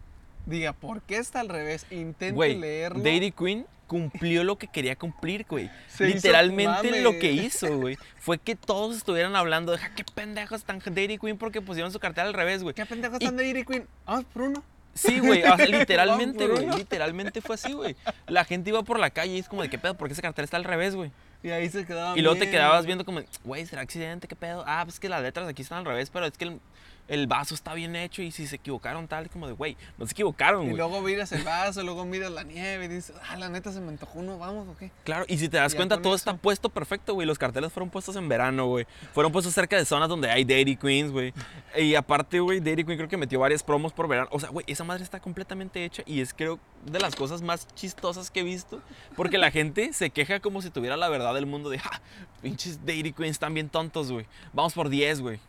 diga, 0.47 0.73
¿por 0.73 1.01
qué 1.01 1.17
está 1.17 1.39
al 1.39 1.49
revés? 1.49 1.85
Intente 1.91 2.31
Güey, 2.31 2.57
leerlo. 2.57 3.03
Dairy 3.03 3.31
Queen 3.31 3.65
cumplió 3.85 4.43
lo 4.43 4.57
que 4.57 4.67
quería 4.67 4.95
cumplir, 4.95 5.45
güey. 5.47 5.69
Se 5.87 6.05
Literalmente 6.05 7.01
lo 7.01 7.11
que 7.19 7.31
hizo, 7.31 7.77
güey, 7.77 7.97
fue 8.17 8.37
que 8.37 8.55
todos 8.55 8.97
estuvieran 8.97 9.35
hablando 9.35 9.71
de 9.71 9.77
"Ja, 9.77 9.93
qué 9.95 10.03
pendejos 10.03 10.59
están 10.59 10.81
Dairy 10.83 11.17
Queen 11.17 11.37
porque 11.37 11.61
pusieron 11.61 11.91
su 11.91 11.99
cartel 11.99 12.27
al 12.27 12.33
revés, 12.33 12.63
güey. 12.63 12.73
¿Qué 12.73 12.85
pendejos 12.85 13.19
están 13.19 13.37
Dairy 13.37 13.65
Queen? 13.65 13.87
Vamos 14.05 14.25
por 14.25 14.43
uno. 14.43 14.63
Sí, 14.93 15.19
güey, 15.19 15.43
o 15.43 15.55
sea, 15.55 15.65
literalmente, 15.67 16.47
por 16.47 16.63
güey, 16.63 16.77
literalmente 16.77 17.41
fue 17.41 17.55
así, 17.55 17.71
güey. 17.73 17.95
La 18.25 18.45
gente 18.45 18.71
iba 18.71 18.81
por 18.81 18.99
la 18.99 19.11
calle 19.11 19.33
y 19.35 19.39
es 19.39 19.47
como 19.47 19.61
de 19.61 19.69
qué 19.69 19.77
pedo, 19.77 19.95
porque 19.95 20.13
ese 20.13 20.23
cartel 20.23 20.45
está 20.45 20.57
al 20.57 20.63
revés, 20.63 20.95
güey. 20.95 21.11
Y 21.43 21.51
ahí 21.51 21.69
se 21.69 21.85
quedaban 21.85 22.17
Y 22.17 22.21
luego 22.23 22.39
te 22.39 22.49
quedabas 22.49 22.87
viendo 22.87 23.05
como, 23.05 23.21
güey, 23.43 23.63
¿será 23.67 23.83
accidente? 23.83 24.27
¿Qué 24.27 24.35
pedo? 24.35 24.63
Ah, 24.65 24.81
pues 24.85 24.99
que 24.99 25.07
las 25.07 25.21
letras 25.21 25.47
aquí 25.47 25.61
están 25.61 25.79
al 25.79 25.85
revés, 25.85 26.09
pero 26.09 26.25
es 26.25 26.35
que 26.35 26.45
el, 26.45 26.59
el 27.07 27.27
vaso 27.27 27.55
está 27.55 27.73
bien 27.73 27.95
hecho 27.95 28.21
y 28.21 28.31
si 28.31 28.47
se 28.47 28.57
equivocaron 28.57 29.07
tal, 29.07 29.29
como 29.29 29.47
de, 29.47 29.53
güey, 29.53 29.77
no 29.97 30.05
se 30.05 30.11
equivocaron, 30.11 30.63
Y 30.63 30.65
güey. 30.65 30.77
luego 30.77 31.01
miras 31.01 31.31
el 31.31 31.43
vaso, 31.45 31.83
luego 31.83 32.05
miras 32.05 32.31
la 32.31 32.43
nieve 32.43 32.85
y 32.85 32.87
dices, 32.87 33.15
ah, 33.29 33.35
la 33.37 33.49
neta 33.49 33.71
se 33.71 33.79
me 33.79 33.89
antojó 33.89 34.19
uno, 34.19 34.37
vamos 34.37 34.67
o 34.67 34.77
qué. 34.77 34.91
Claro, 35.03 35.25
y 35.27 35.37
si 35.37 35.49
te 35.49 35.57
das 35.57 35.73
cuenta, 35.75 35.97
todo 35.97 36.15
eso. 36.15 36.29
está 36.29 36.35
puesto 36.37 36.69
perfecto, 36.69 37.13
güey. 37.13 37.25
Los 37.27 37.37
carteles 37.37 37.71
fueron 37.71 37.89
puestos 37.89 38.15
en 38.15 38.27
verano, 38.27 38.67
güey. 38.67 38.85
Fueron 39.13 39.31
puestos 39.31 39.53
cerca 39.53 39.77
de 39.77 39.85
zonas 39.85 40.09
donde 40.09 40.29
hay 40.29 40.43
Dairy 40.45 40.75
Queens, 40.75 41.11
güey. 41.11 41.33
Y 41.77 41.93
aparte, 41.93 42.39
güey, 42.39 42.59
Dairy 42.59 42.83
Queen 42.83 42.97
creo 42.97 43.09
que 43.09 43.17
metió 43.17 43.39
varias 43.39 43.61
promos 43.61 43.93
por 43.93 44.07
verano. 44.07 44.27
O 44.31 44.39
sea, 44.39 44.49
güey, 44.49 44.65
esa 44.67 44.83
madre 44.83 45.03
está 45.03 45.19
completamente 45.19 45.85
hecha 45.85 46.01
y 46.07 46.21
es 46.21 46.33
creo 46.33 46.59
de 46.85 46.99
las 46.99 47.15
cosas 47.15 47.41
más 47.43 47.67
chistosas 47.75 48.31
que 48.31 48.39
he 48.39 48.43
visto. 48.43 48.81
Porque 49.15 49.37
la 49.37 49.51
gente 49.51 49.93
se 49.93 50.09
queja 50.09 50.39
como 50.39 50.61
si 50.61 50.69
tuviera 50.71 50.97
la 50.97 51.07
verdad 51.09 51.35
del 51.35 51.45
mundo 51.45 51.69
de, 51.69 51.77
ja, 51.79 52.01
pinches 52.41 52.83
Dairy 52.85 53.13
Queens 53.13 53.31
están 53.35 53.53
bien 53.53 53.69
tontos, 53.69 54.11
güey. 54.11 54.25
Vamos 54.53 54.73
por 54.73 54.89
10, 54.89 55.21
güey. 55.21 55.39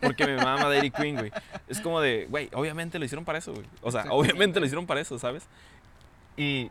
Porque 0.00 0.26
me 0.26 0.36
mama 0.36 0.68
Dairy 0.68 0.90
Queen, 0.90 1.16
güey. 1.16 1.32
Es 1.68 1.80
como 1.80 2.00
de, 2.00 2.26
güey, 2.28 2.50
obviamente 2.54 2.98
lo 2.98 3.04
hicieron 3.04 3.24
para 3.24 3.38
eso, 3.38 3.52
güey. 3.52 3.66
O 3.82 3.90
sea, 3.90 4.06
obviamente 4.10 4.60
lo 4.60 4.66
hicieron 4.66 4.86
para 4.86 5.00
eso, 5.00 5.18
¿sabes? 5.18 5.46
Y 6.36 6.70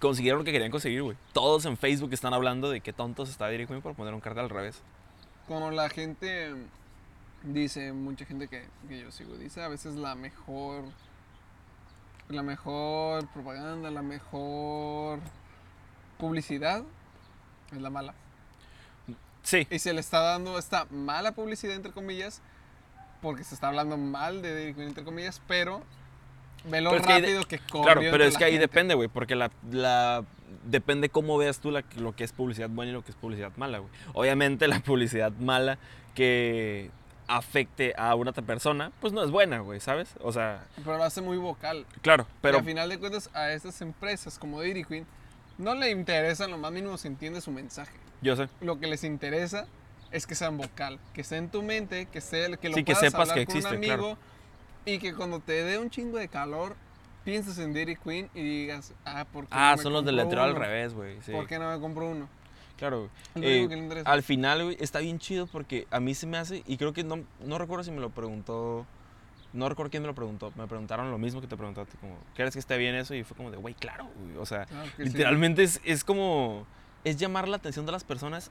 consiguieron 0.00 0.38
lo 0.38 0.44
que 0.44 0.52
querían 0.52 0.70
conseguir, 0.70 1.02
güey. 1.02 1.16
Todos 1.32 1.64
en 1.66 1.76
Facebook 1.76 2.12
están 2.12 2.34
hablando 2.34 2.70
de 2.70 2.80
qué 2.80 2.92
tontos 2.92 3.28
está 3.28 3.46
Dairy 3.46 3.66
Queen 3.66 3.82
por 3.82 3.94
poner 3.94 4.14
un 4.14 4.20
cartel 4.20 4.44
al 4.44 4.50
revés. 4.50 4.82
Como 5.48 5.70
la 5.70 5.88
gente 5.88 6.54
dice, 7.44 7.92
mucha 7.92 8.24
gente 8.24 8.48
que, 8.48 8.66
que 8.88 9.00
yo 9.00 9.10
sigo, 9.12 9.36
dice 9.36 9.62
a 9.62 9.68
veces 9.68 9.94
la 9.94 10.14
mejor, 10.14 10.84
la 12.28 12.42
mejor 12.42 13.26
propaganda, 13.28 13.90
la 13.90 14.02
mejor 14.02 15.20
publicidad 16.18 16.82
es 17.72 17.80
la 17.80 17.90
mala. 17.90 18.14
Sí, 19.46 19.64
Y 19.70 19.78
se 19.78 19.92
le 19.92 20.00
está 20.00 20.18
dando 20.20 20.58
esta 20.58 20.86
mala 20.90 21.30
publicidad, 21.32 21.76
entre 21.76 21.92
comillas, 21.92 22.40
porque 23.22 23.44
se 23.44 23.54
está 23.54 23.68
hablando 23.68 23.96
mal 23.96 24.42
de 24.42 24.52
Dairy 24.54 24.74
Queen, 24.74 24.88
entre 24.88 25.04
comillas, 25.04 25.40
pero 25.46 25.82
ve 26.64 26.80
lo 26.80 26.94
es 26.96 27.02
que 27.06 27.12
rápido 27.12 27.44
que 27.44 27.58
corrió 27.60 27.84
claro, 27.84 28.00
pero 28.10 28.24
es 28.24 28.36
que 28.36 28.44
ahí 28.44 28.52
gente. 28.52 28.62
depende, 28.66 28.94
güey, 28.94 29.08
porque 29.08 29.36
la, 29.36 29.52
la- 29.70 30.24
depende 30.64 31.08
cómo 31.10 31.38
veas 31.38 31.60
tú 31.60 31.70
la- 31.70 31.84
lo 31.96 32.16
que 32.16 32.24
es 32.24 32.32
publicidad 32.32 32.68
buena 32.68 32.90
y 32.90 32.94
lo 32.94 33.04
que 33.04 33.12
es 33.12 33.16
publicidad 33.16 33.52
mala, 33.56 33.78
güey. 33.78 33.90
Obviamente 34.14 34.66
la 34.66 34.80
publicidad 34.80 35.30
mala 35.32 35.78
que 36.16 36.90
afecte 37.28 37.94
a 37.96 38.14
una 38.16 38.30
otra 38.30 38.42
persona, 38.44 38.90
pues 39.00 39.12
no 39.12 39.22
es 39.22 39.30
buena, 39.30 39.60
güey, 39.60 39.78
¿sabes? 39.80 40.08
O 40.22 40.32
sea, 40.32 40.64
Pero 40.84 40.96
lo 40.96 41.04
hace 41.04 41.20
muy 41.20 41.36
vocal. 41.36 41.86
claro, 42.02 42.24
Pero 42.24 42.38
pero 42.42 42.58
al 42.58 42.64
final 42.64 42.88
de 42.88 42.98
cuentas, 42.98 43.30
a 43.32 43.52
estas 43.52 43.80
empresas 43.80 44.38
como 44.38 44.60
Dairy 44.60 44.84
Queen, 44.84 45.06
no 45.58 45.74
le 45.74 45.90
interesa 45.90 46.44
en 46.44 46.50
lo 46.52 46.58
más 46.58 46.72
mínimo 46.72 46.96
si 46.98 47.08
entiende 47.08 47.40
su 47.40 47.50
mensaje. 47.50 47.92
yo 48.22 48.36
sé. 48.36 48.48
Lo 48.60 48.78
que 48.78 48.86
les 48.86 49.04
interesa 49.04 49.66
es 50.10 50.26
que 50.26 50.34
sean 50.34 50.56
vocal, 50.56 50.98
que 51.14 51.20
esté 51.22 51.36
en 51.36 51.48
tu 51.50 51.62
mente, 51.62 52.06
que, 52.06 52.18
esté, 52.18 52.56
que 52.58 52.68
lo 52.68 52.74
Sí, 52.76 52.84
que 52.84 52.92
puedas 52.94 53.00
sepas 53.00 53.30
hablar 53.30 53.34
que 53.38 53.46
con 53.46 53.54
un 53.54 53.58
existe, 53.58 53.76
amigo 53.76 53.96
claro. 54.14 54.18
y 54.84 54.98
que 54.98 55.14
cuando 55.14 55.40
te 55.40 55.64
dé 55.64 55.78
un 55.78 55.90
chingo 55.90 56.18
de 56.18 56.28
calor, 56.28 56.76
pienses 57.24 57.58
en 57.58 57.74
Dairy 57.74 57.96
Queen 57.96 58.30
y 58.34 58.42
digas, 58.42 58.92
ah, 59.04 59.24
¿por 59.32 59.44
qué 59.44 59.50
Ah, 59.52 59.70
no 59.72 59.76
me 59.78 59.82
son 59.82 59.92
los 59.92 60.04
del 60.04 60.16
letrero 60.16 60.42
al 60.42 60.54
revés, 60.54 60.94
güey. 60.94 61.20
Sí. 61.22 61.32
¿Por 61.32 61.46
qué 61.46 61.58
no 61.58 61.70
me 61.72 61.80
compro 61.80 62.08
uno? 62.08 62.28
Claro. 62.78 63.08
Eh, 63.36 63.66
que 63.68 64.02
al 64.04 64.22
final, 64.22 64.62
güey, 64.64 64.76
está 64.80 65.00
bien 65.00 65.18
chido 65.18 65.46
porque 65.46 65.86
a 65.90 65.98
mí 65.98 66.14
se 66.14 66.26
me 66.26 66.36
hace, 66.38 66.62
y 66.66 66.76
creo 66.76 66.92
que 66.92 67.02
no, 67.04 67.24
no 67.44 67.58
recuerdo 67.58 67.82
si 67.84 67.90
me 67.90 68.00
lo 68.00 68.10
preguntó, 68.10 68.86
no 69.56 69.68
recuerdo 69.68 69.90
quién 69.90 70.02
me 70.02 70.06
lo 70.06 70.14
preguntó, 70.14 70.52
me 70.56 70.66
preguntaron 70.66 71.10
lo 71.10 71.18
mismo 71.18 71.40
que 71.40 71.46
te 71.46 71.56
preguntaste, 71.56 71.96
como, 71.98 72.16
¿crees 72.34 72.52
que 72.52 72.58
esté 72.60 72.76
bien 72.78 72.94
eso? 72.94 73.14
Y 73.14 73.24
fue 73.24 73.36
como 73.36 73.50
de, 73.50 73.56
güey, 73.56 73.74
claro, 73.74 74.08
güey, 74.16 74.36
o 74.36 74.46
sea, 74.46 74.66
Claro 74.66 74.88
sí. 74.96 75.04
literalmente 75.04 75.62
es, 75.62 75.80
es 75.84 76.04
como, 76.04 76.66
es 77.04 77.16
llamar 77.16 77.48
la 77.48 77.56
atención 77.56 77.84
de 77.86 77.92
las 77.92 78.04
personas 78.04 78.50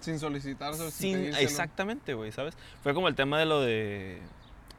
Sin 0.00 0.18
solicitar, 0.18 0.74
sin, 0.74 0.90
sin, 0.90 1.34
exactamente, 1.36 2.14
güey, 2.14 2.32
¿sabes? 2.32 2.56
Fue 2.82 2.94
como 2.94 3.08
el 3.08 3.14
tema 3.14 3.38
de 3.38 3.46
lo 3.46 3.60
de, 3.60 4.20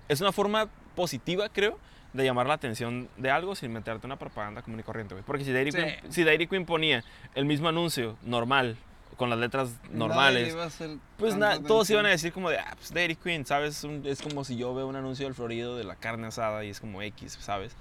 es 0.07 0.21
una 0.21 0.31
forma 0.31 0.67
positiva, 0.95 1.49
creo, 1.49 1.77
de 2.13 2.25
llamar 2.25 2.47
la 2.47 2.55
atención 2.55 3.07
de 3.17 3.31
algo 3.31 3.55
sin 3.55 3.71
meterte 3.71 4.05
una 4.05 4.17
propaganda 4.17 4.61
común 4.61 4.79
y 4.79 4.83
corriente, 4.83 5.13
güey. 5.13 5.23
Porque 5.23 5.45
si 5.45 5.53
Dairy, 5.53 5.71
Sí. 5.71 5.77
Queen, 5.77 6.11
si 6.11 6.23
Dairy 6.23 6.47
Queen 6.47 6.65
ponía 6.65 7.03
el 7.35 7.45
mismo 7.45 7.69
anuncio 7.69 8.17
normal, 8.23 8.77
con 9.21 9.29
las 9.29 9.37
letras 9.37 9.69
normales, 9.91 10.47
le 10.47 10.53
iba 10.53 10.63
a 10.63 10.65
hacer 10.67 10.97
pues 11.17 11.35
nada, 11.35 11.61
todos 11.61 11.87
iban 11.91 12.07
a 12.07 12.09
decir 12.09 12.33
como 12.33 12.49
de, 12.49 12.57
ah, 12.57 12.73
pues 12.75 12.91
Dairy 12.91 13.15
Queen, 13.15 13.45
¿sabes? 13.45 13.83
Un- 13.83 14.01
es 14.07 14.19
como 14.19 14.43
si 14.43 14.57
yo 14.57 14.73
veo 14.73 14.87
un 14.87 14.95
anuncio 14.95 15.27
del 15.27 15.35
Florido 15.35 15.77
de 15.77 15.83
la 15.83 15.95
carne 15.95 16.25
asada 16.25 16.65
y 16.65 16.69
es 16.69 16.79
como 16.79 17.03
X, 17.03 17.37
¿sabes? 17.39 17.73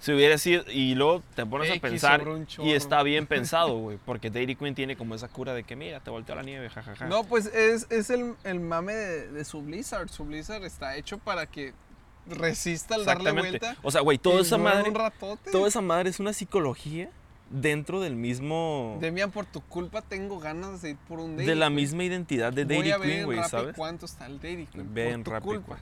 Si 0.00 0.12
hubiera 0.12 0.36
sido, 0.36 0.64
y 0.70 0.94
luego 0.94 1.22
te 1.34 1.46
pones 1.46 1.70
a 1.70 1.74
X 1.74 1.80
pensar 1.80 2.20
sobre 2.20 2.34
un 2.34 2.46
y 2.58 2.72
está 2.72 3.02
bien 3.02 3.26
pensado, 3.26 3.78
güey, 3.78 3.98
porque 4.04 4.28
Dairy 4.28 4.54
Queen 4.54 4.74
tiene 4.74 4.94
como 4.96 5.14
esa 5.14 5.28
cura 5.28 5.54
de 5.54 5.64
que, 5.64 5.76
mira, 5.76 6.00
te 6.00 6.10
volteó 6.10 6.34
la 6.34 6.42
nieve, 6.42 6.68
jajaja. 6.68 7.06
No, 7.06 7.24
pues 7.24 7.46
es, 7.46 7.86
es 7.88 8.10
el, 8.10 8.34
el 8.44 8.60
mame 8.60 8.92
de, 8.92 9.30
de 9.32 9.44
su 9.46 9.62
Blizzard. 9.62 10.10
Su 10.10 10.26
Blizzard 10.26 10.62
está 10.64 10.96
hecho 10.96 11.16
para 11.16 11.46
que 11.46 11.72
resista 12.26 12.96
al 12.96 13.04
darle 13.04 13.32
vuelta. 13.32 13.76
O 13.82 13.90
sea, 13.90 14.02
güey, 14.02 14.18
toda 14.18 14.42
esa 14.42 14.58
madre, 14.58 14.92
toda 15.50 15.68
esa 15.68 15.80
madre 15.80 16.10
es 16.10 16.20
una 16.20 16.32
psicología 16.32 17.08
dentro 17.52 18.00
del 18.00 18.16
mismo, 18.16 18.96
Demian, 19.00 19.30
por 19.30 19.46
tu 19.46 19.60
culpa 19.60 20.02
tengo 20.02 20.40
ganas 20.40 20.82
de 20.82 20.90
ir 20.90 20.96
por 21.08 21.20
un 21.20 21.36
Dairy 21.36 21.46
de 21.50 21.54
la 21.54 21.66
Queen. 21.66 21.74
misma 21.76 22.04
identidad 22.04 22.52
de 22.52 22.64
Voy 22.64 22.74
Dairy 22.76 22.90
a 22.92 22.98
ver 22.98 23.06
Queen, 23.08 23.20
en 23.20 23.24
güey, 23.26 23.38
Rappi 23.38 23.50
¿sabes? 23.50 23.76
cuánto 23.76 24.06
está 24.06 24.26
el 24.26 24.40
Dairy 24.40 24.66
Queen. 24.66 24.92
Ve 24.94 25.04
por 25.04 25.12
en 25.12 25.24
tu 25.24 25.30
Rappi, 25.30 25.44
culpa. 25.46 25.66
güey. 25.68 25.80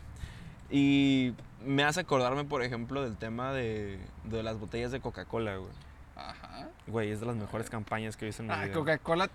Y 0.70 1.34
me 1.64 1.82
hace 1.84 2.00
acordarme, 2.00 2.44
por 2.44 2.62
ejemplo, 2.62 3.02
del 3.02 3.16
tema 3.16 3.52
de, 3.52 3.98
de 4.24 4.42
las 4.42 4.58
botellas 4.58 4.92
de 4.92 5.00
Coca-Cola, 5.00 5.56
güey. 5.56 5.72
Ajá. 6.16 6.68
Güey, 6.86 7.10
es 7.10 7.20
de 7.20 7.26
las 7.26 7.36
mejores 7.36 7.70
campañas 7.70 8.16
que 8.16 8.24
he 8.24 8.28
visto 8.28 8.42
en 8.42 8.48
mi 8.48 8.54
Ah, 8.54 8.64
vida. 8.64 8.74
Coca-Cola. 8.74 9.30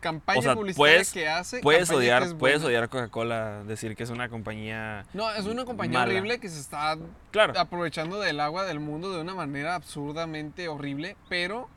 Campaña 0.00 0.38
O 0.38 0.42
sea, 0.42 0.54
publicitaria 0.54 0.92
puedes- 0.94 1.12
que 1.12 1.28
hace. 1.28 1.60
Puedes 1.60 1.90
que 1.90 1.94
odiar, 1.96 2.22
es 2.22 2.34
puedes 2.34 2.62
odiar 2.64 2.88
Coca-Cola, 2.88 3.64
decir 3.64 3.94
que 3.96 4.02
es 4.02 4.10
una 4.10 4.28
compañía... 4.30 5.04
No, 5.12 5.30
es 5.30 5.44
una 5.46 5.64
compañía 5.66 5.98
mala. 6.00 6.10
horrible 6.12 6.40
que 6.40 6.48
se 6.48 6.58
está 6.58 6.96
Claro, 7.30 7.52
aprovechando 7.58 8.18
del 8.18 8.40
agua 8.40 8.64
del 8.64 8.80
mundo 8.80 9.12
de 9.12 9.20
una 9.20 9.34
manera 9.34 9.74
absurdamente 9.74 10.68
horrible, 10.68 11.16
pero 11.28 11.68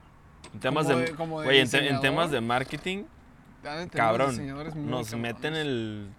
en 0.54 0.60
temas 0.62 0.86
como 0.88 0.98
de... 1.00 1.06
de- 1.06 1.12
como 1.16 1.40
de 1.42 1.46
güey, 1.48 1.60
en, 1.60 1.70
te- 1.70 1.78
en 1.78 1.84
diseñador, 1.84 2.02
temas 2.02 2.32
de 2.32 2.42
marketing, 2.42 3.04
de 3.64 3.88
cabrón, 3.90 4.48
nos 4.48 5.10
cabrones. 5.10 5.14
meten 5.16 5.56
el 5.56 6.10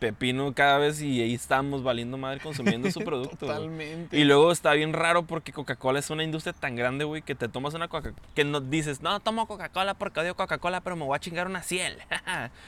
pepino 0.00 0.52
cada 0.54 0.78
vez 0.78 1.00
y 1.00 1.22
ahí 1.22 1.34
estamos 1.34 1.84
valiendo 1.84 2.16
madre 2.16 2.40
consumiendo 2.40 2.90
su 2.90 3.00
producto. 3.04 3.46
Totalmente. 3.46 4.18
Y 4.18 4.24
luego 4.24 4.50
está 4.50 4.72
bien 4.72 4.92
raro 4.92 5.22
porque 5.24 5.52
Coca-Cola 5.52 6.00
es 6.00 6.10
una 6.10 6.24
industria 6.24 6.52
tan 6.52 6.74
grande, 6.74 7.04
güey, 7.04 7.22
que 7.22 7.36
te 7.36 7.48
tomas 7.48 7.74
una 7.74 7.86
Coca 7.86 8.12
que 8.34 8.44
no 8.44 8.60
dices, 8.60 9.02
no, 9.02 9.20
tomo 9.20 9.46
Coca-Cola 9.46 9.94
porque 9.94 10.20
odio 10.20 10.34
Coca-Cola, 10.34 10.80
pero 10.80 10.96
me 10.96 11.04
voy 11.04 11.14
a 11.14 11.20
chingar 11.20 11.46
una 11.46 11.62
Ciel. 11.62 11.98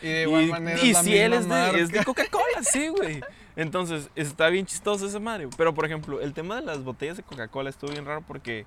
Y 0.00 0.06
de 0.06 0.22
igual 0.22 0.44
y 0.46 0.50
manera 0.50 0.80
y 0.80 0.90
es 0.90 0.92
la 0.92 1.02
Ciel 1.02 1.30
misma 1.32 1.66
es 1.66 1.72
de, 1.72 1.80
es 1.80 1.92
de. 1.92 2.04
Coca-Cola, 2.04 2.62
sí, 2.62 2.88
güey. 2.88 3.20
Entonces, 3.56 4.08
está 4.14 4.48
bien 4.48 4.66
chistoso 4.66 5.06
ese 5.06 5.18
Mario. 5.18 5.50
Pero, 5.56 5.74
por 5.74 5.84
ejemplo, 5.84 6.20
el 6.20 6.32
tema 6.32 6.56
de 6.56 6.62
las 6.62 6.84
botellas 6.84 7.16
de 7.16 7.22
Coca-Cola 7.22 7.70
estuvo 7.70 7.90
bien 7.90 8.04
raro 8.04 8.22
porque 8.26 8.66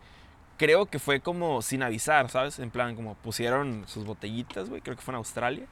creo 0.57 0.85
que 0.85 0.99
fue 0.99 1.19
como 1.19 1.61
sin 1.61 1.83
avisar, 1.83 2.29
¿sabes? 2.29 2.59
En 2.59 2.71
plan, 2.71 2.95
como 2.95 3.15
pusieron 3.15 3.85
sus 3.87 4.05
botellitas, 4.05 4.69
güey, 4.69 4.81
creo 4.81 4.95
que 4.95 5.01
fue 5.01 5.13
en 5.13 5.17
Australia, 5.17 5.65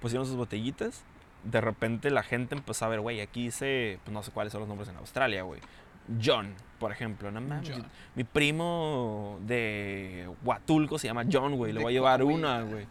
pusieron 0.00 0.26
sus 0.26 0.36
botellitas. 0.36 1.04
De 1.44 1.60
repente 1.60 2.10
la 2.10 2.22
gente 2.22 2.54
empezó 2.54 2.84
a 2.84 2.88
ver, 2.88 3.00
güey, 3.00 3.20
aquí 3.20 3.44
dice, 3.44 3.98
pues 4.04 4.12
no 4.12 4.22
sé 4.22 4.30
cuáles 4.30 4.52
son 4.52 4.60
los 4.60 4.68
nombres 4.68 4.88
en 4.88 4.96
Australia, 4.96 5.42
güey. 5.42 5.60
John, 6.22 6.54
por 6.78 6.92
ejemplo, 6.92 7.30
no 7.30 7.40
mames. 7.40 7.70
John. 7.70 7.86
Mi 8.14 8.24
primo 8.24 9.38
de 9.42 10.28
Huatulco 10.42 10.98
se 10.98 11.06
llama 11.06 11.24
John, 11.30 11.56
güey. 11.56 11.72
Le 11.72 11.80
voy 11.80 11.92
a 11.92 11.94
llevar 11.94 12.22
una, 12.22 12.62
güey. 12.62 12.86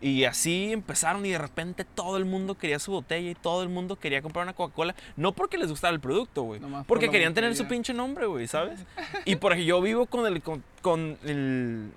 Y 0.00 0.24
así 0.24 0.72
empezaron 0.72 1.24
y 1.24 1.30
de 1.30 1.38
repente 1.38 1.84
todo 1.84 2.18
el 2.18 2.26
mundo 2.26 2.56
quería 2.56 2.78
su 2.78 2.92
botella 2.92 3.30
y 3.30 3.34
todo 3.34 3.62
el 3.62 3.70
mundo 3.70 3.96
quería 3.96 4.20
comprar 4.20 4.44
una 4.44 4.52
Coca-Cola. 4.52 4.94
No 5.16 5.32
porque 5.32 5.56
les 5.56 5.70
gustara 5.70 5.94
el 5.94 6.00
producto, 6.00 6.42
güey. 6.42 6.60
Por 6.60 6.84
Porque 6.84 7.08
querían 7.08 7.32
tener 7.32 7.56
su 7.56 7.66
pinche 7.66 7.94
nombre, 7.94 8.26
güey, 8.26 8.46
¿sabes? 8.46 8.84
Y 9.24 9.36
porque 9.36 9.64
yo 9.64 9.80
vivo 9.80 10.06
con 10.06 10.26
el, 10.26 10.42
con, 10.42 10.62
con 10.82 11.18
el, 11.24 11.90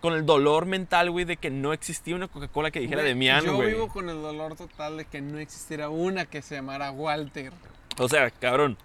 con 0.00 0.14
el 0.14 0.24
dolor 0.26 0.66
mental, 0.66 1.10
güey, 1.10 1.24
de 1.24 1.36
que 1.36 1.50
no 1.50 1.72
existía 1.72 2.14
una 2.14 2.28
Coca-Cola 2.28 2.70
que 2.70 2.80
dijera 2.80 3.02
Güey, 3.02 3.12
Demian, 3.14 3.44
Yo 3.44 3.54
güey. 3.56 3.68
vivo 3.68 3.88
con 3.88 4.08
el 4.08 4.20
dolor 4.22 4.56
total 4.56 4.96
de 4.98 5.04
que 5.04 5.20
no 5.20 5.38
existiera 5.38 5.88
una 5.88 6.24
que 6.26 6.42
se 6.42 6.56
llamara 6.56 6.90
Walter. 6.90 7.52
O 7.98 8.08
sea, 8.08 8.30
cabrón. 8.30 8.76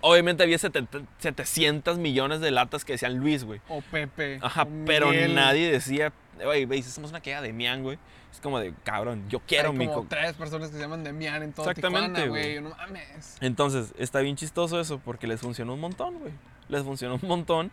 Obviamente 0.00 0.42
había 0.42 0.58
70 0.58 1.00
700 1.18 1.96
millones 1.98 2.40
de 2.40 2.50
latas 2.50 2.84
que 2.84 2.92
decían 2.92 3.16
Luis, 3.18 3.44
güey. 3.44 3.60
O 3.68 3.80
Pepe. 3.80 4.38
Ajá, 4.42 4.62
o 4.64 4.68
pero 4.84 5.08
Miguel. 5.08 5.34
nadie 5.34 5.70
decía, 5.70 6.12
güey, 6.42 6.66
veis, 6.66 6.86
hacemos 6.86 7.10
una 7.10 7.20
queda 7.20 7.40
de 7.40 7.52
Mian, 7.54 7.82
güey. 7.82 7.98
Es 8.30 8.40
como 8.40 8.58
de, 8.58 8.74
cabrón, 8.82 9.24
yo 9.30 9.40
quiero 9.40 9.70
Hay 9.70 9.76
mi 9.78 9.86
como 9.86 10.06
tres 10.08 10.34
personas 10.34 10.68
que 10.70 10.76
se 10.76 10.82
llaman 10.82 11.04
Demian 11.04 11.42
en 11.44 11.52
todo 11.52 11.70
Exactamente, 11.70 12.22
Tijuana, 12.22 12.28
güey. 12.28 12.58
güey. 12.58 12.70
No 12.70 12.76
mames. 12.76 13.36
Entonces, 13.40 13.94
está 13.96 14.20
bien 14.20 14.36
chistoso 14.36 14.78
eso 14.80 14.98
porque 14.98 15.26
les 15.26 15.40
funcionó 15.40 15.72
un 15.74 15.80
montón, 15.80 16.18
güey. 16.18 16.32
Les 16.68 16.82
funcionó 16.82 17.14
un 17.22 17.28
montón. 17.28 17.70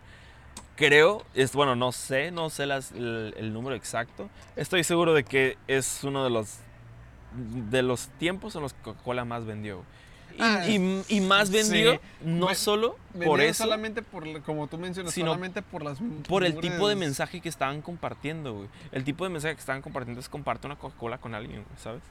Creo, 0.76 1.24
es, 1.34 1.52
bueno, 1.52 1.76
no 1.76 1.92
sé, 1.92 2.30
no 2.30 2.48
sé 2.50 2.66
las- 2.66 2.92
el, 2.92 3.34
el 3.36 3.52
número 3.52 3.76
exacto. 3.76 4.30
Estoy 4.56 4.84
seguro 4.84 5.12
de 5.14 5.24
que 5.24 5.58
es 5.68 6.02
uno 6.04 6.24
de 6.24 6.30
los 6.30 6.58
de 7.34 7.82
los 7.82 8.08
tiempos 8.18 8.54
en 8.56 8.62
los 8.62 8.74
que 8.74 8.82
Coca-Cola 8.82 9.24
más 9.24 9.46
vendió. 9.46 9.84
Y, 10.34 10.36
Ah, 10.40 10.66
y- 10.66 11.02
y 11.08 11.20
más 11.20 11.50
vendió 11.50 11.92
sí. 11.94 12.00
no 12.22 12.54
solo 12.54 12.96
por 13.22 13.40
eso, 13.42 13.64
solamente 13.64 14.00
por, 14.02 14.40
como 14.42 14.66
tú 14.66 14.78
mencionas, 14.78 15.12
sino 15.12 15.26
solamente 15.28 15.60
por 15.62 15.82
las 15.82 15.98
por 16.26 16.42
el 16.44 16.58
tipo 16.58 16.88
de 16.88 16.96
mensaje 16.96 17.40
que 17.42 17.48
estaban 17.50 17.82
compartiendo, 17.82 18.54
güey. 18.54 18.68
El 18.92 19.04
tipo 19.04 19.24
de 19.24 19.30
mensaje 19.30 19.54
que 19.54 19.60
estaban 19.60 19.82
compartiendo 19.82 20.20
es 20.20 20.28
comparte 20.30 20.66
una 20.66 20.76
Coca-Cola 20.76 21.18
con 21.18 21.34
alguien, 21.34 21.64
¿sabes? 21.76 22.02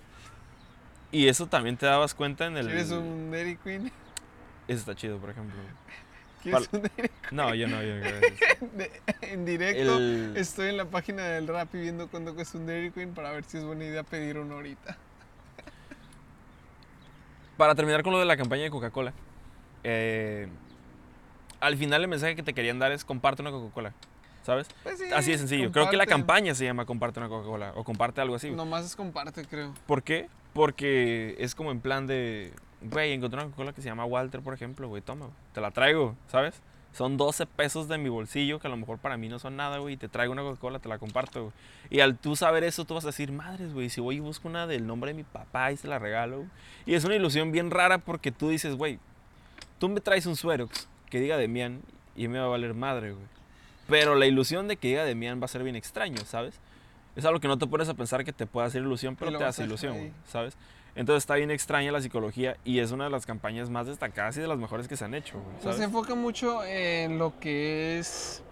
Y 1.11 1.27
eso 1.27 1.47
también 1.47 1.77
te 1.77 1.85
dabas 1.87 2.13
cuenta 2.13 2.45
en 2.45 2.57
el... 2.57 2.67
¿Quieres 2.67 2.91
un 2.91 3.31
Dairy 3.31 3.57
Queen? 3.57 3.87
Eso 4.67 4.79
está 4.79 4.95
chido, 4.95 5.17
por 5.17 5.31
ejemplo. 5.31 5.55
güey. 5.55 6.01
¿Quieres 6.41 6.69
un 6.71 6.83
No, 7.31 7.53
yo 7.55 7.67
no, 7.67 7.81
yo 7.81 7.95
no. 7.95 8.01
De- 8.01 8.91
en 9.21 9.45
directo 9.45 9.97
El- 9.97 10.33
estoy 10.35 10.69
en 10.69 10.77
la 10.77 10.85
página 10.85 11.23
del 11.23 11.47
Rappi 11.47 11.79
viendo 11.79 12.07
cuánto 12.07 12.35
cuesta 12.35 12.57
un 12.57 12.65
Dairy 12.65 12.91
Queen 12.91 13.13
para 13.13 13.31
ver 13.31 13.43
si 13.43 13.57
es 13.57 13.63
buena 13.63 13.85
idea 13.85 14.03
pedir 14.03 14.37
uno 14.37 14.55
ahorita. 14.55 14.97
Para 17.57 17.75
terminar 17.75 18.01
con 18.03 18.13
lo 18.13 18.19
de 18.19 18.25
la 18.25 18.37
campaña 18.37 18.63
de 18.63 18.71
Coca-Cola. 18.71 19.13
eh, 19.83 20.47
al 21.59 21.77
final 21.77 22.01
el 22.01 22.07
mensaje 22.07 22.35
que 22.35 22.41
te 22.41 22.55
querían 22.55 22.79
dar 22.79 22.91
es 22.91 23.05
comparte 23.05 23.43
una 23.43 23.51
Coca-Cola. 23.51 23.93
¿Sabes? 24.41 24.67
Pues 24.81 24.97
sí, 24.97 25.05
Así 25.13 25.31
de 25.31 25.37
sencillo. 25.37 25.71
Creo 25.71 25.87
que 25.91 25.97
la 25.97 26.07
campaña 26.07 26.55
se 26.55 26.65
llama 26.65 26.85
comparte 26.85 27.19
una 27.19 27.29
Coca-Cola 27.29 27.73
o 27.75 27.83
comparte 27.83 28.19
algo 28.21 28.33
así. 28.35 28.49
Nomás 28.49 28.85
es 28.85 28.95
comparte, 28.95 29.45
creo. 29.45 29.75
¿Por 29.85 30.01
qué? 30.01 30.27
Porque 30.53 31.35
es 31.37 31.53
como 31.53 31.69
en 31.69 31.79
plan 31.79 32.07
de, 32.07 32.51
güey, 32.81 33.13
encontré 33.13 33.39
una 33.39 33.45
Coca-Cola 33.47 33.73
que 33.73 33.81
se 33.81 33.89
llama 33.89 34.05
Walter, 34.05 34.41
por 34.41 34.53
ejemplo, 34.53 34.87
güey, 34.87 35.01
toma, 35.01 35.29
te 35.53 35.61
la 35.61 35.71
traigo, 35.71 36.15
¿sabes? 36.27 36.61
Son 36.93 37.15
12 37.15 37.45
pesos 37.45 37.87
de 37.87 37.97
mi 37.97 38.09
bolsillo 38.09 38.59
que 38.59 38.67
a 38.67 38.69
lo 38.69 38.75
mejor 38.75 38.97
para 38.97 39.15
mí 39.15 39.29
no 39.29 39.39
son 39.39 39.55
nada, 39.55 39.77
güey, 39.77 39.93
y 39.93 39.97
te 39.97 40.09
traigo 40.09 40.33
una 40.33 40.41
Coca-Cola, 40.41 40.79
te 40.79 40.89
la 40.89 40.97
comparto, 40.97 41.43
güey. 41.43 41.53
Y 41.89 42.01
al 42.01 42.17
tú 42.17 42.35
saber 42.35 42.63
eso, 42.63 42.83
tú 42.83 42.95
vas 42.95 43.05
a 43.05 43.07
decir, 43.07 43.31
madres, 43.31 43.73
güey, 43.73 43.89
si 43.89 44.01
voy 44.01 44.17
y 44.17 44.19
busco 44.19 44.49
una 44.49 44.67
del 44.67 44.85
nombre 44.85 45.11
de 45.11 45.15
mi 45.15 45.23
papá 45.23 45.71
y 45.71 45.77
se 45.77 45.87
la 45.87 45.99
regalo, 45.99 46.37
güey". 46.37 46.49
Y 46.85 46.95
es 46.95 47.05
una 47.05 47.15
ilusión 47.15 47.51
bien 47.51 47.71
rara 47.71 47.99
porque 47.99 48.31
tú 48.31 48.49
dices, 48.49 48.75
güey, 48.75 48.99
tú 49.79 49.87
me 49.87 50.01
traes 50.01 50.25
un 50.25 50.35
Suerox 50.35 50.89
que 51.09 51.21
diga 51.21 51.37
Demian 51.37 51.81
y 52.15 52.27
me 52.27 52.39
va 52.39 52.45
a 52.45 52.49
valer 52.49 52.73
madre, 52.73 53.13
güey. 53.13 53.25
Pero 53.87 54.15
la 54.15 54.25
ilusión 54.25 54.67
de 54.67 54.75
que 54.75 54.89
diga 54.89 55.05
Demian 55.05 55.39
va 55.39 55.45
a 55.45 55.49
ser 55.49 55.63
bien 55.63 55.77
extraño, 55.77 56.17
¿sabes? 56.25 56.59
Es 57.15 57.25
algo 57.25 57.39
que 57.39 57.47
no 57.47 57.57
te 57.57 57.67
pones 57.67 57.89
a 57.89 57.93
pensar 57.93 58.23
que 58.23 58.33
te 58.33 58.47
puede 58.47 58.67
hacer 58.67 58.81
ilusión, 58.81 59.15
pero 59.15 59.37
te 59.37 59.43
hace 59.43 59.63
ilusión, 59.63 59.97
güey. 59.97 60.11
¿sabes? 60.27 60.57
Entonces 60.95 61.23
está 61.23 61.35
bien 61.35 61.51
extraña 61.51 61.91
la 61.91 62.01
psicología 62.01 62.57
y 62.65 62.79
es 62.79 62.91
una 62.91 63.05
de 63.05 63.09
las 63.09 63.25
campañas 63.25 63.69
más 63.69 63.87
destacadas 63.87 64.35
y 64.37 64.41
de 64.41 64.47
las 64.47 64.57
mejores 64.57 64.87
que 64.87 64.97
se 64.97 65.05
han 65.05 65.13
hecho, 65.13 65.41
Pues 65.63 65.77
se 65.77 65.83
enfoca 65.85 66.15
mucho 66.15 66.63
en 66.65 67.17
lo 67.17 67.39
que 67.39 67.97
es. 67.99 68.43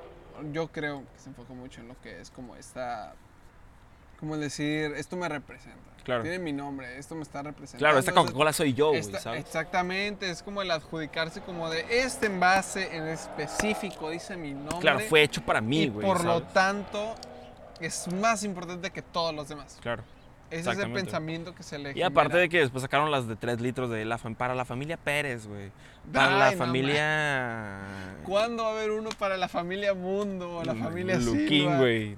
Yo 0.54 0.70
creo 0.70 1.04
que 1.14 1.20
se 1.20 1.30
enfoca 1.30 1.54
mucho 1.54 1.82
en 1.82 1.90
lo 1.90 2.00
que 2.02 2.22
es 2.22 2.30
como 2.32 2.56
esta. 2.56 3.14
Como 4.20 4.38
decir, 4.38 4.94
esto 4.96 5.16
me 5.18 5.28
representa. 5.30 5.78
Claro. 6.04 6.24
Tiene 6.24 6.40
mi 6.40 6.54
nombre, 6.54 6.98
esto 6.98 7.14
me 7.16 7.24
está 7.24 7.42
representando. 7.44 7.80
Claro, 7.80 8.00
esta 8.00 8.14
Coca-Cola 8.14 8.52
soy 8.54 8.74
yo, 8.74 8.94
esta- 8.94 9.20
¿sabes? 9.20 9.42
Exactamente, 9.42 10.30
es 10.30 10.42
como 10.42 10.62
el 10.62 10.72
adjudicarse 10.72 11.42
como 11.42 11.70
de 11.70 11.86
este 12.04 12.28
envase 12.28 12.96
en 12.96 13.08
específico 13.08 14.10
dice 14.10 14.36
mi 14.38 14.54
nombre. 14.54 14.80
Claro, 14.80 15.00
fue 15.02 15.24
hecho 15.24 15.42
para 15.46 15.62
mí, 15.62 15.88
güey, 15.90 16.06
por 16.08 16.24
lo 16.24 16.42
tanto 16.44 17.16
es 17.80 18.12
más 18.14 18.44
importante 18.44 18.92
que 18.92 19.02
todos 19.02 19.36
los 19.36 19.48
demás. 19.50 19.78
Claro. 19.82 20.04
Ese 20.52 20.72
es 20.72 20.80
el 20.80 20.92
pensamiento 20.92 21.54
que 21.54 21.64
se 21.64 21.78
le 21.78 21.94
Y 21.96 22.02
aparte 22.02 22.38
de 22.38 22.50
que 22.50 22.60
después 22.60 22.82
sacaron 22.82 23.12
las 23.12 23.28
de 23.28 23.36
3 23.36 23.62
litros 23.62 23.90
de 23.90 24.04
la 24.06 24.18
para 24.18 24.56
la 24.56 24.66
familia 24.66 24.98
Pérez, 24.98 25.48
güey. 25.48 25.72
Para 26.12 26.38
la 26.38 26.52
no 26.52 26.58
familia... 26.58 27.78
¿Cuándo 28.24 28.64
va 28.64 28.70
a 28.70 28.74
haber 28.74 28.92
uno 28.92 29.10
para 29.18 29.38
la 29.38 29.48
familia 29.48 29.94
Mundo 29.94 30.58
o 30.58 30.64
la 30.64 30.76
familia 30.76 31.18
Luquín, 31.18 31.78
güey. 31.78 32.18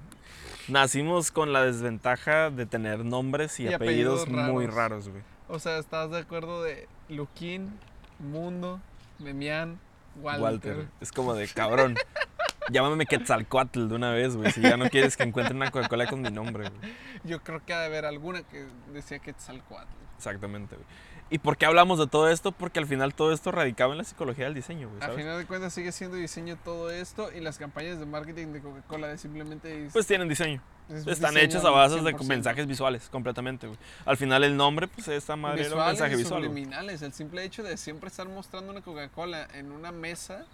Nacimos 0.68 1.30
con 1.30 1.52
la 1.52 1.64
desventaja 1.64 2.50
de 2.50 2.66
tener 2.66 3.04
nombres 3.04 3.58
y, 3.60 3.64
Y 3.64 3.72
apellidos, 3.72 4.22
apellidos 4.22 4.48
muy 4.52 4.66
raros. 4.66 5.08
güey. 5.08 5.22
O 5.48 5.58
sea, 5.58 5.78
¿estás 5.78 6.10
de 6.10 6.18
acuerdo 6.18 6.62
de 6.62 6.88
Luquín, 7.08 7.78
Mundo, 8.18 8.80
Demian, 9.18 9.78
Walter? 10.20 10.42
Walter. 10.42 10.88
Es 11.00 11.12
como 11.12 11.34
de 11.34 11.48
cabrón. 11.48 11.96
Llámame 12.70 13.06
Quetzalcoatl 13.06 13.88
de 13.88 13.94
una 13.94 14.10
vez, 14.12 14.36
güey. 14.36 14.50
Si 14.52 14.60
ya 14.60 14.76
no 14.76 14.88
quieres 14.88 15.16
que 15.16 15.24
encuentre 15.24 15.54
una 15.54 15.70
Coca-Cola 15.70 16.06
con 16.06 16.20
mi 16.22 16.30
nombre, 16.30 16.68
güey. 16.70 16.92
Yo 17.24 17.42
creo 17.42 17.64
que 17.64 17.72
ha 17.74 17.80
de 17.80 17.86
haber 17.86 18.04
alguna 18.04 18.42
que 18.42 18.66
decía 18.92 19.18
Quetzalcoatl. 19.18 19.88
Exactamente, 20.16 20.76
güey. 20.76 20.86
¿Y 21.30 21.38
por 21.38 21.56
qué 21.56 21.64
hablamos 21.64 21.98
de 21.98 22.06
todo 22.06 22.28
esto? 22.28 22.52
Porque 22.52 22.78
al 22.78 22.86
final 22.86 23.14
todo 23.14 23.32
esto 23.32 23.50
radicaba 23.50 23.92
en 23.92 23.98
la 23.98 24.04
psicología 24.04 24.44
del 24.44 24.52
diseño, 24.54 24.88
güey. 24.88 25.00
A 25.00 25.06
¿sabes? 25.06 25.16
final 25.16 25.38
de 25.38 25.46
cuentas 25.46 25.72
sigue 25.72 25.90
siendo 25.90 26.16
diseño 26.18 26.58
todo 26.62 26.90
esto 26.90 27.30
y 27.32 27.40
las 27.40 27.56
campañas 27.56 27.98
de 27.98 28.04
marketing 28.04 28.48
de 28.48 28.60
Coca-Cola 28.60 29.16
simplemente 29.16 29.86
es- 29.86 29.92
Pues 29.94 30.06
tienen 30.06 30.28
diseño. 30.28 30.60
es 30.90 31.06
Están 31.06 31.38
hechos 31.38 31.64
a 31.64 31.68
al 31.68 31.74
base 31.74 31.94
de 31.96 32.02
100%. 32.02 32.28
mensajes 32.28 32.66
visuales, 32.66 33.08
completamente, 33.08 33.66
güey. 33.66 33.78
Al 34.04 34.18
final 34.18 34.44
el 34.44 34.56
nombre, 34.58 34.88
pues 34.88 35.08
esta 35.08 35.34
madre 35.34 35.64
era 35.64 35.74
un 35.74 35.86
mensaje 35.86 36.16
visual. 36.16 36.42
subliminales. 36.44 37.00
El 37.00 37.14
simple 37.14 37.42
hecho 37.44 37.62
de 37.62 37.78
siempre 37.78 38.08
estar 38.08 38.28
mostrando 38.28 38.70
una 38.70 38.82
Coca-Cola 38.82 39.48
en 39.54 39.72
una 39.72 39.90
mesa 39.90 40.44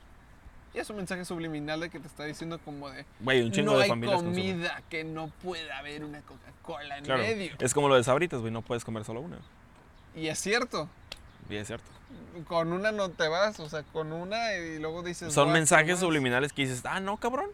y 0.74 0.78
es 0.78 0.90
un 0.90 0.96
mensaje 0.96 1.24
subliminal 1.24 1.80
de 1.80 1.90
que 1.90 1.98
te 2.00 2.06
está 2.06 2.24
diciendo 2.24 2.58
como 2.64 2.90
de 2.90 3.04
Güey, 3.20 3.42
un 3.42 3.52
chingo 3.52 3.72
no 3.72 3.78
de 3.78 3.84
hay 3.84 3.88
familias 3.90 4.16
consumen. 4.22 4.52
comida 4.52 4.82
que 4.88 5.04
no 5.04 5.28
pueda 5.42 5.78
haber 5.78 6.04
una 6.04 6.20
Coca-Cola 6.22 6.98
en 6.98 7.04
Claro. 7.04 7.22
medio. 7.22 7.52
Es 7.58 7.74
como 7.74 7.88
lo 7.88 7.94
de 7.96 8.04
Sabritas, 8.04 8.40
güey. 8.40 8.52
No 8.52 8.62
puedes 8.62 8.84
comer 8.84 9.04
solo 9.04 9.20
una. 9.20 9.38
Y 10.14 10.28
es 10.28 10.38
cierto. 10.38 10.88
Y 11.48 11.56
es 11.56 11.66
cierto. 11.66 11.86
Con 12.46 12.72
una 12.72 12.92
no 12.92 13.08
te 13.10 13.28
vas, 13.28 13.58
o 13.60 13.68
sea, 13.68 13.82
con 13.82 14.12
una 14.12 14.54
y 14.56 14.78
luego 14.78 15.02
dices. 15.02 15.32
Son 15.32 15.46
"Voy 15.46 15.50
a 15.52 15.54
mensajes 15.54 15.86
probar". 15.86 16.00
subliminales 16.00 16.52
que 16.52 16.62
dices, 16.62 16.82
ah, 16.84 17.00
no, 17.00 17.16
cabrón. 17.16 17.50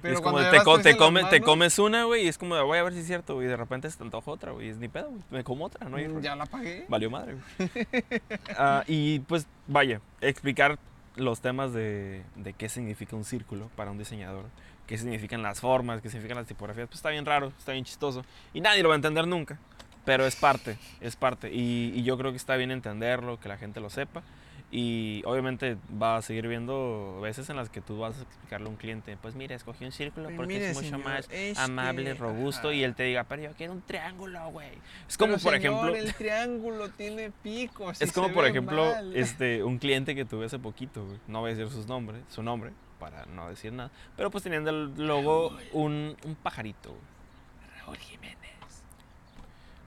Pero 0.00 0.14
es 0.14 0.20
como 0.20 0.38
te, 0.38 0.62
co- 0.62 0.78
te, 0.78 0.96
come- 0.96 1.24
te 1.24 1.40
comes 1.40 1.76
una, 1.80 2.04
güey, 2.04 2.24
y 2.24 2.28
es 2.28 2.38
como 2.38 2.54
de, 2.54 2.62
voy 2.62 2.78
a 2.78 2.84
ver 2.84 2.92
si 2.92 3.00
es 3.00 3.06
cierto, 3.08 3.34
güey. 3.34 3.46
Y 3.48 3.50
de 3.50 3.56
repente 3.56 3.90
se 3.90 3.96
te 3.98 4.04
antoja 4.04 4.30
otra, 4.30 4.52
güey. 4.52 4.68
Es 4.68 4.76
ni 4.76 4.86
pedo, 4.86 5.08
güey. 5.08 5.22
Me 5.30 5.42
como 5.42 5.64
otra, 5.64 5.88
¿no? 5.88 5.96
mm. 5.96 6.20
Ya 6.22 6.36
la 6.36 6.46
pagué. 6.46 6.86
Valió 6.88 7.10
madre, 7.10 7.34
güey. 7.58 7.68
Ah, 8.56 8.84
y 8.86 9.18
pues, 9.20 9.46
vaya, 9.66 10.00
explicar 10.20 10.78
los 11.18 11.40
temas 11.40 11.72
de, 11.72 12.22
de 12.36 12.52
qué 12.52 12.68
significa 12.68 13.16
un 13.16 13.24
círculo 13.24 13.70
para 13.76 13.90
un 13.90 13.98
diseñador, 13.98 14.44
qué 14.86 14.96
significan 14.98 15.42
las 15.42 15.60
formas, 15.60 16.00
qué 16.00 16.08
significan 16.08 16.38
las 16.38 16.46
tipografías, 16.46 16.88
pues 16.88 16.98
está 16.98 17.10
bien 17.10 17.26
raro, 17.26 17.52
está 17.58 17.72
bien 17.72 17.84
chistoso. 17.84 18.24
Y 18.54 18.60
nadie 18.60 18.82
lo 18.82 18.88
va 18.88 18.94
a 18.94 18.96
entender 18.96 19.26
nunca, 19.26 19.58
pero 20.04 20.26
es 20.26 20.36
parte, 20.36 20.78
es 21.00 21.16
parte. 21.16 21.52
Y, 21.52 21.92
y 21.94 22.02
yo 22.02 22.16
creo 22.16 22.30
que 22.30 22.38
está 22.38 22.56
bien 22.56 22.70
entenderlo, 22.70 23.38
que 23.38 23.48
la 23.48 23.58
gente 23.58 23.80
lo 23.80 23.90
sepa. 23.90 24.22
Y 24.70 25.22
obviamente 25.24 25.78
va 26.00 26.18
a 26.18 26.22
seguir 26.22 26.46
viendo 26.46 27.20
veces 27.22 27.48
en 27.48 27.56
las 27.56 27.70
que 27.70 27.80
tú 27.80 27.98
vas 28.00 28.18
a 28.18 28.22
explicarle 28.22 28.66
a 28.66 28.70
un 28.70 28.76
cliente, 28.76 29.16
pues 29.16 29.34
mira, 29.34 29.54
escogí 29.54 29.86
un 29.86 29.92
círculo 29.92 30.26
Pues 30.26 30.36
porque 30.36 30.54
mire, 30.54 30.70
es 30.70 30.76
mucho 30.76 30.88
señor, 30.90 31.04
más 31.04 31.26
es 31.30 31.58
amable, 31.58 32.04
que- 32.04 32.14
robusto, 32.14 32.70
y 32.70 32.84
él 32.84 32.94
te 32.94 33.04
diga, 33.04 33.24
pero 33.24 33.40
yo 33.40 33.52
quiero 33.56 33.72
un 33.72 33.80
triángulo, 33.80 34.50
güey. 34.50 34.68
Es 35.08 35.16
como, 35.16 35.36
Pero, 35.36 35.42
por 35.42 35.58
señor, 35.58 35.74
ejemplo... 35.88 35.96
El 35.96 36.14
triángulo 36.14 36.90
tiene 36.90 37.30
picos. 37.42 38.02
Es 38.02 38.12
como 38.12 38.30
por 38.30 38.44
ejemplo, 38.44 38.84
mal. 38.92 39.16
este, 39.16 39.64
un 39.64 39.78
cliente 39.78 40.14
que 40.14 40.26
tuve 40.26 40.44
hace 40.44 40.58
poquito, 40.58 41.02
güey. 41.02 41.18
No 41.28 41.40
voy 41.40 41.52
a 41.52 41.54
decir 41.54 41.72
sus 41.72 41.86
nombres, 41.86 42.22
su 42.28 42.42
nombre, 42.42 42.72
para 43.00 43.24
no 43.24 43.48
decir 43.48 43.72
nada. 43.72 43.90
Pero 44.18 44.30
pues 44.30 44.44
teniendo 44.44 44.68
el 44.68 44.92
logo 45.06 45.56
un, 45.72 46.14
un 46.26 46.34
pajarito, 46.34 46.90
güey. 46.90 47.80
Raúl 47.80 47.96
Jiménez. 47.96 48.36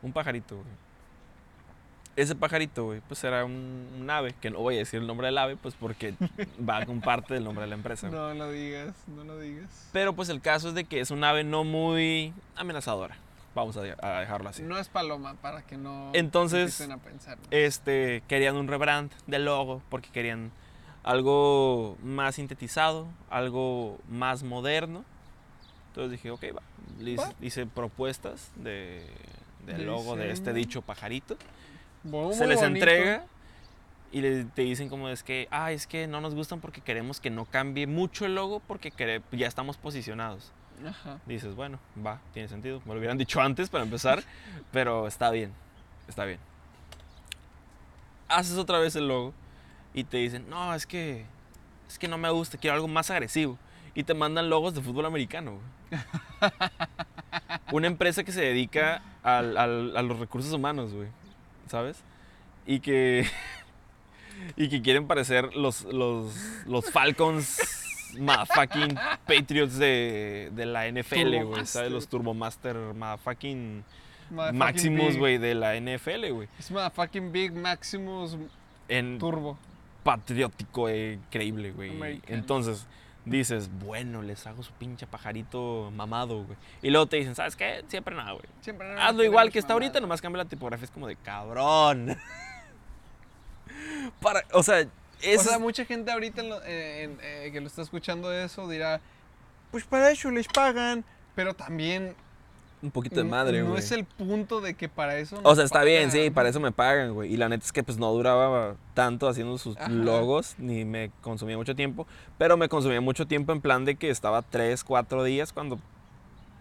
Un 0.01 0.11
pajarito, 0.11 0.55
güey. 0.55 0.67
Ese 2.15 2.35
pajarito, 2.35 2.85
güey, 2.85 3.01
pues 3.07 3.23
era 3.23 3.45
un, 3.45 3.87
un 3.99 4.09
ave, 4.09 4.35
que 4.41 4.49
no 4.49 4.59
voy 4.59 4.75
a 4.75 4.79
decir 4.79 4.99
el 4.99 5.07
nombre 5.07 5.27
del 5.27 5.37
ave, 5.37 5.55
pues 5.55 5.75
porque 5.75 6.13
va 6.69 6.85
con 6.85 6.99
parte 7.01 7.33
del 7.33 7.43
nombre 7.43 7.63
de 7.63 7.69
la 7.69 7.75
empresa. 7.75 8.09
No 8.09 8.33
lo 8.33 8.51
digas, 8.51 8.93
no 9.07 9.23
lo 9.23 9.39
digas. 9.39 9.89
Pero 9.93 10.13
pues 10.13 10.29
el 10.29 10.41
caso 10.41 10.69
es 10.69 10.75
de 10.75 10.83
que 10.83 10.99
es 10.99 11.09
un 11.11 11.23
ave 11.23 11.43
no 11.43 11.63
muy 11.63 12.33
amenazadora. 12.55 13.17
Vamos 13.55 13.75
a, 13.77 13.81
a 13.81 14.19
dejarlo 14.21 14.49
así. 14.49 14.63
No 14.63 14.77
es 14.77 14.87
paloma 14.87 15.35
para 15.41 15.61
que 15.61 15.77
no 15.77 16.11
Entonces, 16.13 16.79
empiecen 16.79 16.91
a 16.91 16.97
pensar. 16.97 17.37
¿no? 17.37 17.43
este, 17.51 18.23
querían 18.27 18.55
un 18.55 18.67
rebrand 18.67 19.11
del 19.27 19.45
logo 19.45 19.81
porque 19.89 20.09
querían 20.09 20.51
algo 21.03 21.97
más 22.03 22.35
sintetizado, 22.35 23.07
algo 23.29 23.99
más 24.09 24.43
moderno. 24.43 25.03
Entonces 25.89 26.11
dije, 26.11 26.31
ok, 26.31 26.43
va, 26.55 26.61
Le 26.99 27.17
hice, 27.41 27.65
propuestas 27.65 28.51
de, 28.55 29.05
del 29.65 29.79
De 29.79 29.83
logo 29.83 30.15
de 30.15 30.31
este 30.31 30.53
dicho 30.53 30.81
pajarito. 30.81 31.35
Muy 32.03 32.33
se 32.33 32.47
les 32.47 32.59
bonito. 32.59 32.85
entrega 32.85 33.25
y 34.11 34.21
le, 34.21 34.45
te 34.45 34.63
dicen 34.63 34.89
como 34.89 35.07
es 35.09 35.23
que, 35.23 35.47
ah, 35.51 35.71
es 35.71 35.87
que 35.87 36.07
no 36.07 36.19
nos 36.21 36.35
gustan 36.35 36.59
porque 36.59 36.81
queremos 36.81 37.19
que 37.19 37.29
no 37.29 37.45
cambie 37.45 37.87
mucho 37.87 38.25
el 38.25 38.35
logo 38.35 38.59
porque 38.67 38.91
quere- 38.91 39.21
ya 39.31 39.47
estamos 39.47 39.77
posicionados. 39.77 40.51
Ajá. 40.85 41.19
Dices, 41.27 41.55
bueno, 41.55 41.79
va, 42.05 42.19
tiene 42.33 42.47
sentido. 42.49 42.81
Me 42.85 42.93
lo 42.93 42.99
hubieran 42.99 43.17
dicho 43.17 43.39
antes 43.39 43.69
para 43.69 43.83
empezar, 43.83 44.23
pero 44.71 45.07
está 45.07 45.29
bien, 45.31 45.53
está 46.07 46.25
bien. 46.25 46.39
Haces 48.27 48.57
otra 48.57 48.79
vez 48.79 48.95
el 48.95 49.07
logo 49.07 49.33
y 49.93 50.03
te 50.05 50.17
dicen, 50.17 50.49
no, 50.49 50.73
es 50.73 50.85
que, 50.87 51.25
es 51.87 51.99
que 51.99 52.07
no 52.07 52.17
me 52.17 52.29
gusta, 52.29 52.57
quiero 52.57 52.75
algo 52.75 52.87
más 52.87 53.09
agresivo. 53.11 53.57
Y 53.93 54.03
te 54.03 54.13
mandan 54.13 54.49
logos 54.49 54.73
de 54.73 54.81
fútbol 54.81 55.05
americano. 55.05 55.59
güey. 55.91 56.01
Una 57.73 57.87
empresa 57.87 58.23
que 58.23 58.31
se 58.31 58.41
dedica 58.41 59.01
al- 59.21 59.57
al- 59.57 59.97
a 59.97 60.01
los 60.01 60.17
recursos 60.17 60.53
humanos, 60.53 60.93
güey. 60.93 61.09
¿Sabes? 61.71 62.03
Y 62.65 62.81
que, 62.81 63.25
y 64.57 64.67
que 64.67 64.81
quieren 64.81 65.07
parecer 65.07 65.55
los, 65.55 65.83
los, 65.85 66.35
los 66.65 66.91
Falcons 66.91 67.61
motherfucking 68.19 68.95
Patriots 69.25 69.77
de, 69.77 70.51
de 70.53 70.65
la 70.65 70.91
NFL, 70.91 71.43
güey. 71.45 71.65
¿Sabes? 71.65 71.89
Los 71.93 72.09
Turbomaster 72.09 72.75
motherfucking 72.75 73.85
Maximus, 74.53 75.15
güey, 75.15 75.37
de 75.37 75.55
la 75.55 75.79
NFL, 75.79 76.31
güey. 76.31 76.49
Es 76.59 76.69
motherfucking 76.71 77.31
Big 77.31 77.53
Maximus 77.53 78.35
En 78.89 79.17
Turbo. 79.17 79.57
patriótico 80.03 80.89
eh, 80.89 81.13
increíble, 81.13 81.71
güey. 81.71 82.21
Entonces 82.27 82.85
dices, 83.25 83.69
bueno, 83.79 84.21
les 84.21 84.45
hago 84.47 84.63
su 84.63 84.71
pinche 84.73 85.05
pajarito 85.07 85.91
mamado, 85.95 86.43
güey. 86.45 86.57
Y 86.81 86.89
luego 86.89 87.05
te 87.07 87.17
dicen, 87.17 87.35
¿sabes 87.35 87.55
qué? 87.55 87.83
Siempre 87.87 88.15
nada, 88.15 88.31
güey. 88.31 88.45
Siempre 88.61 88.93
no 88.93 89.01
Hazlo 89.01 89.23
igual 89.23 89.51
que 89.51 89.59
está 89.59 89.73
ahorita, 89.73 89.99
nomás 89.99 90.21
cambia 90.21 90.43
la 90.43 90.49
tipografía. 90.49 90.85
Es 90.85 90.91
como 90.91 91.07
de 91.07 91.15
cabrón. 91.17 92.17
Para, 94.21 94.43
o 94.53 94.63
sea, 94.63 94.85
es. 95.21 95.39
O 95.39 95.43
sea, 95.49 95.59
mucha 95.59 95.85
gente 95.85 96.11
ahorita 96.11 96.41
en 96.41 96.49
lo- 96.49 96.63
eh, 96.63 97.03
en, 97.03 97.17
eh, 97.21 97.49
que 97.51 97.61
lo 97.61 97.67
está 97.67 97.81
escuchando 97.81 98.31
eso 98.33 98.67
dirá, 98.67 98.99
pues 99.71 99.83
para 99.85 100.11
eso 100.11 100.29
les 100.31 100.47
pagan, 100.47 101.03
pero 101.35 101.53
también 101.53 102.15
un 102.81 102.91
poquito 102.91 103.15
de 103.17 103.23
madre, 103.23 103.61
no 103.61 103.69
güey. 103.69 103.79
es 103.79 103.91
el 103.91 104.05
punto 104.05 104.59
de 104.61 104.73
que 104.73 104.89
para 104.89 105.17
eso 105.17 105.39
O 105.43 105.55
sea, 105.55 105.63
está 105.65 105.83
bien, 105.83 106.11
sí, 106.11 106.29
para 106.31 106.49
eso 106.49 106.59
me 106.59 106.71
pagan, 106.71 107.13
güey. 107.13 107.31
Y 107.33 107.37
la 107.37 107.47
neta 107.49 107.63
es 107.63 107.71
que 107.71 107.83
pues 107.83 107.97
no 107.97 108.11
duraba 108.11 108.75
tanto 108.93 109.27
haciendo 109.27 109.57
sus 109.57 109.77
Ajá. 109.77 109.89
logos, 109.89 110.55
ni 110.57 110.83
me 110.85 111.11
consumía 111.21 111.57
mucho 111.57 111.75
tiempo. 111.75 112.07
Pero 112.37 112.57
me 112.57 112.69
consumía 112.69 112.99
mucho 113.01 113.27
tiempo 113.27 113.51
en 113.51 113.61
plan 113.61 113.85
de 113.85 113.95
que 113.95 114.09
estaba 114.09 114.41
3, 114.41 114.83
4 114.83 115.23
días 115.23 115.53
cuando... 115.53 115.79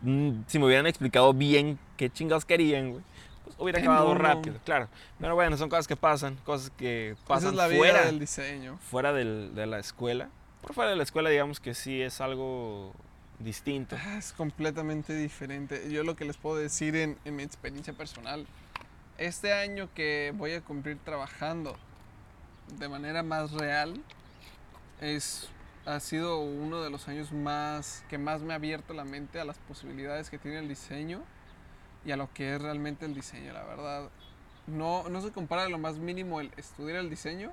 mm, 0.03 0.43
si 0.47 0.59
me 0.59 0.67
hubieran 0.67 0.87
explicado 0.87 1.33
bien 1.33 1.79
qué 1.97 2.11
chingados 2.11 2.45
querían, 2.45 2.91
güey. 2.93 3.03
Pues 3.45 3.57
hubiera 3.59 3.81
acabado 3.81 4.15
rápido, 4.15 4.57
claro. 4.65 4.89
Pero 5.19 5.35
bueno, 5.35 5.57
son 5.57 5.69
cosas 5.71 5.89
que 5.89 5.97
pasan, 5.97 6.37
cosas 6.45 6.71
que 6.77 7.11
Esa 7.13 7.25
pasan 7.27 7.51
es 7.51 7.57
la 7.57 7.67
vida 7.67 7.79
fuera, 7.79 8.05
del 8.05 8.19
diseño. 8.21 8.79
fuera 8.83 9.13
del- 9.13 9.55
de 9.55 9.67
la 9.67 9.79
escuela. 9.79 10.29
Por 10.61 10.75
fuera 10.75 10.91
de 10.91 10.97
la 10.97 11.03
escuela, 11.03 11.31
digamos 11.31 11.59
que 11.59 11.73
sí 11.75 12.01
es 12.03 12.21
algo 12.21 12.93
distinto. 13.41 13.97
Ah, 13.99 14.19
Es 14.19 14.33
completamente 14.33 15.15
diferente. 15.15 15.91
Yo 15.91 16.05
lo 16.05 16.17
que 16.17 16.25
les 16.25 16.37
puedo 16.37 16.57
decir 16.57 16.95
en, 16.97 17.19
mi 17.25 17.43
experiencia 17.43 17.93
personal, 17.93 18.47
este 19.19 19.53
año 19.53 19.89
que 19.95 20.33
voy 20.37 20.53
a 20.53 20.61
cumplir 20.61 20.99
trabajando 20.99 21.77
de 22.79 22.89
manera 22.89 23.23
más 23.23 23.53
real, 23.53 24.01
es, 25.01 25.49
ha 25.87 25.99
sido 26.01 26.41
uno 26.41 26.83
de 26.83 26.91
los 26.91 27.09
años 27.09 27.33
más 27.33 28.05
que 28.09 28.19
más 28.19 28.43
me 28.43 28.53
ha 28.53 28.57
abierto 28.57 28.95
la 28.95 29.05
mente 29.05 29.41
a 29.41 29.45
las 29.45 29.59
posibilidades 29.59 30.31
que 30.31 30.39
tiene 30.39 30.59
el 30.59 30.69
diseño 30.69 31.23
y 32.05 32.13
a 32.13 32.17
lo 32.17 32.33
que 32.33 32.55
es 32.55 32.63
realmente 32.63 33.07
el 33.07 33.15
diseño, 33.15 33.53
la 33.53 33.65
verdad. 33.65 34.09
No, 34.67 35.09
no 35.09 35.21
se 35.21 35.33
compara 35.33 35.69
lo 35.69 35.79
más 35.79 35.97
mínimo 35.97 36.41
el 36.41 36.53
estudiar 36.57 36.99
el 36.99 37.11
diseño 37.11 37.53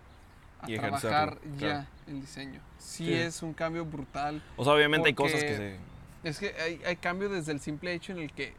a 0.61 0.69
Y 0.71 0.77
trabajar 0.77 1.37
claro. 1.37 1.57
ya 1.57 1.87
el 2.07 2.21
diseño. 2.21 2.59
Sí, 2.79 3.05
Sí. 3.05 3.13
es 3.13 3.41
un 3.43 3.53
cambio 3.53 3.85
brutal. 3.85 4.41
O 4.55 4.63
sea, 4.63 4.73
obviamente 4.73 5.07
hay 5.09 5.13
cosas 5.13 5.43
que 5.43 5.55
se... 5.55 5.77
Es 6.23 6.39
que 6.39 6.53
hay, 6.59 6.81
hay 6.85 6.95
cambio 6.95 7.29
desde 7.29 7.51
el 7.51 7.59
simple 7.59 7.93
hecho 7.93 8.11
en 8.11 8.19
el 8.19 8.31
que 8.31 8.53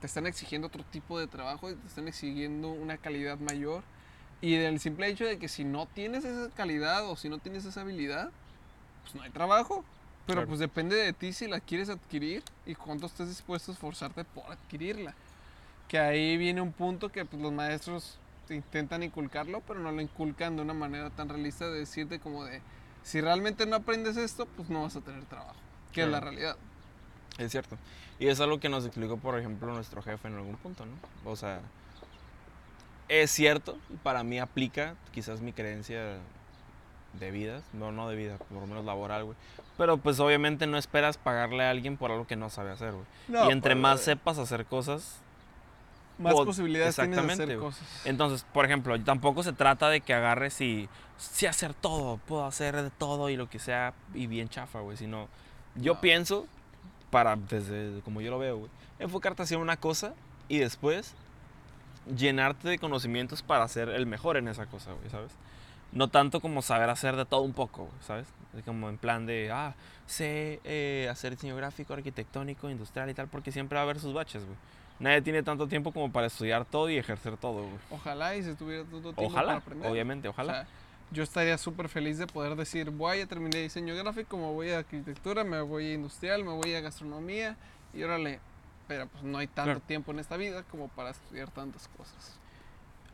te 0.00 0.06
están 0.06 0.26
exigiendo 0.26 0.66
otro 0.68 0.84
tipo 0.84 1.18
de 1.18 1.26
trabajo 1.26 1.70
y 1.70 1.74
te 1.74 1.86
están 1.86 2.06
exigiendo 2.06 2.68
una 2.70 2.98
calidad 2.98 3.38
mayor. 3.38 3.82
Y 4.40 4.54
del 4.56 4.78
simple 4.78 5.08
hecho 5.08 5.24
de 5.24 5.38
que 5.38 5.48
si 5.48 5.64
no 5.64 5.86
tienes 5.86 6.24
esa 6.24 6.48
calidad 6.54 7.08
o 7.08 7.16
si 7.16 7.28
no 7.28 7.38
tienes 7.38 7.64
esa 7.64 7.80
habilidad, 7.80 8.30
pues 9.02 9.14
no 9.14 9.22
hay 9.22 9.30
trabajo. 9.30 9.84
Pero 10.26 10.40
Claro. 10.40 10.48
pues 10.48 10.60
depende 10.60 10.94
de 10.94 11.12
ti 11.14 11.32
si 11.32 11.48
la 11.48 11.58
quieres 11.60 11.88
adquirir 11.88 12.42
y 12.66 12.74
cuánto 12.74 13.06
estés 13.06 13.28
dispuesto 13.28 13.72
a 13.72 13.74
esforzarte 13.74 14.24
por 14.24 14.44
adquirirla. 14.52 15.14
Que 15.88 15.98
ahí 15.98 16.36
viene 16.36 16.60
un 16.60 16.72
punto 16.72 17.08
que 17.08 17.24
pues, 17.24 17.40
los 17.42 17.50
maestros 17.52 18.18
te 18.48 18.54
intentan 18.54 19.02
inculcarlo, 19.02 19.62
pero 19.66 19.78
no 19.80 19.92
lo 19.92 20.00
inculcan 20.00 20.56
de 20.56 20.62
una 20.62 20.74
manera 20.74 21.10
tan 21.10 21.28
realista 21.28 21.68
de 21.68 21.78
decirte 21.80 22.18
como 22.18 22.44
de, 22.44 22.60
si 23.02 23.20
realmente 23.20 23.66
no 23.66 23.76
aprendes 23.76 24.16
esto, 24.16 24.46
pues 24.56 24.68
no 24.70 24.82
vas 24.82 24.96
a 24.96 25.00
tener 25.00 25.24
trabajo. 25.26 25.54
Que 25.92 26.02
es 26.02 26.06
la 26.08 26.18
Claro. 26.18 26.30
realidad. 26.32 26.56
Es 27.38 27.52
cierto. 27.52 27.76
Y 28.18 28.26
es 28.26 28.40
algo 28.40 28.58
que 28.58 28.68
nos 28.68 28.84
explicó, 28.84 29.16
por 29.16 29.38
ejemplo, 29.38 29.72
nuestro 29.72 30.02
jefe 30.02 30.26
en 30.28 30.34
algún 30.34 30.56
punto, 30.56 30.84
¿no? 30.86 31.30
O 31.30 31.36
sea, 31.36 31.60
es 33.08 33.30
cierto, 33.30 33.78
para 34.02 34.22
mí 34.24 34.38
aplica 34.38 34.94
quizás 35.12 35.40
mi 35.40 35.52
creencia 35.52 36.18
de 37.18 37.30
vida, 37.30 37.62
no, 37.72 37.90
no 37.92 38.08
de 38.08 38.16
vida, 38.16 38.36
por 38.38 38.60
lo 38.60 38.66
menos 38.66 38.84
laboral, 38.84 39.24
güey. 39.24 39.36
Pero 39.78 39.96
pues 39.98 40.18
obviamente 40.20 40.66
no 40.66 40.76
esperas 40.78 41.16
pagarle 41.16 41.64
a 41.64 41.70
alguien 41.70 41.96
por 41.96 42.10
algo 42.10 42.26
que 42.26 42.36
no 42.36 42.50
sabe 42.50 42.70
hacer, 42.72 42.92
güey. 42.92 43.06
y 43.48 43.52
entre 43.52 43.74
más 43.76 44.00
sepas 44.00 44.38
hacer 44.38 44.66
cosas, 44.66 45.20
más 46.18 46.34
posibilidades 46.34 46.94
tienes 46.96 47.16
de 47.16 47.22
exactamente, 47.22 47.44
hacer 47.44 47.58
cosas. 47.58 48.02
entonces, 48.04 48.44
por 48.52 48.64
ejemplo, 48.64 48.98
tampoco 49.02 49.42
se 49.42 49.52
trata 49.52 49.88
de 49.88 50.00
que 50.00 50.12
agarres 50.14 50.60
y 50.60 50.88
sé 51.16 51.48
hacer 51.48 51.74
todo, 51.74 52.18
puedo 52.18 52.44
hacer 52.44 52.76
de 52.80 52.90
todo 52.90 53.30
y 53.30 53.36
lo 53.36 53.48
que 53.48 53.58
sea 53.58 53.94
y 54.14 54.26
bien 54.26 54.48
chafa, 54.48 54.80
güey, 54.80 54.96
sino 54.96 55.28
yo 55.76 55.94
No. 55.94 56.00
pienso 56.00 56.46
para 57.10 57.36
desde 57.36 58.00
como 58.02 58.20
yo 58.20 58.30
lo 58.30 58.38
veo, 58.38 58.58
güey, 58.58 58.70
enfocarte 58.98 59.42
hacia 59.42 59.58
una 59.58 59.76
cosa 59.76 60.14
y 60.48 60.58
después 60.58 61.14
llenarte 62.16 62.68
de 62.68 62.78
conocimientos 62.78 63.42
para 63.42 63.66
ser 63.68 63.88
el 63.90 64.06
mejor 64.06 64.36
en 64.36 64.48
esa 64.48 64.66
cosa, 64.66 64.92
güey, 64.92 65.10
¿sabes? 65.10 65.32
No 65.92 66.08
tanto 66.08 66.40
como 66.40 66.62
saber 66.62 66.90
hacer 66.90 67.16
de 67.16 67.24
todo 67.24 67.42
un 67.42 67.52
poco, 67.54 67.84
güey, 67.84 68.02
¿sabes? 68.06 68.26
Es 68.56 68.64
como 68.64 68.88
en 68.88 68.98
plan 68.98 69.26
de, 69.26 69.50
ah, 69.52 69.74
sé 70.06 70.60
eh, 70.64 71.08
hacer 71.10 71.32
diseño 71.32 71.56
gráfico, 71.56 71.94
arquitectónico, 71.94 72.70
industrial 72.70 73.08
y 73.10 73.14
tal, 73.14 73.28
porque 73.28 73.52
siempre 73.52 73.76
va 73.76 73.80
a 73.80 73.84
haber 73.84 74.00
sus 74.00 74.12
baches, 74.14 74.44
güey. 74.44 74.56
Nadie 75.00 75.22
tiene 75.22 75.42
tanto 75.42 75.68
tiempo 75.68 75.92
como 75.92 76.10
para 76.10 76.26
estudiar 76.26 76.64
todo 76.64 76.90
y 76.90 76.96
ejercer 76.98 77.36
todo, 77.36 77.62
güey. 77.62 77.78
Ojalá 77.90 78.34
y 78.36 78.42
se 78.42 78.54
tuviera 78.54 78.84
todo 78.84 79.00
tiempo 79.00 79.16
para 79.16 79.28
Ojalá, 79.28 79.54
aprender. 79.56 79.90
obviamente, 79.90 80.28
ojalá. 80.28 80.52
O 80.52 80.54
sea, 80.56 80.66
yo 81.12 81.22
estaría 81.22 81.56
súper 81.56 81.88
feliz 81.88 82.18
de 82.18 82.26
poder 82.26 82.56
decir, 82.56 82.90
voy 82.90 83.20
a 83.20 83.26
terminar 83.26 83.54
diseño 83.62 83.94
gráfico, 83.94 84.36
me 84.36 84.46
voy 84.52 84.70
a 84.70 84.78
arquitectura, 84.78 85.44
me 85.44 85.60
voy 85.60 85.86
a 85.90 85.94
industrial, 85.94 86.44
me 86.44 86.50
voy 86.52 86.74
a 86.74 86.80
gastronomía 86.80 87.56
y 87.94 88.02
órale. 88.02 88.40
Pero 88.88 89.06
pues 89.06 89.22
no 89.22 89.38
hay 89.38 89.46
tanto 89.46 89.64
Claro. 89.72 89.80
tiempo 89.80 90.10
en 90.12 90.18
esta 90.18 90.36
vida 90.36 90.62
como 90.70 90.88
para 90.88 91.10
estudiar 91.10 91.50
tantas 91.50 91.88
cosas. 91.88 92.38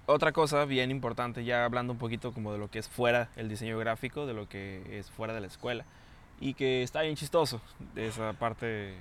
Otra 0.07 0.33
cosa 0.33 0.65
bien 0.67 0.91
importante, 0.91 1.45
ya 1.45 1.65
hablando 1.65 1.93
un 1.93 1.99
poquito 1.99 2.33
como 2.33 2.53
de 2.53 2.59
lo 2.59 2.71
que 2.71 2.79
es 2.79 2.89
fuera 2.89 3.29
el 3.37 3.49
diseño 3.49 3.79
gráfico, 3.79 4.27
de 4.27 4.35
lo 4.35 4.49
que 4.49 4.99
es 4.99 5.11
fuera 5.11 5.33
de 5.35 5.41
la 5.41 5.47
escuela, 5.47 5.85
y 6.41 6.55
que 6.55 6.83
está 6.83 7.03
bien 7.03 7.17
chistoso, 7.17 7.61
de 7.95 8.07
esa 8.09 8.33
parte, 8.35 8.95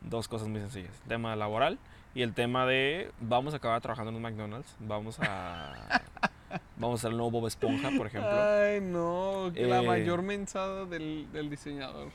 dos 0.00 0.28
cosas 0.28 0.48
muy 0.48 0.60
sencillas. 0.60 0.92
Tema 1.06 1.36
laboral 1.36 1.78
y 2.14 2.22
el 2.22 2.34
tema 2.34 2.66
de 2.66 3.10
vamos 3.20 3.54
a 3.54 3.58
acabar 3.58 3.80
trabajando 3.80 4.10
en 4.10 4.16
un 4.16 4.22
McDonald's, 4.22 4.74
vamos 4.80 5.18
a... 5.20 6.02
vamos 6.76 7.00
a 7.00 7.02
ser 7.02 7.10
el 7.12 7.16
nuevo 7.16 7.30
Bob 7.30 7.46
Esponja, 7.46 7.90
por 7.96 8.06
ejemplo. 8.06 8.30
Ay, 8.32 8.80
no, 8.80 9.50
que 9.54 9.66
la 9.66 9.82
Eh, 9.82 9.86
mayor 9.86 10.22
mensada 10.22 10.84
del, 10.86 11.28
del 11.32 11.48
diseñador. 11.50 12.08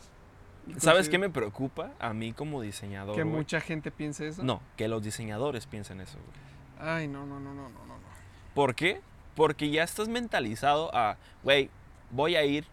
¿Sabes 0.78 1.10
qué 1.10 1.20
me 1.20 1.30
preocupa 1.30 1.92
a 2.00 2.12
mí 2.14 2.34
como 2.34 2.60
diseñador? 2.62 3.16
Que 3.16 3.24
mucha 3.24 3.62
gente 3.62 3.92
piense 3.92 4.28
eso. 4.28 4.44
No, 4.44 4.62
que 4.78 4.88
los 4.88 5.04
diseñadores 5.04 5.68
piensen 5.68 6.02
eso. 6.02 6.18
güey. 6.18 6.90
Ay, 6.90 7.08
no, 7.08 7.26
no, 7.26 7.40
no, 7.40 7.54
no, 7.54 7.70
no, 7.70 7.86
no. 7.86 7.86
no. 7.86 8.00
¿Por 8.56 8.74
qué? 8.76 9.00
Porque 9.36 9.70
ya 9.70 9.84
estás 9.84 10.08
mentalizado 10.08 10.90
a, 10.96 11.18
güey, 11.44 11.70
voy 12.10 12.36
a 12.36 12.44
ir, 12.44 12.66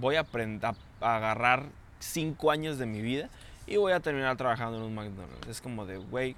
voy 0.00 0.16
a 0.16 0.20
aprender 0.20 0.72
a 1.00 1.16
agarrar 1.16 1.66
cinco 2.00 2.50
años 2.50 2.76
de 2.78 2.86
mi 2.86 3.00
vida 3.02 3.28
y 3.66 3.76
voy 3.76 3.92
a 3.92 4.00
terminar 4.00 4.36
trabajando 4.36 4.78
en 4.78 4.82
un 4.84 4.94
McDonald's. 4.94 5.46
Es 5.46 5.60
como 5.60 5.86
de, 5.86 5.98
güey, 5.98 6.34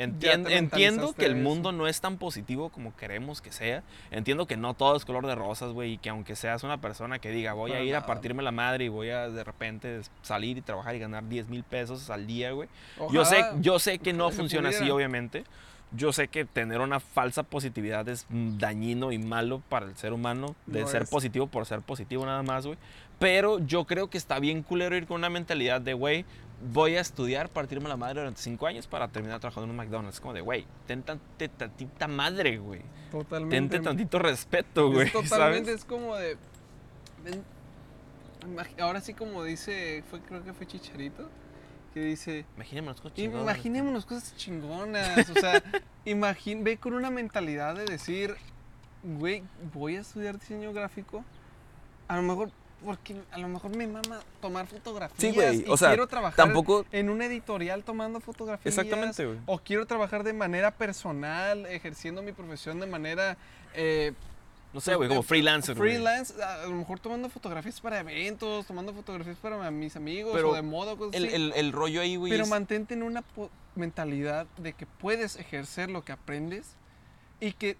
entien- 0.00 0.50
entiendo 0.50 1.12
que 1.12 1.26
el 1.26 1.32
a 1.32 1.36
eso. 1.36 1.42
mundo 1.48 1.72
no 1.72 1.86
es 1.86 2.00
tan 2.00 2.16
positivo 2.16 2.70
como 2.70 2.96
queremos 2.96 3.40
que 3.40 3.52
sea. 3.52 3.82
Entiendo 4.10 4.46
que 4.46 4.56
no 4.56 4.74
todo 4.74 4.96
es 4.96 5.04
color 5.04 5.26
de 5.26 5.34
rosas, 5.34 5.72
güey, 5.72 5.92
y 5.92 5.98
que 5.98 6.08
aunque 6.10 6.36
seas 6.36 6.62
una 6.64 6.80
persona 6.80 7.18
que 7.18 7.30
diga, 7.30 7.52
voy 7.52 7.72
a 7.72 7.82
ir 7.82 7.94
a 7.94 8.00
nada. 8.00 8.06
partirme 8.06 8.42
la 8.42 8.52
madre 8.52 8.86
y 8.86 8.88
voy 8.88 9.10
a 9.10 9.28
de 9.28 9.44
repente 9.44 10.00
salir 10.22 10.58
y 10.58 10.62
trabajar 10.62 10.94
y 10.96 10.98
ganar 10.98 11.28
10 11.28 11.48
mil 11.48 11.62
pesos 11.64 12.10
al 12.10 12.26
día, 12.26 12.52
güey. 12.52 12.68
Yo 13.12 13.24
sé, 13.24 13.44
yo 13.60 13.78
sé 13.78 13.98
que 13.98 14.12
no 14.12 14.30
funciona 14.30 14.70
así, 14.70 14.90
obviamente. 14.90 15.44
Yo 15.92 16.12
sé 16.12 16.28
que 16.28 16.44
tener 16.44 16.80
una 16.80 17.00
falsa 17.00 17.42
positividad 17.42 18.08
es 18.08 18.24
mm, 18.28 18.58
dañino 18.58 19.10
y 19.10 19.18
malo 19.18 19.60
para 19.68 19.86
el 19.86 19.96
ser 19.96 20.12
humano, 20.12 20.54
de 20.66 20.82
Lo 20.82 20.86
ser 20.86 21.02
es. 21.02 21.10
positivo 21.10 21.48
por 21.48 21.66
ser 21.66 21.80
positivo 21.80 22.24
nada 22.24 22.44
más, 22.44 22.64
güey. 22.64 22.78
Pero 23.18 23.58
yo 23.58 23.84
creo 23.86 24.08
que 24.08 24.16
está 24.16 24.38
bien 24.38 24.62
culero 24.62 24.96
ir 24.96 25.06
con 25.08 25.16
una 25.16 25.28
mentalidad 25.30 25.80
de, 25.80 25.94
güey, 25.94 26.24
voy 26.72 26.96
a 26.96 27.00
estudiar, 27.00 27.48
partirme 27.48 27.88
la 27.88 27.96
madre 27.96 28.20
durante 28.20 28.40
cinco 28.42 28.66
años 28.66 28.86
para 28.86 29.08
terminar 29.08 29.40
trabajando 29.40 29.64
en 29.64 29.70
un 29.70 29.76
McDonald's. 29.76 30.20
Como 30.20 30.34
de, 30.34 30.40
güey, 30.40 30.66
ten 30.86 31.02
tante- 31.02 31.48
tantita 31.48 32.06
madre, 32.08 32.58
güey. 32.58 32.82
Totalmente. 33.10 33.56
Tente 33.56 33.80
tantito 33.80 34.18
respeto, 34.18 34.90
güey. 34.90 35.10
Totalmente, 35.12 35.66
¿sabes? 35.70 35.80
es 35.80 35.84
como 35.84 36.16
de. 36.16 36.36
ahora 38.80 39.00
sí, 39.00 39.14
como 39.14 39.44
dice, 39.44 40.02
fue, 40.10 40.20
creo 40.20 40.42
que 40.44 40.52
fue 40.52 40.66
Chicharito, 40.66 41.28
que 41.94 42.00
dice. 42.00 42.44
Imaginémonos 42.56 43.00
cosas 43.00 43.16
chingonas. 43.16 43.42
Imaginémonos 43.42 44.06
cosas 44.06 44.36
chingonas. 44.36 45.30
O 45.30 45.34
sea, 45.34 45.62
imagín, 46.04 46.64
ve 46.64 46.76
con 46.76 46.94
una 46.94 47.10
mentalidad 47.10 47.74
de 47.74 47.84
decir, 47.84 48.36
güey, 49.02 49.42
voy 49.72 49.96
a 49.96 50.00
estudiar 50.00 50.38
diseño 50.38 50.72
gráfico. 50.72 51.24
A 52.08 52.16
lo 52.16 52.22
mejor, 52.22 52.50
porque 52.84 53.16
a 53.30 53.38
lo 53.38 53.48
mejor 53.48 53.76
me 53.76 53.86
mama 53.86 54.20
tomar 54.40 54.66
fotografías. 54.66 55.18
Sí, 55.20 55.32
güey, 55.32 55.64
o 55.68 55.76
sea, 55.76 55.88
quiero 55.90 56.06
trabajar 56.06 56.36
Tampoco. 56.36 56.84
en 56.92 57.10
un 57.10 57.20
editorial 57.22 57.84
tomando 57.84 58.20
fotografías. 58.20 58.76
Exactamente, 58.76 59.26
güey. 59.26 59.38
O 59.46 59.58
quiero 59.58 59.86
trabajar 59.86 60.24
de 60.24 60.32
manera 60.32 60.70
personal, 60.70 61.66
ejerciendo 61.66 62.22
mi 62.22 62.32
profesión 62.32 62.80
de 62.80 62.86
manera 62.86 63.36
eh, 63.74 64.12
No 64.72 64.80
sé, 64.80 64.94
güey, 64.94 65.08
como 65.08 65.22
freelancer. 65.22 65.76
freelance, 65.76 66.42
a 66.42 66.66
lo 66.66 66.72
mejor 66.76 67.00
tomando 67.00 67.28
fotografías 67.28 67.80
para 67.80 68.00
eventos, 68.00 68.66
tomando 68.66 68.92
fotografías 68.94 69.36
para 69.38 69.70
mis 69.70 69.96
amigos 69.96 70.32
Pero 70.34 70.50
o 70.50 70.54
de 70.54 70.62
moda, 70.62 70.96
cosas 70.96 71.14
El, 71.14 71.26
así. 71.26 71.34
el, 71.34 71.52
el 71.54 71.72
rollo 71.72 72.00
ahí, 72.00 72.16
güey. 72.16 72.30
Pero 72.30 72.44
es- 72.44 72.50
mantente 72.50 72.94
en 72.94 73.02
una 73.02 73.22
mentalidad 73.74 74.46
de 74.56 74.72
que 74.72 74.86
puedes 74.86 75.36
ejercer 75.36 75.90
lo 75.90 76.02
que 76.04 76.12
aprendes 76.12 76.74
y 77.40 77.52
que 77.52 77.76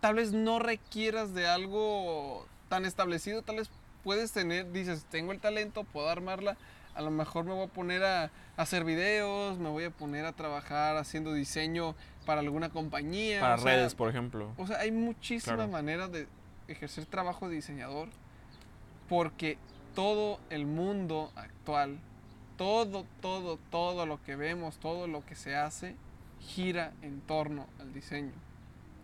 tal 0.00 0.14
vez 0.16 0.32
no 0.32 0.58
requieras 0.58 1.34
de 1.34 1.46
algo 1.46 2.46
tan 2.68 2.84
establecido, 2.84 3.42
tal 3.42 3.56
vez 3.56 3.70
puedes 4.04 4.30
tener, 4.32 4.70
dices, 4.70 5.04
tengo 5.10 5.32
el 5.32 5.40
talento, 5.40 5.82
puedo 5.84 6.08
armarla, 6.08 6.56
a 6.94 7.02
lo 7.02 7.10
mejor 7.10 7.44
me 7.44 7.52
voy 7.52 7.64
a 7.64 7.68
poner 7.68 8.04
a, 8.04 8.24
a 8.24 8.30
hacer 8.56 8.84
videos, 8.84 9.58
me 9.58 9.68
voy 9.70 9.84
a 9.84 9.90
poner 9.90 10.24
a 10.26 10.32
trabajar 10.32 10.96
haciendo 10.96 11.32
diseño 11.32 11.96
para 12.24 12.40
alguna 12.40 12.68
compañía. 12.70 13.40
para 13.40 13.56
o 13.56 13.58
sea, 13.58 13.74
redes, 13.76 13.94
por 13.96 14.08
ejemplo. 14.08 14.52
o 14.56 14.66
sea, 14.66 14.78
hay 14.78 14.92
muchísimas 14.92 15.56
Claro. 15.56 15.72
maneras 15.72 16.12
de 16.12 16.28
ejercer 16.68 17.06
trabajo 17.06 17.48
de 17.48 17.56
diseñador 17.56 18.08
porque 19.08 19.58
todo 19.94 20.38
el 20.50 20.66
mundo 20.66 21.32
actual, 21.36 21.98
todo, 22.56 23.04
todo, 23.20 23.58
todo 23.70 24.06
lo 24.06 24.22
que 24.22 24.36
vemos, 24.36 24.76
todo 24.78 25.06
lo 25.06 25.24
que 25.26 25.34
se 25.34 25.56
hace, 25.56 25.96
gira 26.40 26.92
en 27.02 27.20
torno 27.22 27.66
al 27.80 27.92
diseño. 27.92 28.32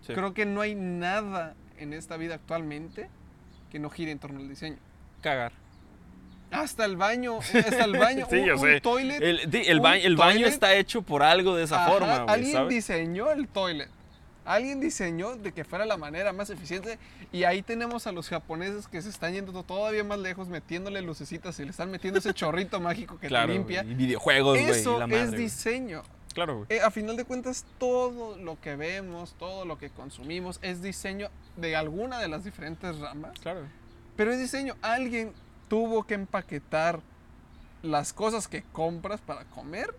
Sí. 0.02 0.14
Creo 0.14 0.32
que 0.34 0.46
no 0.46 0.60
hay 0.60 0.74
nada 0.74 1.54
en 1.78 1.92
esta 1.92 2.16
vida 2.16 2.36
actualmente 2.36 3.08
que 3.70 3.78
no 3.78 3.90
gire 3.90 4.10
en 4.12 4.18
torno 4.18 4.40
al 4.40 4.48
diseño. 4.48 4.78
Cagar. 5.20 5.52
Hasta 6.50 6.84
el 6.84 6.96
baño, 6.96 7.38
hasta 7.38 7.84
el 7.84 7.96
baño, 7.96 8.26
Sí, 8.30 8.38
un, 8.38 8.44
yo 8.46 8.54
un 8.54 8.60
sé. 8.60 8.80
toilet. 8.80 9.22
El, 9.22 9.50
di- 9.50 9.62
el, 9.66 9.76
un 9.76 9.82
ba- 9.84 9.96
el 9.96 10.16
baño 10.16 10.32
toilet. 10.32 10.48
está 10.52 10.74
hecho 10.74 11.02
por 11.02 11.22
algo 11.22 11.54
de 11.54 11.64
esa 11.64 11.82
Ajá, 11.84 11.92
forma, 11.92 12.16
Alguien 12.24 12.52
¿sabes? 12.52 12.70
diseñó 12.70 13.30
el 13.30 13.46
toilet. 13.46 13.88
Alguien 14.44 14.80
diseñó 14.80 15.36
de 15.36 15.52
que 15.52 15.62
fuera 15.64 15.84
la 15.86 15.96
manera 15.96 16.32
más 16.32 16.50
eficiente. 16.50 16.98
Y 17.30 17.44
ahí 17.44 17.62
tenemos 17.62 18.08
a 18.08 18.12
los 18.12 18.28
japoneses 18.28 18.88
que 18.88 19.00
se 19.00 19.10
están 19.10 19.32
yendo 19.34 19.62
todavía 19.62 20.02
más 20.02 20.18
lejos, 20.18 20.48
metiéndole 20.48 21.02
lucecitas 21.02 21.60
y 21.60 21.64
le 21.64 21.70
están 21.70 21.88
metiendo 21.90 22.18
ese 22.18 22.34
chorrito 22.34 22.80
mágico 22.80 23.16
que 23.20 23.28
claro, 23.28 23.48
te 23.48 23.52
limpia. 23.52 23.84
y 23.84 23.94
videojuegos, 23.94 24.58
güey, 24.58 24.70
Eso 24.70 24.98
la 24.98 25.04
es 25.04 25.26
madre, 25.26 25.38
diseño. 25.38 26.02
Claro, 26.34 26.56
güey. 26.58 26.66
Eh, 26.70 26.80
a 26.80 26.90
final 26.90 27.16
de 27.16 27.24
cuentas, 27.24 27.64
todo 27.78 28.36
lo 28.38 28.60
que 28.60 28.74
vemos, 28.74 29.34
todo 29.38 29.64
lo 29.64 29.78
que 29.78 29.90
consumimos 29.90 30.58
es 30.62 30.82
diseño 30.82 31.28
de 31.56 31.76
alguna 31.76 32.18
de 32.18 32.26
las 32.26 32.42
diferentes 32.42 32.98
ramas. 32.98 33.38
Claro. 33.40 33.60
Pero 34.20 34.32
es 34.32 34.38
diseño. 34.38 34.76
Alguien 34.82 35.32
tuvo 35.70 36.02
que 36.02 36.12
empaquetar 36.12 37.00
las 37.82 38.12
cosas 38.12 38.48
que 38.48 38.62
compras 38.64 39.18
para 39.22 39.46
comer 39.46 39.94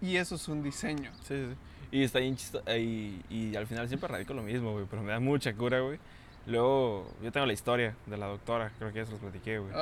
y 0.00 0.16
eso 0.16 0.36
es 0.36 0.48
un 0.48 0.62
diseño. 0.62 1.10
Sí, 1.28 1.34
sí. 1.34 1.54
Y 1.90 2.02
está 2.02 2.20
bien 2.20 2.36
chistoso. 2.36 2.64
Y, 2.74 3.20
y 3.28 3.54
al 3.54 3.66
final 3.66 3.86
siempre 3.88 4.08
radico 4.08 4.32
lo 4.32 4.42
mismo, 4.42 4.72
güey. 4.72 4.86
Pero 4.88 5.02
me 5.02 5.12
da 5.12 5.20
mucha 5.20 5.52
cura, 5.52 5.80
güey. 5.80 5.98
Luego, 6.46 7.06
yo 7.22 7.30
tengo 7.30 7.44
la 7.44 7.52
historia 7.52 7.94
de 8.06 8.16
la 8.16 8.28
doctora. 8.28 8.72
Creo 8.78 8.94
que 8.94 9.00
ya 9.00 9.04
se 9.04 9.10
los 9.10 9.20
platiqué, 9.20 9.58
güey. 9.58 9.74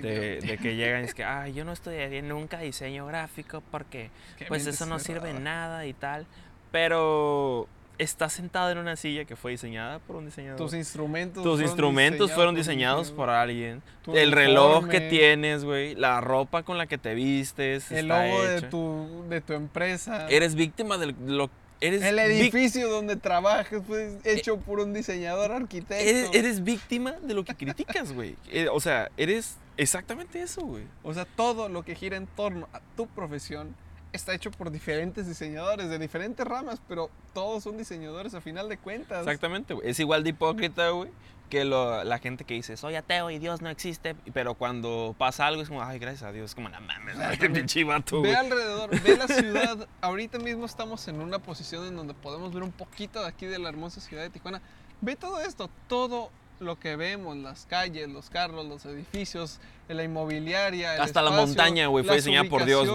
De, 0.00 0.38
de 0.40 0.58
que 0.58 0.76
llegan 0.76 1.02
y 1.02 1.06
es 1.06 1.14
que, 1.14 1.24
ay, 1.24 1.52
yo 1.52 1.64
no 1.64 1.72
estudiaría 1.72 2.22
nunca 2.22 2.60
diseño 2.60 3.04
gráfico 3.06 3.64
porque 3.72 4.12
Qué 4.38 4.44
pues 4.44 4.64
eso 4.68 4.86
no 4.86 5.00
sirve 5.00 5.30
en 5.30 5.42
nada 5.42 5.86
y 5.86 5.92
tal. 5.92 6.24
Pero 6.70 7.66
está 8.00 8.30
sentado 8.30 8.70
en 8.70 8.78
una 8.78 8.96
silla 8.96 9.26
que 9.26 9.36
fue 9.36 9.52
diseñada 9.52 9.98
por 9.98 10.16
un 10.16 10.24
diseñador. 10.24 10.56
Tus 10.56 10.72
instrumentos. 10.72 11.42
Tus 11.42 11.52
fueron 11.52 11.68
instrumentos 11.68 12.32
fueron 12.32 12.54
por 12.54 12.58
un 12.58 12.66
diseñados 12.66 13.10
por 13.10 13.28
alguien. 13.28 13.82
El 14.12 14.32
reloj 14.32 14.88
que 14.88 15.00
tienes, 15.00 15.64
güey. 15.64 15.94
La 15.94 16.20
ropa 16.20 16.62
con 16.62 16.78
la 16.78 16.86
que 16.86 16.98
te 16.98 17.14
vistes. 17.14 17.92
El 17.92 18.08
logo 18.08 18.42
de 18.42 18.62
tu, 18.62 19.24
de 19.28 19.40
tu 19.40 19.52
empresa. 19.52 20.26
Eres 20.28 20.54
víctima 20.54 20.96
de 20.96 21.14
lo. 21.26 21.50
Eres 21.82 22.02
el 22.02 22.18
edificio 22.18 22.90
donde 22.90 23.16
trabajas 23.16 23.82
fue 23.86 24.18
hecho 24.24 24.58
por 24.58 24.80
un 24.80 24.92
diseñador 24.92 25.50
arquitecto. 25.50 25.94
Eres, 25.94 26.28
eres 26.34 26.62
víctima 26.62 27.12
de 27.22 27.32
lo 27.32 27.44
que 27.44 27.54
criticas, 27.54 28.12
güey. 28.12 28.36
Eh, 28.52 28.68
o 28.70 28.80
sea, 28.80 29.10
eres 29.16 29.56
exactamente 29.78 30.42
eso, 30.42 30.62
güey. 30.62 30.84
O 31.02 31.14
sea, 31.14 31.24
todo 31.24 31.68
lo 31.68 31.82
que 31.82 31.94
gira 31.94 32.16
en 32.16 32.26
torno 32.26 32.68
a 32.72 32.80
tu 32.96 33.06
profesión 33.06 33.74
está 34.12 34.34
hecho 34.34 34.50
por 34.50 34.70
diferentes 34.70 35.26
diseñadores 35.26 35.88
de 35.88 35.98
diferentes 35.98 36.46
ramas, 36.46 36.80
pero 36.88 37.10
todos 37.34 37.62
son 37.62 37.76
diseñadores 37.78 38.34
a 38.34 38.40
final 38.40 38.68
de 38.68 38.76
cuentas. 38.78 39.20
Exactamente, 39.20 39.74
güey. 39.74 39.88
Es 39.88 40.00
igual 40.00 40.22
de 40.24 40.30
hipócrita, 40.30 40.90
güey, 40.90 41.10
que 41.48 41.64
lo- 41.64 42.02
la 42.04 42.18
gente 42.18 42.44
que 42.44 42.54
dice, 42.54 42.76
soy 42.76 42.94
ateo 42.96 43.30
y 43.30 43.38
Dios 43.38 43.60
no 43.62 43.68
existe. 43.70 44.14
Pero 44.32 44.54
cuando 44.54 45.14
pasa 45.18 45.46
algo 45.46 45.62
es 45.62 45.68
como, 45.68 45.82
ay, 45.82 45.98
gracias 45.98 46.22
a 46.24 46.32
Dios. 46.32 46.54
Como, 46.54 46.68
no 46.68 46.80
mames, 46.80 47.16
pinche 47.38 47.84
vato, 47.84 48.22
Ve 48.22 48.34
alrededor, 48.34 48.90
ve 49.02 49.16
la 49.16 49.26
ciudad. 49.28 49.88
Ahorita 50.00 50.38
mismo 50.38 50.66
estamos 50.66 51.06
en 51.08 51.20
una 51.20 51.38
posición 51.38 51.86
en 51.86 51.96
donde 51.96 52.14
podemos 52.14 52.52
ver 52.52 52.62
un 52.62 52.72
poquito 52.72 53.20
de 53.22 53.28
aquí 53.28 53.46
de 53.46 53.58
la 53.58 53.68
hermosa 53.68 54.00
ciudad 54.00 54.22
de 54.22 54.30
Tijuana. 54.30 54.60
Ve 55.00 55.16
todo 55.16 55.40
esto, 55.40 55.70
todo 55.88 56.30
lo 56.60 56.78
que 56.78 56.94
vemos, 56.94 57.36
las 57.38 57.64
calles, 57.64 58.08
los 58.10 58.28
carros, 58.28 58.66
los 58.66 58.84
edificios, 58.84 59.60
la 59.88 60.04
inmobiliaria, 60.04 60.96
el 60.96 61.00
Hasta 61.00 61.22
la 61.22 61.30
montaña, 61.30 61.86
güey, 61.86 62.04
fue 62.04 62.16
diseñada 62.16 62.48
por 62.50 62.64
Dios. 62.66 62.86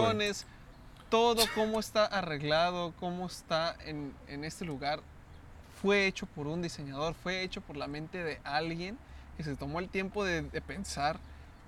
Todo 1.10 1.44
cómo 1.54 1.78
está 1.80 2.04
arreglado, 2.06 2.92
cómo 2.98 3.26
está 3.26 3.76
en, 3.84 4.12
en 4.28 4.44
este 4.44 4.64
lugar, 4.64 5.00
fue 5.80 6.06
hecho 6.06 6.26
por 6.26 6.46
un 6.46 6.62
diseñador, 6.62 7.14
fue 7.14 7.42
hecho 7.42 7.60
por 7.60 7.76
la 7.76 7.86
mente 7.86 8.22
de 8.24 8.40
alguien 8.44 8.98
que 9.36 9.44
se 9.44 9.54
tomó 9.56 9.78
el 9.80 9.88
tiempo 9.88 10.24
de, 10.24 10.42
de 10.42 10.60
pensar 10.60 11.18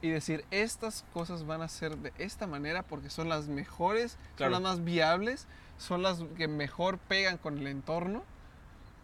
y 0.01 0.11
decir, 0.11 0.45
estas 0.51 1.05
cosas 1.13 1.45
van 1.47 1.61
a 1.63 1.69
ser 1.69 1.97
de 1.99 2.13
esta 2.19 2.47
manera 2.47 2.83
porque 2.83 3.11
son 3.11 3.29
las 3.29 3.49
mejores, 3.49 4.17
Claro. 4.37 4.55
son 4.55 4.63
las 4.63 4.73
más 4.77 4.85
viables, 4.85 5.47
son 5.79 6.03
las 6.03 6.21
que 6.37 6.49
mejor 6.49 6.99
pegan 6.99 7.37
con 7.37 7.59
el 7.59 7.67
entorno. 7.67 8.23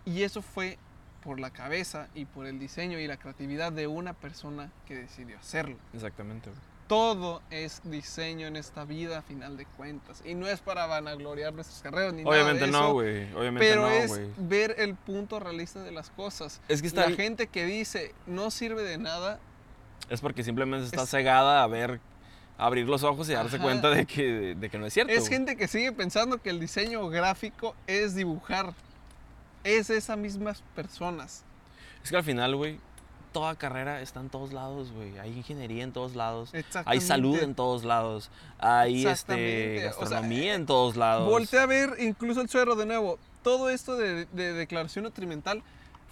Y 0.07 0.23
eso 0.23 0.41
fue 0.43 0.79
por 1.23 1.41
la 1.41 1.51
cabeza 1.51 2.09
y 2.15 2.25
por 2.27 2.47
el 2.47 2.59
diseño 2.59 2.99
y 2.99 3.07
la 3.07 3.17
creatividad 3.17 3.73
de 3.73 3.87
una 3.87 4.13
persona 4.15 4.71
que 4.87 4.95
decidió 4.95 5.39
hacerlo. 5.39 5.77
Exactamente. 5.95 6.51
Todo 6.87 7.41
es 7.51 7.81
diseño 7.85 8.47
en 8.47 8.57
esta 8.57 8.85
vida 8.85 9.19
a 9.19 9.23
final 9.23 9.57
de 9.57 9.65
cuentas. 9.65 10.23
Y 10.25 10.35
no 10.35 10.47
es 10.47 10.61
para 10.61 10.87
vanagloriar 10.87 11.55
nuestras 11.55 11.81
carreras 11.81 12.13
ni 12.13 12.23
Obviamente 12.25 12.67
nada 12.67 12.67
de 12.67 12.73
no, 12.73 12.79
eso, 12.85 12.93
güey. 12.93 13.33
Obviamente 13.35 13.67
Pero 13.69 13.83
no, 13.83 13.91
es 13.91 14.09
güey. 14.11 14.27
ver 14.37 14.75
el 14.79 14.95
punto 14.95 15.41
realista 15.41 15.83
de 15.83 15.93
las 15.93 16.11
cosas. 16.11 16.61
Es 16.69 16.83
que 16.83 16.89
está 16.89 17.09
La 17.09 17.17
gente 17.17 17.47
que 17.47 17.65
dice 17.65 18.15
no 18.27 18.51
sirve 18.51 18.83
de 18.83 18.99
nada, 18.99 19.39
Es 20.11 20.21
porque 20.21 20.45
simplemente 20.45 20.85
está 20.87 21.05
Es- 21.05 21.09
cegada 21.11 21.63
a 21.63 21.67
ver, 21.67 22.01
a 22.59 22.67
abrir 22.67 22.87
los 22.87 23.03
ojos 23.03 23.29
y 23.31 23.33
darse 23.33 23.57
Ajá. 23.57 23.65
cuenta 23.65 23.89
de 23.89 24.05
que, 24.05 24.55
de 24.55 24.69
que 24.69 24.79
no 24.79 24.85
es 24.87 24.93
cierto. 24.93 25.11
es 25.13 25.21
güey. 25.21 25.31
gente 25.33 25.57
que 25.57 25.67
sigue 25.69 25.91
pensando 25.93 26.37
que 26.43 26.51
el 26.51 26.61
diseño 26.61 27.09
gráfico 27.09 27.75
es 27.87 28.15
dibujar. 28.15 28.75
Es 29.65 29.89
esas 29.89 30.19
mismas 30.19 30.63
personas. 30.77 31.43
Es 32.03 32.11
que 32.11 32.17
al 32.19 32.25
final, 32.25 32.55
güey, 32.55 32.79
toda 33.35 33.55
carrera 33.57 34.01
está 34.01 34.21
en 34.21 34.31
todos 34.31 34.53
lados, 34.55 34.93
güey. 34.93 35.19
Hay 35.19 35.37
ingeniería 35.37 35.83
en 35.85 35.93
todos 35.93 36.15
lados. 36.15 36.53
Hay 36.87 37.01
salud 37.03 37.39
en 37.43 37.55
todos 37.55 37.85
lados. 37.85 38.31
Hay 38.59 39.05
este, 39.07 39.77
o 39.77 39.81
sea, 39.93 40.01
gastronomía 40.01 40.55
en 40.55 40.65
todos 40.65 40.97
lados. 40.97 41.29
Voltea 41.29 41.65
a 41.65 41.67
ver 41.67 41.97
incluso 41.99 42.41
el 42.41 42.49
suero 42.49 42.77
de 42.77 42.87
nuevo. 42.87 43.19
Todo 43.43 43.69
esto 43.69 43.97
de, 43.97 44.25
de 44.27 44.53
declaración 44.55 45.03
nutrimental 45.03 45.63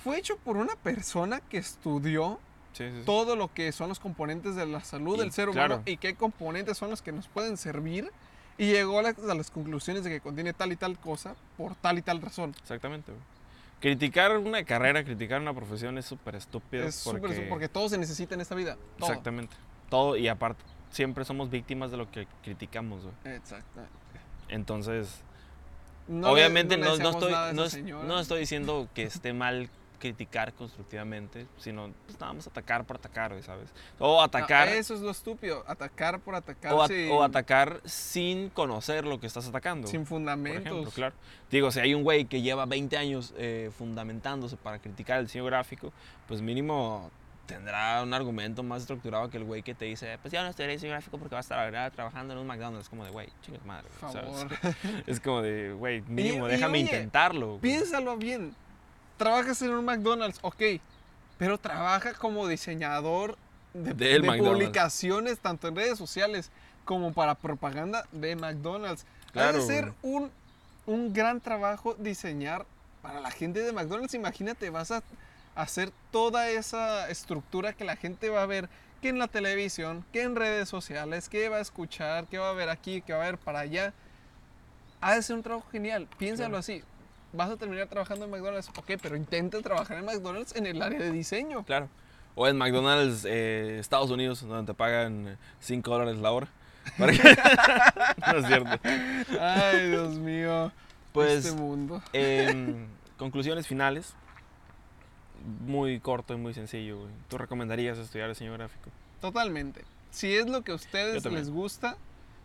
fue 0.02 0.18
hecho 0.18 0.36
por 0.36 0.56
una 0.56 0.74
persona 0.76 1.40
que 1.40 1.58
estudió 1.58 2.38
Sí, 2.72 2.84
sí, 2.88 2.96
sí. 3.00 3.02
todo 3.04 3.36
lo 3.36 3.52
que 3.52 3.70
son 3.70 3.90
los 3.90 4.00
componentes 4.00 4.56
de 4.56 4.64
la 4.64 4.82
salud 4.82 5.16
Y, 5.16 5.20
del 5.20 5.30
ser 5.32 5.50
humano 5.50 5.66
claro. 5.76 5.82
y 5.84 5.98
qué 5.98 6.14
componentes 6.14 6.78
son 6.78 6.88
los 6.90 7.02
que 7.02 7.12
nos 7.12 7.28
pueden 7.28 7.56
servir. 7.56 8.10
Y 8.58 8.66
llegó 8.72 8.98
a 8.98 9.02
las, 9.02 9.18
a 9.18 9.34
las 9.34 9.50
conclusiones 9.50 10.04
de 10.04 10.10
que 10.10 10.20
contiene 10.20 10.52
tal 10.54 10.72
y 10.72 10.76
tal 10.76 10.98
cosa 10.98 11.34
por 11.56 11.74
tal 11.76 11.98
y 11.98 12.02
tal 12.02 12.20
razón. 12.20 12.54
Exactamente, 12.62 13.12
güey. 13.12 13.22
Criticar 13.82 14.38
una 14.38 14.62
carrera, 14.64 15.02
criticar 15.02 15.40
una 15.40 15.52
profesión 15.52 15.98
es 15.98 16.06
súper 16.06 16.36
estúpido. 16.36 16.84
es 16.84 16.94
súper 16.94 17.20
porque... 17.20 17.40
porque 17.42 17.68
todo 17.68 17.88
se 17.88 17.98
necesita 17.98 18.34
en 18.36 18.40
esta 18.40 18.54
vida. 18.54 18.78
Todo. 18.96 19.08
Exactamente. 19.10 19.56
Todo 19.90 20.16
y 20.16 20.28
aparte, 20.28 20.62
siempre 20.90 21.24
somos 21.24 21.50
víctimas 21.50 21.90
de 21.90 21.96
lo 21.96 22.08
que 22.10 22.28
criticamos, 22.44 23.02
güey. 23.02 23.36
Exactamente. 23.36 23.92
Entonces, 24.48 25.20
No 26.06 26.30
obviamente 26.30 26.76
le 26.76 26.84
no, 26.84 26.96
no 26.96 27.10
estoy, 27.10 27.82
no 27.82 28.20
estoy 28.20 28.40
diciendo 28.40 28.88
que 28.94 29.02
esté 29.02 29.32
mal 29.32 29.68
criticar 30.02 30.52
constructivamente, 30.52 31.46
sino 31.58 31.92
pues, 32.06 32.18
nada 32.20 32.32
más 32.32 32.46
atacar 32.48 32.84
por 32.84 32.96
atacar, 32.96 33.40
¿sabes? 33.44 33.70
O 34.00 34.20
atacar, 34.20 34.68
No, 34.68 34.74
eso 34.74 34.94
es 34.94 35.00
lo 35.00 35.10
estúpido. 35.12 35.62
Atacar 35.68 36.18
por 36.18 36.34
atacar 36.34 36.72
o, 36.74 36.82
a- 36.82 36.88
sin, 36.88 37.10
o 37.12 37.22
atacar 37.22 37.80
sin 37.84 38.50
conocer 38.50 39.06
lo 39.06 39.20
que 39.20 39.28
estás 39.28 39.46
atacando. 39.46 39.86
sin 39.86 40.00
por 40.00 40.08
fundamentos. 40.08 40.66
ejemplo, 40.66 40.90
claro. 40.90 41.14
Digo, 41.52 41.70
si 41.70 41.78
hay 41.78 41.94
un 41.94 42.02
güey 42.02 42.24
que 42.24 42.42
lleva 42.42 42.66
20 42.66 42.96
años 42.96 43.32
eh, 43.36 43.70
fundamentándose 43.78 44.56
para 44.56 44.80
criticar 44.80 45.20
el 45.20 45.26
diseño 45.26 45.44
gráfico, 45.44 45.92
pues 46.26 46.42
mínimo 46.42 47.10
tendrá 47.46 48.02
un 48.02 48.14
argumento 48.14 48.62
más 48.62 48.82
estructurado 48.82 49.28
que 49.28 49.36
el 49.36 49.44
güey 49.44 49.62
que 49.62 49.74
te 49.74 49.84
dice, 49.84 50.18
pues 50.22 50.32
ya 50.32 50.42
no 50.42 50.48
estudiaré 50.50 50.72
diseño 50.74 50.92
gráfico 50.92 51.18
porque 51.18 51.34
vas 51.34 51.44
a 51.50 51.54
estar 51.54 51.70
¿verdad? 51.70 51.92
trabajando 51.92 52.32
en 52.34 52.40
un 52.40 52.46
McDonald's. 52.46 52.86
Es 52.86 52.88
como 52.88 53.04
de, 53.04 53.10
güey, 53.10 53.28
chingas 53.42 53.64
madre. 53.64 53.88
Por 54.00 54.10
güey", 54.10 54.24
¿sabes? 54.24 54.58
favor. 54.58 54.74
Es 55.06 55.20
como 55.20 55.42
de, 55.42 55.72
güey, 55.74 56.00
mínimo, 56.08 56.48
y 56.48 56.50
déjame 56.50 56.78
oye, 56.78 56.80
intentarlo. 56.86 57.46
güey". 57.50 57.60
Piénsalo 57.60 58.16
bien. 58.16 58.54
Trabajas 59.22 59.62
en 59.62 59.70
un 59.70 59.84
McDonald's, 59.84 60.40
ok. 60.42 60.62
Pero 61.38 61.56
trabaja 61.56 62.12
como 62.14 62.48
diseñador 62.48 63.38
de, 63.72 64.20
publicaciones, 64.38 65.38
tanto 65.38 65.68
en 65.68 65.76
redes 65.76 65.96
sociales 65.96 66.50
como 66.84 67.12
para 67.12 67.36
propaganda 67.36 68.04
de 68.10 68.34
McDonald's. 68.34 69.06
Claro, 69.30 69.58
de 69.58 69.64
ser 69.64 69.92
un, 70.02 70.28
un 70.86 71.12
gran 71.12 71.40
trabajo 71.40 71.94
diseñar 71.94 72.66
para 73.00 73.20
la 73.20 73.30
gente 73.30 73.60
de 73.60 73.72
McDonald's. 73.72 74.14
Imagínate, 74.14 74.70
vas 74.70 74.90
a 74.90 75.04
hacer 75.54 75.92
toda 76.10 76.50
esa 76.50 77.08
estructura 77.08 77.74
que 77.74 77.84
la 77.84 77.94
gente 77.94 78.28
va 78.28 78.42
a 78.42 78.46
ver, 78.46 78.68
que 79.00 79.10
en 79.10 79.20
la 79.20 79.28
televisión, 79.28 80.04
que 80.12 80.22
en 80.22 80.34
redes 80.34 80.68
sociales, 80.68 81.28
que 81.28 81.48
va 81.48 81.58
a 81.58 81.60
escuchar, 81.60 82.26
que 82.26 82.38
va 82.38 82.50
a 82.50 82.54
ver 82.54 82.70
aquí, 82.70 83.02
que 83.02 83.12
va 83.12 83.22
a 83.22 83.26
ver 83.26 83.38
para 83.38 83.60
allá. 83.60 83.92
Ha 85.00 85.14
de 85.14 85.22
ser 85.22 85.36
un 85.36 85.44
trabajo 85.44 85.68
genial. 85.70 86.08
Piénsalo 86.18 86.48
Claro. 86.48 86.58
así. 86.58 86.82
Vas 87.32 87.50
a 87.50 87.56
terminar 87.56 87.88
trabajando 87.88 88.26
en 88.26 88.30
McDonald's, 88.30 88.68
ok, 88.76 88.92
pero 89.00 89.16
intenta 89.16 89.60
trabajar 89.62 89.98
en 89.98 90.04
McDonald's 90.04 90.54
en 90.54 90.66
el 90.66 90.82
área 90.82 90.98
de 90.98 91.10
diseño. 91.10 91.64
Claro. 91.64 91.88
O 92.34 92.46
en 92.46 92.56
McDonald's, 92.56 93.24
eh, 93.26 93.78
Estados 93.78 94.10
Unidos, 94.10 94.46
donde 94.46 94.72
te 94.72 94.76
pagan 94.76 95.38
5 95.60 95.90
dólares 95.90 96.18
la 96.18 96.32
hora. 96.32 96.48
Para 96.98 97.12
no 98.32 98.38
es 98.38 98.46
cierto. 98.46 98.80
Ay, 99.40 99.88
Dios 99.90 100.14
mío. 100.16 100.72
Pues, 101.12 101.44
este 101.46 101.60
mundo. 101.60 102.02
em, 102.12 102.86
conclusiones 103.16 103.66
finales. 103.66 104.14
Muy 105.66 106.00
corto 106.00 106.34
y 106.34 106.36
muy 106.36 106.54
sencillo, 106.54 107.00
güey. 107.00 107.10
¿Tú 107.28 107.36
recomendarías 107.36 107.98
estudiar 107.98 108.28
diseño 108.28 108.52
gráfico? 108.52 108.90
Totalmente. 109.20 109.82
Si 110.10 110.34
es 110.34 110.48
lo 110.48 110.62
que 110.62 110.72
a 110.72 110.74
ustedes 110.74 111.24
les 111.24 111.50
gusta, 111.50 111.96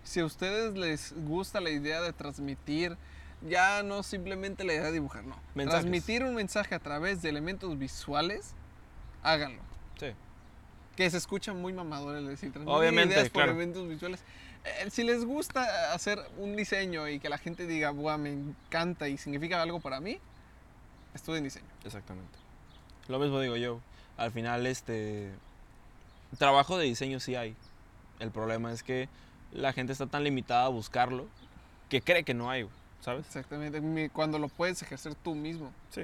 si 0.03 0.21
a 0.21 0.25
ustedes 0.25 0.75
les 0.75 1.13
gusta 1.25 1.59
la 1.59 1.69
idea 1.69 2.01
de 2.01 2.13
transmitir, 2.13 2.97
ya 3.41 3.83
no 3.83 4.03
simplemente 4.03 4.63
la 4.63 4.73
idea 4.73 4.85
de 4.85 4.93
dibujar, 4.93 5.23
no. 5.23 5.35
Mensajes. 5.55 5.81
Transmitir 5.81 6.23
un 6.23 6.35
mensaje 6.35 6.75
a 6.75 6.79
través 6.79 7.21
de 7.21 7.29
elementos 7.29 7.77
visuales, 7.77 8.53
háganlo. 9.23 9.61
Sí. 9.99 10.07
Que 10.95 11.09
se 11.09 11.17
escucha 11.17 11.53
muy 11.53 11.73
mamador 11.73 12.15
el 12.15 12.27
decir 12.27 12.51
transmitir 12.51 12.77
Obviamente, 12.77 13.13
ideas 13.13 13.29
por 13.29 13.43
claro. 13.43 13.51
elementos 13.51 13.87
visuales. 13.87 14.23
Eh, 14.65 14.89
si 14.89 15.03
les 15.03 15.23
gusta 15.23 15.93
hacer 15.93 16.19
un 16.37 16.55
diseño 16.55 17.07
y 17.07 17.19
que 17.19 17.29
la 17.29 17.37
gente 17.37 17.67
diga, 17.67 17.91
Buah, 17.91 18.17
me 18.17 18.31
encanta 18.31 19.07
y 19.07 19.17
significa 19.17 19.61
algo 19.61 19.79
para 19.79 19.99
mí, 19.99 20.19
estudien 21.13 21.43
diseño. 21.43 21.67
Exactamente. 21.85 22.37
Lo 23.07 23.19
mismo 23.19 23.39
digo 23.39 23.55
yo. 23.55 23.79
Al 24.17 24.31
final, 24.31 24.65
este. 24.65 25.31
Trabajo 26.37 26.77
de 26.77 26.85
diseño 26.85 27.19
sí 27.19 27.35
hay. 27.35 27.55
El 28.19 28.31
problema 28.31 28.71
es 28.73 28.83
que 28.83 29.07
la 29.51 29.71
gente 29.73 29.93
está 29.93 30.07
tan 30.07 30.23
limitada 30.23 30.65
a 30.65 30.69
buscarlo 30.69 31.27
que 31.89 32.01
cree 32.01 32.23
que 32.23 32.33
no 32.33 32.49
hay, 32.49 32.63
güey, 32.63 32.75
¿sabes? 33.01 33.25
Exactamente. 33.25 34.09
Cuando 34.11 34.39
lo 34.39 34.47
puedes 34.47 34.81
ejercer 34.81 35.15
tú 35.15 35.35
mismo. 35.35 35.71
Sí. 35.89 36.01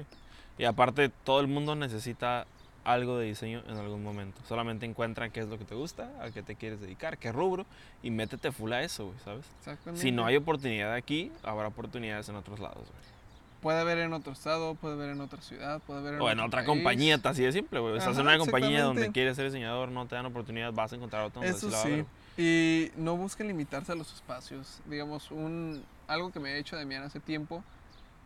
Y 0.58 0.64
aparte, 0.64 1.10
todo 1.24 1.40
el 1.40 1.48
mundo 1.48 1.74
necesita 1.74 2.46
algo 2.84 3.18
de 3.18 3.26
diseño 3.26 3.62
en 3.66 3.76
algún 3.76 4.02
momento. 4.02 4.40
Solamente 4.46 4.86
encuentra 4.86 5.30
qué 5.30 5.40
es 5.40 5.48
lo 5.48 5.58
que 5.58 5.64
te 5.64 5.74
gusta, 5.74 6.10
a 6.20 6.30
qué 6.30 6.42
te 6.42 6.54
quieres 6.54 6.80
dedicar, 6.80 7.18
qué 7.18 7.32
rubro, 7.32 7.66
y 8.02 8.10
métete 8.10 8.52
full 8.52 8.72
a 8.72 8.82
eso, 8.82 9.06
güey, 9.06 9.18
¿sabes? 9.24 9.46
Exactamente. 9.58 10.02
Si 10.02 10.12
no 10.12 10.26
hay 10.26 10.36
oportunidad 10.36 10.92
aquí, 10.92 11.32
habrá 11.42 11.68
oportunidades 11.68 12.28
en 12.28 12.36
otros 12.36 12.60
lados, 12.60 12.76
güey. 12.76 13.14
Puede 13.62 13.80
haber 13.80 13.96
en 13.96 14.12
otro 14.12 14.34
estado, 14.34 14.74
puede 14.74 14.92
haber 14.92 15.08
en 15.08 15.22
otra 15.22 15.40
ciudad, 15.40 15.80
puede 15.86 16.00
haber 16.00 16.14
en 16.14 16.20
O 16.20 16.28
en 16.28 16.38
otro 16.38 16.48
otra 16.48 16.60
país. 16.60 16.68
compañía, 16.68 17.18
así 17.24 17.42
de 17.44 17.50
simple, 17.50 17.80
güey. 17.80 17.96
Estás 17.96 18.18
en 18.18 18.26
una 18.26 18.36
compañía 18.36 18.82
donde 18.82 19.10
quieres 19.10 19.36
ser 19.36 19.46
diseñador, 19.46 19.88
no 19.88 20.04
te 20.04 20.14
dan 20.16 20.26
oportunidad, 20.26 20.70
vas 20.74 20.92
a 20.92 20.96
encontrar 20.96 21.24
otra 21.24 21.42
Eso 21.46 21.70
va 21.70 21.80
a 21.80 21.82
sí. 21.82 22.04
Y 22.36 22.90
no 22.96 23.16
busquen 23.16 23.46
limitarse 23.46 23.92
a 23.92 23.94
los 23.94 24.12
espacios. 24.12 24.80
Digamos, 24.84 25.30
un, 25.30 25.82
algo 26.06 26.32
que 26.32 26.40
me 26.40 26.50
ha 26.50 26.56
hecho 26.56 26.76
Demian 26.76 27.02
hace 27.02 27.20
tiempo 27.20 27.62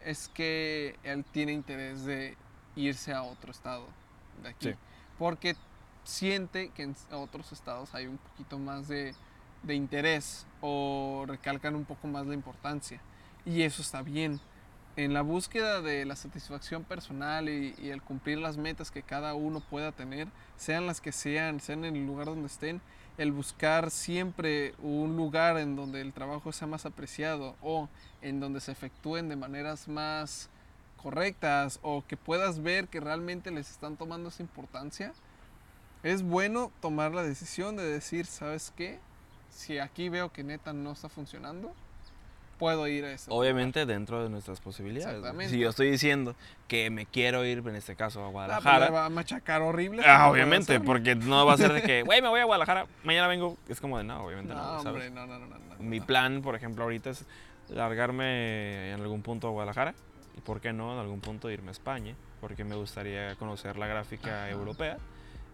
es 0.05 0.29
que 0.29 0.97
él 1.03 1.25
tiene 1.25 1.53
interés 1.53 2.05
de 2.05 2.37
irse 2.77 3.13
a 3.13 3.23
otro 3.23 3.51
estado 3.51 3.87
de 4.43 4.51
aquí. 4.51 4.71
Sí. 4.71 4.75
Porque 5.19 5.57
siente 6.05 6.71
que 6.71 6.85
en 6.85 6.97
otros 7.11 7.53
estados 7.53 7.95
hay 7.95 8.07
un 8.07 8.19
poquito 8.19 8.59
más 8.59 8.89
de, 8.89 9.15
de 9.63 9.75
interés 9.75 10.47
o 10.61 11.25
recalcan 11.27 11.75
un 11.75 11.85
poco 11.85 12.07
más 12.09 12.27
la 12.27 12.35
importancia. 12.35 13.01
Y 13.45 13.63
eso 13.63 13.83
está 13.83 14.03
bien. 14.03 14.41
En 14.97 15.13
la 15.13 15.23
búsqueda 15.23 15.81
de 15.81 16.05
la 16.05 16.17
satisfacción 16.17 16.83
personal 16.83 17.49
y, 17.49 17.75
y 17.79 17.91
el 17.91 18.03
cumplir 18.03 18.39
las 18.39 18.57
metas 18.57 18.91
que 18.91 19.03
cada 19.03 19.35
uno 19.35 19.61
pueda 19.61 19.93
tener, 19.93 20.29
sean 20.57 20.87
las 20.87 21.01
que 21.01 21.13
sean, 21.13 21.61
sean 21.61 21.85
en 21.85 21.95
el 21.95 22.07
lugar 22.07 22.27
donde 22.27 22.47
estén, 22.47 22.81
el 23.19 23.33
buscar 23.33 23.91
siempre 23.91 24.75
un 24.81 25.17
lugar 25.17 25.59
en 25.59 25.75
donde 25.75 26.01
el 26.01 26.13
trabajo 26.13 26.53
sea 26.53 26.69
más 26.69 26.87
apreciado 26.87 27.57
o 27.61 27.89
en 28.23 28.41
donde 28.41 28.61
se 28.61 28.73
efectúen 28.73 29.29
de 29.29 29.37
maneras 29.37 29.89
más 29.89 30.49
correctas 31.03 31.81
o 31.83 32.05
que 32.07 32.17
puedas 32.17 32.63
ver 32.63 32.89
que 32.89 33.01
realmente 33.01 33.51
les 33.51 33.71
están 33.71 33.97
tomando 33.97 34.29
esa 34.29 34.43
importancia, 34.43 35.13
es 36.03 36.23
bueno 36.23 36.71
tomar 36.81 37.13
la 37.13 37.25
decisión 37.25 37.77
de 37.77 37.85
decir, 37.85 38.27
¿sabes 38.27 38.73
qué? 38.77 39.01
Si 39.51 39.79
aquí 39.79 40.09
veo 40.09 40.33
que 40.33 40.45
neta 40.45 40.73
no 40.73 40.93
está 40.93 41.09
funcionando, 41.09 41.75
puedo 42.59 42.87
ir 42.89 43.05
a 43.05 43.13
ese 43.13 43.31
Obviamente 43.33 43.87
dentro 43.87 44.23
de 44.23 44.29
nuestras 44.29 44.61
posibilidades. 44.61 45.23
Si 45.49 45.59
yo 45.59 45.71
estoy 45.71 45.91
diciendo 45.91 46.35
que 46.67 46.91
me 46.91 47.07
quiero 47.07 47.45
ir, 47.45 47.59
en 47.59 47.77
este 47.77 47.97
caso, 47.97 48.25
a 48.25 48.29
lugar. 48.29 48.51
Ah, 48.51 48.55
pues, 48.55 48.65
Guadalajara. 48.65 48.87
le 48.87 48.93
va 48.93 49.07
a 49.07 49.09
machacar 49.11 49.63
horrible. 49.63 50.03
Ah, 50.07 50.31
obviamente, 50.31 50.81
porque 50.81 51.15
no 51.15 51.47
va 51.47 51.55
a 51.55 51.57
ser 51.57 51.73
de 51.73 51.83
que, 51.83 52.03
güey, 52.05 52.21
me 52.21 52.29
voy 52.29 52.41
a 52.41 52.45
Guadalajara, 52.45 52.87
mañana 53.05 53.29
vengo. 53.29 53.57
Es 53.69 53.81
como 53.81 53.99
de, 53.99 54.05
no, 54.05 54.25
obviamente 54.25 54.53
no, 54.53 54.83
No, 54.83 54.91
hombre, 54.91 55.11
no, 55.11 55.27
no, 55.27 55.39
no, 55.39 55.47
no, 55.47 55.59
no, 55.59 55.77
Mi 55.79 56.01
plan, 56.01 56.43
por 56.43 56.55
ejemplo, 56.55 56.85
ahorita 56.85 57.11
es 57.11 57.25
largarme 57.69 58.93
en 58.93 59.01
algún 59.01 59.23
punto 59.23 59.49
a 59.49 59.51
Guadalajara. 59.51 59.95
Y 60.37 60.41
por 60.41 60.61
qué 60.61 60.73
no, 60.73 60.93
en 60.93 60.99
algún 60.99 61.21
punto 61.21 61.51
irme 61.51 61.69
a 61.69 61.73
España. 61.73 62.15
Porque 62.41 62.65
me 62.65 62.77
gustaría 62.77 63.35
conocer 63.37 63.77
la 63.77 63.87
gráfica 63.87 64.45
Ajá. 64.45 64.51
europea. 64.51 64.99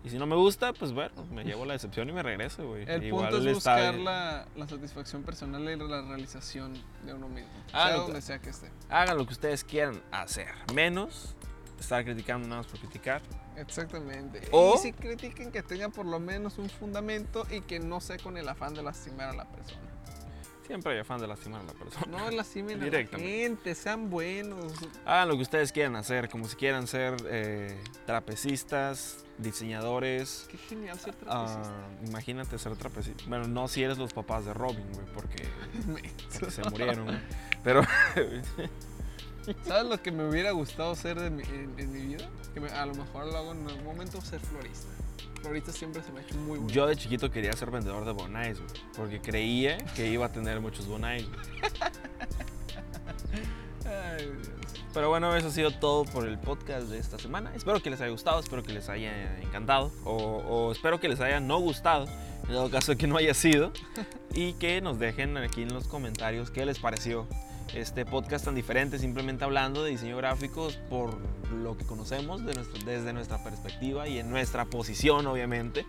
Y 0.05 0.11
si 0.11 0.19
no 0.19 0.27
me 0.27 0.37
gusta, 0.37 0.75
pues 0.75 0.93
bueno, 0.93 1.25
me 1.33 1.45
llevo 1.45 1.65
la 1.65 1.73
decepción 1.73 2.09
y 2.11 2.13
me 2.13 2.23
regreso, 2.23 2.67
güey. 2.69 2.85
El 2.87 3.03
Igual 3.05 3.31
punto 3.31 3.49
es 3.49 3.55
buscar 3.55 3.95
la, 3.95 4.47
la 4.55 4.69
satisfacción 4.69 5.23
personal 5.23 5.63
y 5.63 5.77
la 5.77 6.03
realización 6.03 6.75
de 7.07 7.15
uno 7.15 7.27
mismo. 7.29 7.49
Ah, 7.73 7.87
sea 7.89 7.97
lo- 7.97 8.03
donde 8.05 8.21
sea 8.21 8.39
que 8.39 8.51
esté. 8.51 8.71
Hagan 8.91 9.17
lo 9.17 9.27
que 9.27 9.33
ustedes 9.33 9.65
quieran 9.65 10.03
hacer. 10.13 10.49
Menos 10.75 11.35
estar 11.81 12.05
criticando 12.05 12.47
nada 12.47 12.61
más 12.61 12.71
por 12.71 12.81
criticar. 12.81 13.23
Exactamente. 13.57 14.43
O- 14.53 14.75
Y 14.75 14.79
si 14.79 14.93
critiquen 14.93 15.51
que 15.51 15.63
tengan 15.63 15.91
por 15.91 16.05
lo 16.05 16.21
menos 16.21 16.59
un 16.59 16.69
fundamento 16.69 17.47
y 17.51 17.63
que 17.63 17.81
no 17.81 18.01
sea 18.03 18.19
con 18.19 18.37
el 18.37 18.47
afán 18.49 18.75
de 18.75 18.83
lastimar 18.83 19.31
a 19.31 19.33
la 19.33 19.45
persona. 19.49 19.81
Siempre 20.67 20.95
hay 20.95 20.99
afán 21.01 21.21
de 21.21 21.27
lastimar 21.27 21.61
a 21.61 21.65
la 21.65 21.73
persona. 21.75 22.07
No 22.19 22.31
lastimen 22.31 22.77
a 22.77 22.79
la 22.79 22.85
Directamente. 22.85 23.33
gente, 23.43 23.75
sean 23.75 24.09
buenos. 24.09 24.73
Hagan 25.05 25.29
lo 25.29 25.37
que 25.37 25.43
ustedes 25.43 25.73
quieran 25.73 25.95
hacer, 25.97 26.29
como 26.31 26.49
si 26.49 26.57
quieran 26.57 26.87
ser 26.87 27.17
eh, 27.27 27.79
trapecistas, 28.07 29.25
diseñadores. 29.37 30.47
Qué 30.51 30.57
genial 30.57 30.99
ser 30.99 31.15
ah, 31.27 31.45
trapecista. 31.47 32.07
imagínate 32.07 32.59
ser 32.59 32.77
trapecista. 32.77 33.25
Bueno, 33.29 33.47
no 33.47 33.69
si 33.69 33.83
eres 33.83 33.99
los 33.99 34.13
papás 34.15 34.47
de 34.47 34.55
Robin, 34.55 34.87
güey, 34.95 35.07
porque, 35.13 35.45
porque 36.39 36.51
se 36.51 36.63
murieron, 36.71 37.05
güey. 37.05 37.19
Pero 37.63 37.83
¿Sabes 39.67 39.85
lo 39.91 40.03
que 40.03 40.11
me 40.11 40.27
hubiera 40.27 40.53
gustado 40.53 40.95
ser 40.95 41.21
de 41.21 41.29
mi- 41.29 41.43
en, 41.43 41.75
en 41.79 41.93
mi 41.93 42.01
vida? 42.15 42.31
Que 42.55 42.61
me- 42.61 42.71
a 42.71 42.87
lo 42.87 42.95
mejor 42.95 43.27
lo 43.27 43.37
hago 43.37 43.53
en 43.53 43.67
algún 43.69 43.85
momento, 43.85 44.21
ser 44.23 44.41
florista. 44.41 44.89
Florista 45.45 45.73
siempre 45.73 46.03
se 46.03 46.11
me 46.11 46.21
ha 46.21 46.23
hecho 46.23 46.37
muy 46.37 46.59
bueno. 46.59 46.73
yo 46.73 46.87
de 46.87 46.97
chiquito 46.97 47.31
quería 47.31 47.53
ser 47.53 47.71
vendedor 47.71 48.07
de 48.07 48.13
bonais, 48.13 48.59
güey, 48.59 48.71
porque 48.97 49.21
creía 49.21 49.77
que 49.95 50.09
iba 50.09 50.25
a 50.25 50.33
tener 50.33 50.59
muchos 50.59 50.87
bonais. 50.87 51.27
güey. 51.29 51.41
Ay, 53.85 54.25
Dios. 54.25 54.49
Pero 54.95 55.11
bueno, 55.11 55.37
eso 55.37 55.49
ha 55.49 55.51
sido 55.51 55.71
todo 55.71 56.07
por 56.07 56.27
el 56.27 56.39
podcast 56.39 56.89
de 56.89 56.99
esta 56.99 57.19
semana. 57.19 57.53
Espero 57.55 57.83
que 57.83 57.91
les 57.91 58.01
haya 58.01 58.11
gustado, 58.11 58.41
espero 58.41 58.63
que 58.63 58.73
les 58.73 58.89
haya 58.89 59.39
encantado 59.43 59.93
o, 60.05 60.15
o 60.15 60.73
espero 60.73 60.99
que 60.99 61.09
les 61.11 61.21
haya 61.21 61.41
no 61.41 61.59
gustado, 61.59 62.07
en 62.49 62.55
dado 62.55 62.71
caso 62.71 62.97
que 62.97 63.07
no 63.07 63.19
haya 63.19 63.35
sido, 63.35 63.71
y 64.33 64.55
que 64.55 64.81
nos 64.81 64.99
dejen 64.99 65.37
aquí 65.37 65.61
en 65.63 65.75
los 65.75 65.89
comentarios 65.89 66.51
qué 66.51 66.65
les 66.65 66.79
pareció 66.79 67.27
este 67.73 68.05
podcast 68.05 68.45
tan 68.45 68.55
diferente, 68.55 68.99
simplemente 68.99 69.45
hablando 69.45 69.83
de 69.83 69.91
diseño 69.91 70.17
gráfico 70.17 70.69
por 70.91 71.17
lo 71.53 71.77
que 71.77 71.85
conocemos 71.85 72.45
de 72.45 72.55
nuestra- 72.55 72.85
desde 72.85 73.13
nuestra 73.13 73.43
perspectiva 73.43 74.07
y 74.09 74.19
en 74.19 74.31
nuestra 74.31 74.65
posición, 74.67 75.27
obviamente. 75.27 75.87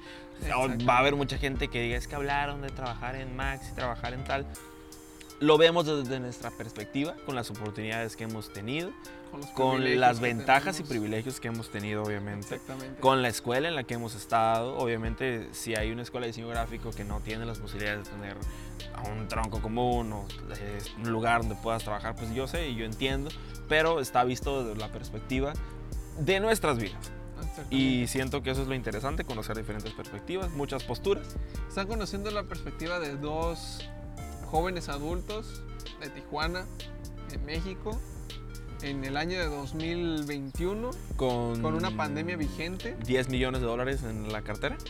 Va 0.88 0.96
a 0.96 1.00
haber 1.00 1.16
mucha 1.16 1.38
gente 1.38 1.68
que 1.68 1.82
diga, 1.82 1.98
es 1.98 2.08
que 2.08 2.16
hablaron 2.16 2.62
de 2.62 2.70
trabajar 2.70 3.16
en 3.16 3.36
Max 3.36 3.68
y 3.72 3.76
trabajar 3.76 4.14
en 4.14 4.24
tal. 4.24 4.46
lo 5.42 5.58
vemos 5.58 5.86
desde 5.86 6.18
nuestra 6.22 6.50
perspectiva, 6.50 7.14
con 7.26 7.36
las 7.36 7.52
oportunidades 7.52 8.16
que 8.16 8.24
hemos 8.24 8.54
tenido, 8.54 8.92
Con, 9.36 9.42
los 9.42 9.50
con 9.52 9.72
privilegios 9.72 10.00
las 10.00 10.20
ventajas 10.22 10.80
y 10.80 10.84
privilegios 10.84 11.40
que 11.40 11.50
hemos 11.50 11.70
tenido, 11.70 12.04
obviamente. 12.04 12.56
Exactamente. 12.56 13.02
Con 13.02 13.22
la 13.22 13.28
escuela 13.28 13.68
en 13.68 13.76
la 13.76 13.84
que 13.84 13.96
hemos 13.96 14.16
estado, 14.16 14.78
obviamente, 14.78 15.50
si 15.52 15.76
hay 15.76 15.92
una 15.92 16.04
escuela 16.04 16.26
de 16.26 16.32
diseño 16.32 16.48
gráfico 16.48 16.92
que 16.92 17.04
no 17.04 17.20
tiene 17.20 17.46
las 17.46 17.60
posibilidades 17.60 18.06
de 18.06 18.12
tener 18.12 18.38
un 19.12 19.28
tronco 19.28 19.62
común 19.62 20.14
o 20.14 20.26
eh, 20.58 20.80
un 21.04 21.12
lugar 21.12 21.42
donde 21.42 21.56
puedas 21.56 21.84
trabajar, 21.84 22.16
pues 22.16 22.34
yo 22.34 22.48
sé 22.48 22.70
y 22.70 22.76
yo 22.76 22.86
entiendo, 22.86 23.30
pero 23.68 24.00
está 24.00 24.24
visto 24.24 24.64
desde 24.64 24.80
la 24.80 24.92
perspectiva 24.92 25.54
de 26.18 26.40
nuestras 26.40 26.78
vidas. 26.78 27.12
Y 27.70 28.08
siento 28.08 28.42
que 28.42 28.52
eso 28.52 28.62
es 28.62 28.68
lo 28.68 28.76
interesante, 28.76 29.26
conocer 29.26 29.58
diferentes 29.58 29.92
perspectivas, 29.94 30.52
muchas 30.52 30.84
posturas. 30.84 31.36
Están 31.68 31.88
conociendo 31.88 32.32
la 32.32 32.44
perspectiva 32.44 33.00
de 33.00 33.16
dos 33.18 33.88
jóvenes 34.46 34.88
adultos 34.90 35.62
de 36.00 36.10
Tijuana, 36.10 36.66
en 37.32 37.46
México, 37.46 38.00
en 38.86 39.04
el 39.04 39.18
año 39.18 39.40
de 39.40 39.46
2021, 39.48 40.92
Con, 41.16 41.62
con 41.62 41.74
una 41.74 41.92
pandemia 41.92 42.38
vigente. 42.38 42.96
10 43.06 43.30
millones 43.30 43.62
de 43.62 43.68
dólares 43.68 44.04
en 44.04 44.32
la 44.32 44.42
cartera. 44.42 44.78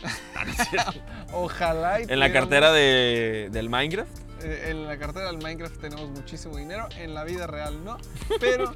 Ah. 0.78 0.92
Ojalá. 1.32 2.00
y 2.00 2.04
en 2.08 2.18
la 2.20 2.32
cartera 2.32 2.70
de, 2.72 3.48
del 3.50 3.68
Minecraft. 3.70 4.10
eh, 4.42 4.66
en 4.70 4.86
la 4.86 4.98
cartera 4.98 5.26
del 5.26 5.38
Minecraft 5.38 5.80
tenemos 5.80 6.10
muchísimo 6.10 6.56
dinero, 6.56 6.88
en 6.98 7.14
la 7.14 7.24
vida 7.24 7.46
real 7.46 7.82
no. 7.84 7.96
Pero, 8.40 8.72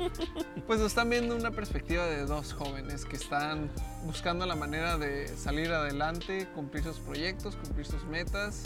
pues 0.66 0.80
están 0.80 1.10
viendo 1.10 1.36
una 1.36 1.50
perspectiva 1.50 2.06
de 2.06 2.24
dos 2.24 2.52
jóvenes 2.54 3.04
que 3.04 3.16
están 3.16 3.70
buscando 4.04 4.46
la 4.46 4.56
manera 4.56 4.96
de 4.98 5.28
salir 5.28 5.70
adelante, 5.72 6.48
cumplir 6.54 6.84
sus 6.84 6.98
proyectos, 6.98 7.56
cumplir 7.56 7.86
sus 7.86 8.04
metas 8.04 8.64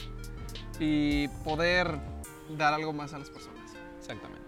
y 0.78 1.28
poder 1.44 1.98
dar 2.56 2.74
algo 2.74 2.92
más 2.92 3.12
a 3.14 3.18
las 3.18 3.30
personas. 3.30 3.72
Exactamente. 3.98 4.43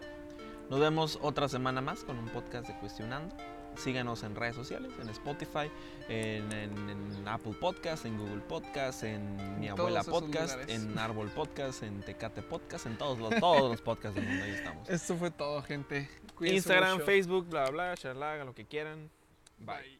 Nos 0.70 0.80
vemos 0.80 1.18
otra 1.22 1.48
semana 1.48 1.80
más 1.80 2.02
con 2.04 2.18
un 2.18 2.28
podcast 2.28 2.66
de 2.68 2.74
Cuestionando. 2.78 3.34
Síganos 3.76 4.22
en 4.22 4.34
redes 4.34 4.56
sociales, 4.56 4.90
en 5.00 5.08
Spotify, 5.10 5.70
en, 6.08 6.50
en- 6.50 6.88
en 6.90 7.28
Apple 7.28 7.52
Podcast, 7.60 8.06
en 8.06 8.16
Google 8.18 8.40
Podcast, 8.40 9.02
en 9.04 9.60
Mi 9.60 9.68
Abuela 9.68 10.02
Podcast, 10.02 10.58
en 10.70 10.98
Árbol 10.98 11.28
Podcast, 11.28 11.82
en 11.82 12.00
Tecate 12.00 12.40
Podcast, 12.42 12.86
en 12.86 12.96
todos 12.96 13.18
los, 13.18 13.38
todos 13.38 13.70
los 13.70 13.82
podcasts 13.82 14.14
del 14.14 14.26
mundo. 14.26 14.44
Ahí 14.44 14.52
estamos. 14.52 14.88
Esto 14.88 15.16
fue 15.16 15.30
todo, 15.30 15.60
gente. 15.62 16.08
Cuídense 16.36 16.56
Instagram, 16.56 16.94
mucho. 16.94 17.04
Facebook, 17.04 17.48
bla, 17.50 17.68
bla, 17.70 17.94
charla, 17.98 18.32
hagan 18.32 18.46
lo 18.46 18.54
que 18.54 18.64
quieran. 18.64 19.10
Bye. 19.58 19.76
Bye. 19.76 19.95